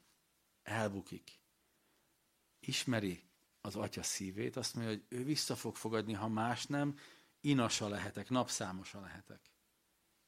Elbukik. 0.63 1.41
Ismeri 2.61 3.30
az 3.61 3.77
atya 3.77 4.03
szívét, 4.03 4.57
azt 4.57 4.75
mondja, 4.75 4.93
hogy 4.93 5.05
ő 5.09 5.25
vissza 5.25 5.57
fog 5.57 5.77
fogadni, 5.77 6.13
ha 6.13 6.29
más 6.29 6.67
nem, 6.67 6.99
inasa 7.41 7.89
lehetek, 7.89 8.29
napszámosa 8.29 9.01
lehetek. 9.01 9.41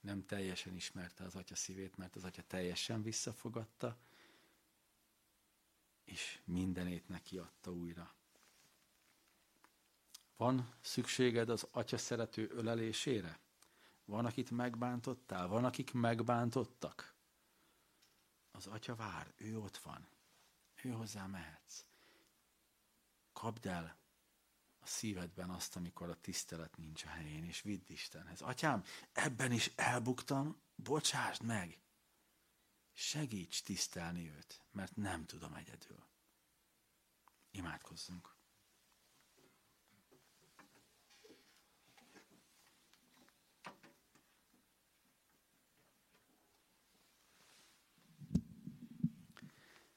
Nem 0.00 0.26
teljesen 0.26 0.74
ismerte 0.74 1.24
az 1.24 1.34
atya 1.34 1.54
szívét, 1.54 1.96
mert 1.96 2.16
az 2.16 2.24
atya 2.24 2.42
teljesen 2.42 3.02
visszafogadta, 3.02 3.98
és 6.04 6.40
mindenét 6.44 7.08
neki 7.08 7.38
adta 7.38 7.72
újra. 7.72 8.14
Van 10.36 10.74
szükséged 10.80 11.48
az 11.48 11.68
atya 11.70 11.98
szerető 11.98 12.50
ölelésére? 12.50 13.38
Van, 14.04 14.26
akit 14.26 14.50
megbántottál? 14.50 15.46
Van, 15.46 15.64
akik 15.64 15.92
megbántottak? 15.92 17.14
Az 18.50 18.66
atya 18.66 18.94
vár, 18.94 19.32
ő 19.36 19.58
ott 19.58 19.76
van. 19.76 20.06
Ő 20.82 20.90
hozzá 20.90 21.26
mehetsz. 21.26 21.84
Kapd 23.42 23.66
el 23.66 23.98
a 24.80 24.86
szívedben 24.86 25.50
azt, 25.50 25.76
amikor 25.76 26.08
a 26.08 26.20
tisztelet 26.20 26.76
nincs 26.76 27.04
a 27.04 27.08
helyén, 27.08 27.44
és 27.44 27.62
vidd 27.62 27.82
Istenhez. 27.86 28.40
Atyám, 28.40 28.84
ebben 29.12 29.52
is 29.52 29.72
elbuktam, 29.76 30.62
bocsásd 30.74 31.42
meg! 31.42 31.80
Segíts 32.92 33.62
tisztelni 33.62 34.30
őt, 34.30 34.64
mert 34.70 34.96
nem 34.96 35.26
tudom 35.26 35.54
egyedül. 35.54 36.04
Imádkozzunk. 37.50 38.36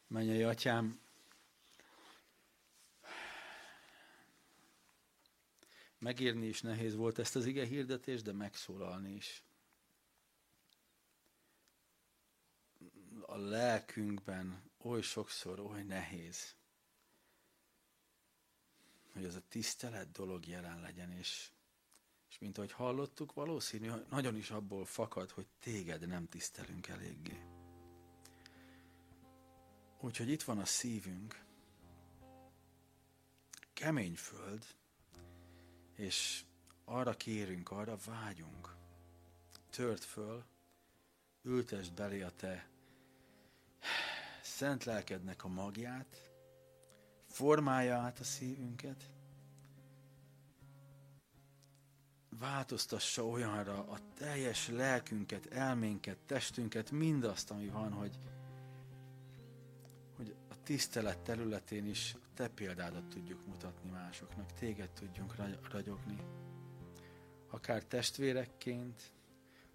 Menjei 0.07 0.43
atyám, 0.43 1.04
megírni 6.05 6.45
is 6.45 6.61
nehéz 6.61 6.95
volt 6.95 7.19
ezt 7.19 7.35
az 7.35 7.45
ige 7.45 7.65
hirdetést, 7.65 8.23
de 8.23 8.31
megszólalni 8.31 9.13
is. 9.13 9.43
A 13.21 13.37
lelkünkben 13.37 14.63
oly 14.77 15.01
sokszor, 15.01 15.59
oly 15.59 15.83
nehéz, 15.83 16.55
hogy 19.13 19.23
ez 19.23 19.35
a 19.35 19.41
tisztelet 19.47 20.11
dolog 20.11 20.47
jelen 20.47 20.81
legyen, 20.81 21.11
és, 21.11 21.51
és 22.29 22.39
mint 22.39 22.57
ahogy 22.57 22.71
hallottuk, 22.71 23.33
valószínű, 23.33 23.91
nagyon 24.09 24.35
is 24.35 24.51
abból 24.51 24.85
fakad, 24.85 25.31
hogy 25.31 25.47
téged 25.59 26.07
nem 26.07 26.27
tisztelünk 26.27 26.87
eléggé. 26.87 27.43
Úgyhogy 29.99 30.29
itt 30.29 30.43
van 30.43 30.57
a 30.57 30.65
szívünk, 30.65 31.43
kemény 33.73 34.15
föld, 34.15 34.65
és 35.95 36.43
arra 36.85 37.13
kérünk, 37.13 37.71
arra 37.71 37.97
vágyunk. 38.05 38.75
Tört 39.69 40.03
föl, 40.03 40.43
ültesd 41.41 41.93
belé 41.93 42.21
a 42.21 42.31
te 42.31 42.67
szent 44.41 44.83
lelkednek 44.83 45.43
a 45.43 45.47
magját, 45.47 46.29
formálja 47.27 47.97
át 47.97 48.19
a 48.19 48.23
szívünket, 48.23 49.09
változtassa 52.29 53.25
olyanra 53.25 53.87
a 53.87 53.97
teljes 54.13 54.67
lelkünket, 54.67 55.45
elménket, 55.45 56.17
testünket, 56.25 56.91
mindazt, 56.91 57.51
ami 57.51 57.67
van, 57.67 57.91
hogy, 57.91 58.19
tisztelet 60.65 61.19
területén 61.19 61.85
is 61.85 62.15
te 62.33 62.47
példádat 62.47 63.07
tudjuk 63.07 63.45
mutatni 63.45 63.89
másoknak, 63.89 64.53
téged 64.53 64.89
tudjunk 64.89 65.35
ragyogni. 65.71 66.17
Akár 67.49 67.83
testvérekként, 67.83 69.13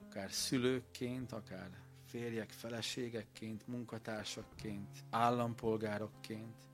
akár 0.06 0.32
szülőkként, 0.32 1.32
akár 1.32 1.70
férjek, 2.04 2.50
feleségekként, 2.50 3.66
munkatársakként, 3.66 5.04
állampolgárokként, 5.10 6.68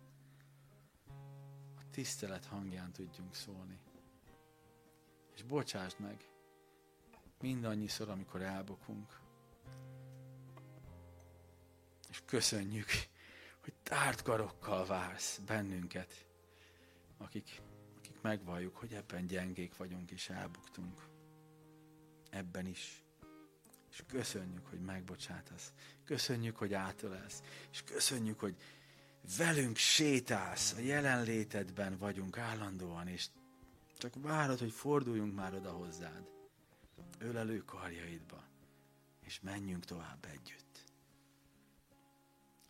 a 1.76 1.90
tisztelet 1.90 2.44
hangján 2.44 2.92
tudjunk 2.92 3.34
szólni. 3.34 3.78
És 5.34 5.42
bocsásd 5.42 6.00
meg 6.00 6.30
mindannyiszor, 7.40 8.08
amikor 8.08 8.42
elbukunk. 8.42 9.20
És 12.08 12.22
köszönjük, 12.24 12.88
hogy 13.66 13.74
tárt 13.82 14.22
karokkal 14.22 14.86
vársz 14.86 15.38
bennünket, 15.38 16.26
akik, 17.18 17.62
akik 17.96 18.20
megvalljuk, 18.20 18.76
hogy 18.76 18.92
ebben 18.92 19.26
gyengék 19.26 19.76
vagyunk 19.76 20.10
és 20.10 20.28
elbuktunk. 20.28 21.08
Ebben 22.30 22.66
is. 22.66 23.02
És 23.90 24.02
köszönjük, 24.06 24.66
hogy 24.66 24.80
megbocsátasz. 24.80 25.72
Köszönjük, 26.04 26.56
hogy 26.56 26.74
átölelsz. 26.74 27.42
És 27.70 27.82
köszönjük, 27.82 28.40
hogy 28.40 28.56
velünk 29.36 29.76
sétálsz, 29.76 30.72
a 30.72 30.78
jelenlétedben 30.78 31.98
vagyunk 31.98 32.38
állandóan, 32.38 33.08
és 33.08 33.26
csak 33.98 34.14
várod, 34.22 34.58
hogy 34.58 34.72
forduljunk 34.72 35.34
már 35.34 35.54
oda 35.54 35.70
hozzád. 35.70 36.28
Ölelő 37.18 37.58
karjaidba, 37.58 38.44
és 39.20 39.40
menjünk 39.40 39.84
tovább 39.84 40.24
együtt. 40.32 40.65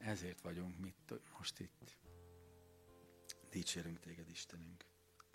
Ezért 0.06 0.40
vagyunk 0.40 0.78
mit 0.78 1.20
most 1.38 1.58
itt. 1.58 1.96
Dicsérünk 3.50 4.00
téged, 4.00 4.28
Istenünk. 4.28 4.84